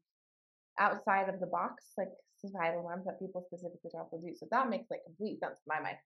outside 0.80 1.30
of 1.30 1.40
the 1.40 1.48
box 1.48 1.94
like 1.98 2.10
societal 2.38 2.84
norms 2.84 3.06
that 3.06 3.20
people 3.20 3.44
specifically 3.48 3.92
travel 3.92 4.20
to 4.20 4.28
do. 4.28 4.36
So 4.36 4.48
that 4.52 4.70
makes 4.70 4.90
like 4.90 5.04
complete 5.06 5.40
sense 5.40 5.60
in 5.60 5.68
my 5.68 5.82
mind. 5.82 5.98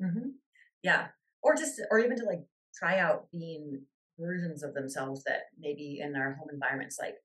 hmm 0.00 0.30
Yeah. 0.82 1.08
Or 1.42 1.54
just, 1.54 1.80
or 1.90 1.98
even 1.98 2.16
to 2.18 2.24
like 2.24 2.44
try 2.74 2.98
out 2.98 3.30
being 3.30 3.82
versions 4.18 4.62
of 4.62 4.74
themselves 4.74 5.22
that 5.24 5.42
maybe 5.58 6.00
in 6.00 6.12
their 6.12 6.34
home 6.34 6.48
environments, 6.52 6.98
like, 7.00 7.16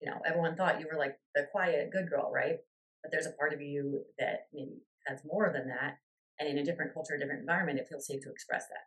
you 0.00 0.10
know, 0.10 0.20
everyone 0.26 0.56
thought 0.56 0.80
you 0.80 0.88
were 0.90 0.98
like 0.98 1.18
the 1.34 1.46
quiet, 1.52 1.90
good 1.92 2.08
girl, 2.10 2.30
right? 2.32 2.58
But 3.02 3.12
there's 3.12 3.26
a 3.26 3.32
part 3.32 3.52
of 3.54 3.60
you 3.60 4.04
that 4.18 4.48
maybe 4.52 4.82
has 5.06 5.20
more 5.24 5.52
than 5.52 5.68
that. 5.68 5.98
And 6.40 6.48
in 6.48 6.58
a 6.58 6.64
different 6.64 6.94
culture, 6.94 7.18
different 7.18 7.40
environment, 7.40 7.78
it 7.78 7.88
feels 7.88 8.06
safe 8.06 8.22
to 8.22 8.30
express 8.30 8.66
that. 8.68 8.86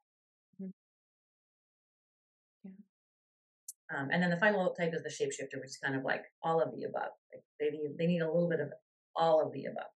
Um, 3.96 4.10
and 4.12 4.22
then 4.24 4.30
the 4.30 4.38
final 4.38 4.70
type 4.74 4.94
is 4.94 5.04
the 5.04 5.10
shapeshifter, 5.10 5.60
which 5.60 5.70
is 5.70 5.80
kind 5.84 5.96
of 5.96 6.04
like 6.04 6.24
all 6.44 6.62
of 6.62 6.72
the 6.74 6.84
above. 6.84 7.12
Like 7.34 7.44
they 7.60 7.70
need, 7.70 7.98
they 7.98 8.08
need 8.08 8.22
a 8.22 8.32
little 8.32 8.50
bit 8.50 8.60
of 8.60 8.70
all 9.16 9.46
of 9.46 9.52
the 9.52 9.66
above. 9.66 9.92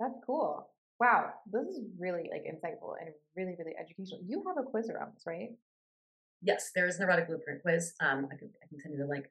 That's 0.00 0.18
cool. 0.26 0.68
Wow, 1.00 1.30
this 1.52 1.66
is 1.68 1.84
really 1.98 2.28
like 2.30 2.42
insightful 2.42 2.94
and 3.00 3.10
really, 3.36 3.54
really 3.58 3.74
educational. 3.78 4.20
You 4.26 4.42
have 4.48 4.56
a 4.58 4.68
quiz 4.68 4.90
around 4.90 5.12
this, 5.14 5.24
right? 5.26 5.50
Yes, 6.42 6.70
there 6.74 6.86
is 6.86 6.96
an 6.96 7.04
erotic 7.04 7.28
blueprint 7.28 7.62
quiz. 7.62 7.92
Um, 8.00 8.28
I 8.32 8.36
can, 8.36 8.50
I 8.62 8.66
can 8.68 8.80
send 8.80 8.94
you 8.94 9.00
the 9.00 9.06
link. 9.06 9.26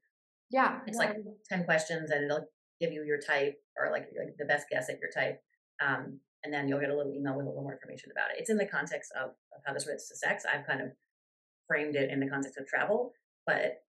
Yeah. 0.50 0.80
It's 0.88 0.98
no, 0.98 1.06
like 1.06 1.16
10 1.50 1.66
questions 1.66 2.12
and 2.12 2.26
it'll 2.26 2.48
give 2.80 2.94
you 2.94 3.04
your 3.04 3.20
type 3.20 3.56
or 3.78 3.92
like, 3.92 4.08
like 4.18 4.36
the 4.38 4.46
best 4.46 4.68
guess 4.72 4.90
at 4.90 5.00
your 5.00 5.10
type. 5.12 5.42
Um, 5.86 6.20
and 6.44 6.54
then 6.54 6.68
you'll 6.68 6.80
get 6.80 6.90
a 6.90 6.96
little 6.96 7.12
email 7.14 7.36
with 7.36 7.46
a 7.46 7.50
little 7.50 7.64
more 7.64 7.74
information 7.74 8.12
about 8.12 8.32
it. 8.32 8.40
It's 8.40 8.50
in 8.50 8.58
the 8.58 8.66
context 8.66 9.12
of, 9.20 9.32
of 9.32 9.62
how 9.66 9.74
this 9.74 9.86
relates 9.86 10.08
to 10.10 10.16
sex. 10.16 10.44
I've 10.46 10.66
kind 10.66 10.82
of 10.82 10.90
framed 11.68 11.96
it 11.96 12.10
in 12.10 12.20
the 12.20 12.30
context 12.30 12.58
of 12.58 12.68
travel, 12.68 13.12
but 13.46 13.84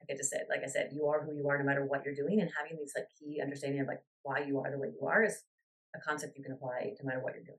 like 0.00 0.14
I 0.14 0.16
just 0.16 0.30
said, 0.30 0.46
like 0.50 0.62
I 0.62 0.68
said, 0.68 0.90
you 0.92 1.06
are 1.06 1.24
who 1.24 1.34
you 1.34 1.48
are 1.48 1.58
no 1.58 1.64
matter 1.64 1.84
what 1.84 2.04
you're 2.04 2.14
doing. 2.14 2.40
And 2.40 2.50
having 2.56 2.76
these 2.76 2.92
like 2.96 3.08
key 3.18 3.40
understanding 3.40 3.80
of 3.80 3.86
like 3.86 4.02
why 4.22 4.40
you 4.40 4.60
are 4.60 4.70
the 4.70 4.78
way 4.78 4.88
you 4.88 5.06
are 5.06 5.24
is 5.24 5.42
a 5.96 6.00
concept 6.00 6.36
you 6.36 6.44
can 6.44 6.52
apply 6.52 6.92
no 7.02 7.06
matter 7.06 7.20
what 7.22 7.34
you're 7.34 7.44
doing. 7.44 7.58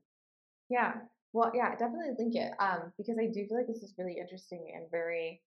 Yeah. 0.68 0.94
Well, 1.32 1.52
yeah, 1.54 1.72
definitely 1.72 2.14
link 2.18 2.34
it. 2.34 2.52
Um, 2.60 2.92
because 2.96 3.16
I 3.20 3.26
do 3.26 3.46
feel 3.46 3.58
like 3.58 3.66
this 3.66 3.82
is 3.82 3.94
really 3.98 4.16
interesting 4.20 4.72
and 4.74 4.86
very, 4.90 5.42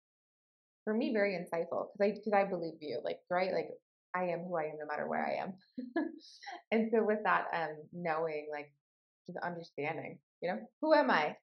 for 0.84 0.94
me, 0.94 1.14
very 1.14 1.34
insightful. 1.34 1.88
Because 1.94 2.02
I, 2.02 2.12
because 2.12 2.34
I 2.34 2.44
believe 2.44 2.76
you, 2.82 3.00
like, 3.04 3.20
right, 3.30 3.54
like 3.54 3.70
I 4.14 4.26
am 4.26 4.42
who 4.42 4.58
I 4.58 4.64
am 4.64 4.78
no 4.80 4.86
matter 4.86 5.08
where 5.08 5.26
I 5.26 5.44
am. 5.44 5.54
and 6.72 6.90
so 6.92 7.04
with 7.04 7.20
that, 7.24 7.46
um, 7.54 7.78
knowing, 7.94 8.48
like, 8.52 8.72
just 9.28 9.44
understanding, 9.44 10.20
you 10.42 10.50
know, 10.50 10.60
who 10.82 10.94
am 10.94 11.10
I? 11.12 11.36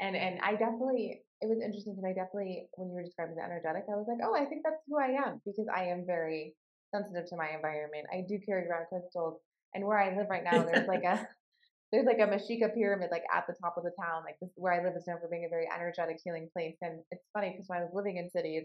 And 0.00 0.16
and 0.16 0.40
I 0.40 0.52
definitely, 0.52 1.22
it 1.40 1.48
was 1.48 1.60
interesting 1.64 1.96
because 1.96 2.04
I 2.04 2.12
definitely, 2.12 2.68
when 2.76 2.88
you 2.88 2.94
were 2.94 3.04
describing 3.04 3.36
the 3.36 3.42
energetic, 3.42 3.88
I 3.88 3.96
was 3.96 4.04
like, 4.08 4.20
oh, 4.22 4.36
I 4.36 4.44
think 4.44 4.62
that's 4.62 4.82
who 4.86 5.00
I 5.00 5.16
am 5.24 5.40
because 5.44 5.66
I 5.72 5.88
am 5.88 6.04
very 6.04 6.54
sensitive 6.92 7.28
to 7.30 7.36
my 7.36 7.56
environment. 7.56 8.12
I 8.12 8.24
do 8.28 8.38
carry 8.44 8.68
around 8.68 8.92
crystals, 8.92 9.40
and 9.74 9.86
where 9.86 9.98
I 9.98 10.16
live 10.16 10.28
right 10.28 10.44
now, 10.44 10.62
there's 10.62 10.88
like 10.88 11.04
a 11.04 11.26
there's 11.92 12.06
like 12.06 12.22
a 12.22 12.30
Mashika 12.30 12.72
pyramid 12.74 13.10
like 13.10 13.24
at 13.34 13.46
the 13.46 13.54
top 13.60 13.74
of 13.76 13.84
the 13.84 13.96
town. 13.98 14.22
Like 14.24 14.36
this, 14.40 14.50
where 14.54 14.72
I 14.72 14.84
live 14.84 14.94
is 14.96 15.06
known 15.06 15.18
for 15.18 15.28
being 15.28 15.46
a 15.46 15.50
very 15.50 15.66
energetic, 15.66 16.20
healing 16.22 16.48
place. 16.52 16.76
And 16.82 17.00
it's 17.10 17.26
funny 17.32 17.50
because 17.50 17.66
when 17.66 17.80
I 17.80 17.82
was 17.82 17.94
living 17.94 18.18
in 18.18 18.30
cities, 18.30 18.64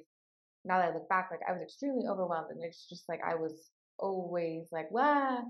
now 0.64 0.78
that 0.78 0.92
I 0.92 0.94
look 0.94 1.10
back, 1.10 1.30
like 1.32 1.42
I 1.48 1.54
was 1.54 1.62
extremely 1.62 2.06
overwhelmed, 2.08 2.52
and 2.52 2.64
it's 2.64 2.88
just 2.90 3.08
like 3.10 3.22
I 3.26 3.36
was 3.36 3.72
always 4.00 4.68
like 4.72 4.92
wow. 4.92 5.44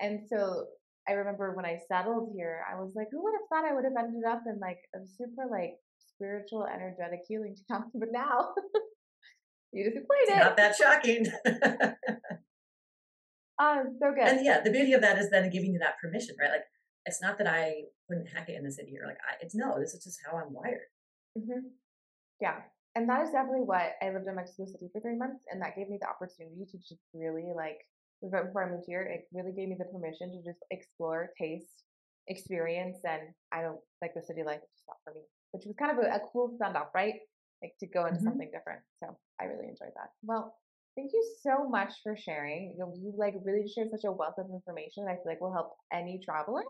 And 0.00 0.20
so 0.28 0.66
I 1.08 1.12
remember 1.12 1.54
when 1.54 1.64
I 1.64 1.78
settled 1.88 2.32
here, 2.34 2.62
I 2.70 2.76
was 2.76 2.92
like, 2.94 3.08
who 3.10 3.22
would 3.22 3.34
have 3.34 3.48
thought 3.48 3.68
I 3.68 3.74
would 3.74 3.84
have 3.84 3.96
ended 3.96 4.24
up 4.28 4.42
in 4.46 4.58
like 4.60 4.78
a 4.94 5.06
super 5.06 5.46
like 5.50 5.78
spiritual, 6.16 6.66
energetic 6.66 7.20
healing 7.28 7.56
town? 7.70 7.84
But 7.94 8.08
now 8.12 8.54
you 9.72 9.84
just 9.84 9.96
explained 9.96 10.28
it. 10.40 10.44
not 10.44 10.56
that 10.56 10.74
shocking. 10.76 11.26
Oh, 13.58 13.82
so 14.00 14.12
good. 14.14 14.28
and 14.28 14.44
yeah, 14.44 14.60
the 14.60 14.70
beauty 14.70 14.92
of 14.92 15.00
that 15.02 15.18
is 15.18 15.30
then 15.30 15.48
giving 15.50 15.72
you 15.72 15.78
that 15.80 15.96
permission, 16.02 16.36
right? 16.40 16.50
Like, 16.50 16.64
it's 17.06 17.22
not 17.22 17.38
that 17.38 17.46
I 17.46 17.84
wouldn't 18.08 18.28
hack 18.28 18.48
it 18.48 18.56
in 18.56 18.64
the 18.64 18.72
city 18.72 18.94
or 19.00 19.06
like, 19.06 19.18
I, 19.22 19.36
it's 19.40 19.54
no, 19.54 19.78
this 19.78 19.94
is 19.94 20.02
just 20.04 20.18
how 20.24 20.36
I'm 20.38 20.52
wired. 20.52 20.90
hmm 21.36 21.68
Yeah. 22.40 22.56
And 22.96 23.08
that 23.10 23.22
is 23.22 23.30
definitely 23.30 23.68
what 23.68 23.92
I 24.00 24.08
lived 24.08 24.26
in 24.26 24.34
Mexico 24.34 24.64
City 24.64 24.88
for 24.90 25.00
three 25.04 25.16
months, 25.20 25.44
and 25.52 25.60
that 25.60 25.76
gave 25.76 25.88
me 25.92 25.98
the 26.00 26.08
opportunity 26.08 26.64
to 26.64 26.78
just 26.78 27.04
really 27.12 27.52
like 27.54 27.76
right 28.22 28.46
before 28.48 28.64
I 28.64 28.70
moved 28.72 28.88
here. 28.88 29.02
It 29.04 29.28
really 29.36 29.52
gave 29.52 29.68
me 29.68 29.76
the 29.78 29.84
permission 29.84 30.32
to 30.32 30.40
just 30.40 30.64
explore, 30.72 31.28
taste, 31.38 31.84
experience, 32.28 32.96
and 33.04 33.36
I 33.52 33.60
don't 33.60 33.80
like 34.00 34.14
the 34.16 34.22
city 34.24 34.40
life. 34.42 34.60
It's 34.64 34.80
just 34.80 34.88
not 34.88 34.96
for 35.04 35.12
me, 35.12 35.28
which 35.56 35.64
was 35.64 35.74
kind 35.80 35.96
of 35.96 36.04
a, 36.04 36.16
a 36.16 36.20
cool 36.30 36.54
send 36.60 36.76
off, 36.76 36.92
right? 36.94 37.14
like 37.62 37.72
to 37.80 37.86
go 37.86 38.04
into 38.04 38.20
Mhm. 38.20 38.24
something 38.24 38.50
different. 38.52 38.82
So 39.00 39.16
I 39.40 39.44
really 39.44 39.68
enjoyed 39.68 39.94
that. 39.96 40.12
Well, 40.22 40.54
thank 40.94 41.14
you 41.14 41.24
so 41.40 41.66
much 41.66 42.02
for 42.02 42.14
sharing. 42.14 42.72
You, 42.72 42.78
know, 42.78 42.92
you 42.94 43.14
like 43.16 43.34
really 43.42 43.62
just 43.62 43.74
shared 43.74 43.88
such 43.90 44.04
a 44.04 44.12
wealth 44.12 44.36
of 44.36 44.50
information. 44.50 45.06
that 45.06 45.12
I 45.12 45.16
feel 45.16 45.24
like 45.32 45.40
will 45.40 45.54
help 45.54 45.74
any 45.90 46.20
traveler, 46.22 46.64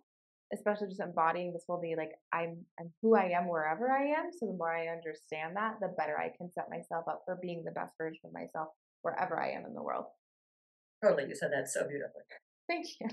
especially 0.55 0.87
just 0.87 1.01
embodying 1.01 1.53
this 1.53 1.65
will 1.67 1.81
be 1.81 1.97
like 1.97 2.13
I'm 2.33 2.65
I'm 2.79 2.95
who 3.03 3.17
I 3.17 3.31
am 3.31 3.49
wherever 3.49 3.91
I 3.91 4.05
am. 4.15 4.31
So 4.31 4.47
the 4.47 4.53
more 4.53 4.73
I 4.73 4.87
understand 4.87 5.57
that, 5.57 5.81
the 5.81 5.89
better 5.99 6.17
I 6.17 6.31
can 6.39 6.53
set 6.53 6.71
myself 6.71 7.09
up 7.09 7.23
for 7.27 7.35
being 7.43 7.65
the 7.65 7.73
best 7.73 7.93
version 7.99 8.21
of 8.25 8.33
myself 8.33 8.69
wherever 9.03 9.41
I 9.41 9.51
am 9.51 9.67
in 9.67 9.75
the 9.75 9.83
world. 9.83 10.07
Totally. 11.03 11.29
You 11.29 11.35
said 11.35 11.51
that 11.53 11.69
so 11.69 11.83
beautifully. 11.89 12.23
Thank 12.69 12.87
you. 13.01 13.09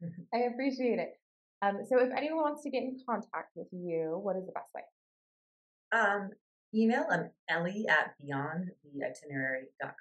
Mhm. 0.00 0.26
I 0.32 0.38
appreciate 0.52 1.00
it. 1.00 1.20
Um, 1.62 1.84
so 1.88 1.98
if 1.98 2.12
anyone 2.16 2.42
wants 2.42 2.62
to 2.62 2.70
get 2.70 2.84
in 2.84 3.00
contact 3.04 3.50
with 3.56 3.68
you, 3.72 4.20
what 4.22 4.36
is 4.36 4.46
the 4.46 4.52
best 4.52 4.72
way? 4.74 4.82
Um, 5.92 6.30
email 6.74 7.06
I'm 7.10 7.30
Ellie 7.48 7.86
at 7.88 8.14
beyondtheitinerary.com. 8.22 9.92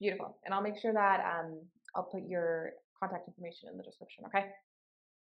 Beautiful. 0.00 0.38
And 0.44 0.54
I'll 0.54 0.62
make 0.62 0.78
sure 0.78 0.92
that 0.92 1.20
um, 1.20 1.60
I'll 1.94 2.04
put 2.04 2.22
your 2.28 2.70
contact 2.98 3.26
information 3.26 3.68
in 3.70 3.76
the 3.76 3.82
description. 3.82 4.24
Okay. 4.26 4.46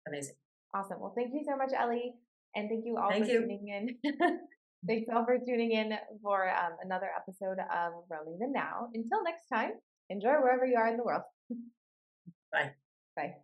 Amazing. 0.06 0.36
Awesome. 0.74 1.00
Well, 1.00 1.12
thank 1.16 1.32
you 1.34 1.42
so 1.44 1.56
much, 1.56 1.70
Ellie. 1.76 2.14
And 2.54 2.68
thank 2.68 2.84
you 2.84 2.96
all 2.96 3.10
Thank 3.10 3.26
for 3.26 3.30
you. 3.30 3.40
tuning 3.40 3.68
in. 3.68 4.12
Thanks 4.86 5.08
all 5.14 5.24
for 5.24 5.38
tuning 5.38 5.72
in 5.72 5.92
for 6.22 6.48
um, 6.48 6.72
another 6.82 7.10
episode 7.14 7.58
of 7.60 7.92
Roaming 8.08 8.38
the 8.38 8.48
Now. 8.48 8.88
Until 8.94 9.22
next 9.22 9.46
time, 9.52 9.72
enjoy 10.08 10.32
wherever 10.40 10.64
you 10.64 10.76
are 10.76 10.88
in 10.88 10.96
the 10.96 11.04
world. 11.04 11.22
Bye. 12.52 12.72
Bye. 13.14 13.34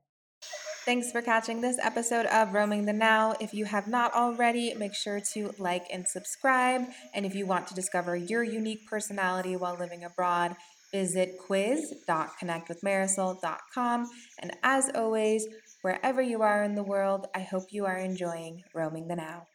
Thanks 0.87 1.11
for 1.11 1.20
catching 1.20 1.61
this 1.61 1.78
episode 1.82 2.26
of 2.26 2.55
Roaming 2.55 2.87
the 2.87 2.93
Now. 2.93 3.34
If 3.41 3.53
you 3.53 3.64
have 3.64 3.89
not 3.89 4.14
already, 4.14 4.72
make 4.74 4.95
sure 4.95 5.18
to 5.32 5.53
like 5.59 5.89
and 5.93 6.07
subscribe. 6.07 6.82
And 7.12 7.26
if 7.26 7.34
you 7.34 7.45
want 7.45 7.66
to 7.66 7.74
discover 7.74 8.14
your 8.14 8.45
unique 8.45 8.87
personality 8.87 9.57
while 9.57 9.76
living 9.76 10.05
abroad, 10.05 10.55
visit 10.93 11.39
quiz.connectwithmarisol.com. 11.45 14.11
And 14.39 14.57
as 14.62 14.89
always, 14.95 15.49
wherever 15.82 16.22
you 16.22 16.43
are 16.43 16.62
in 16.62 16.76
the 16.76 16.84
world, 16.84 17.26
I 17.34 17.41
hope 17.41 17.72
you 17.72 17.84
are 17.84 17.99
enjoying 17.99 18.62
Roaming 18.72 19.09
the 19.09 19.16
Now. 19.16 19.49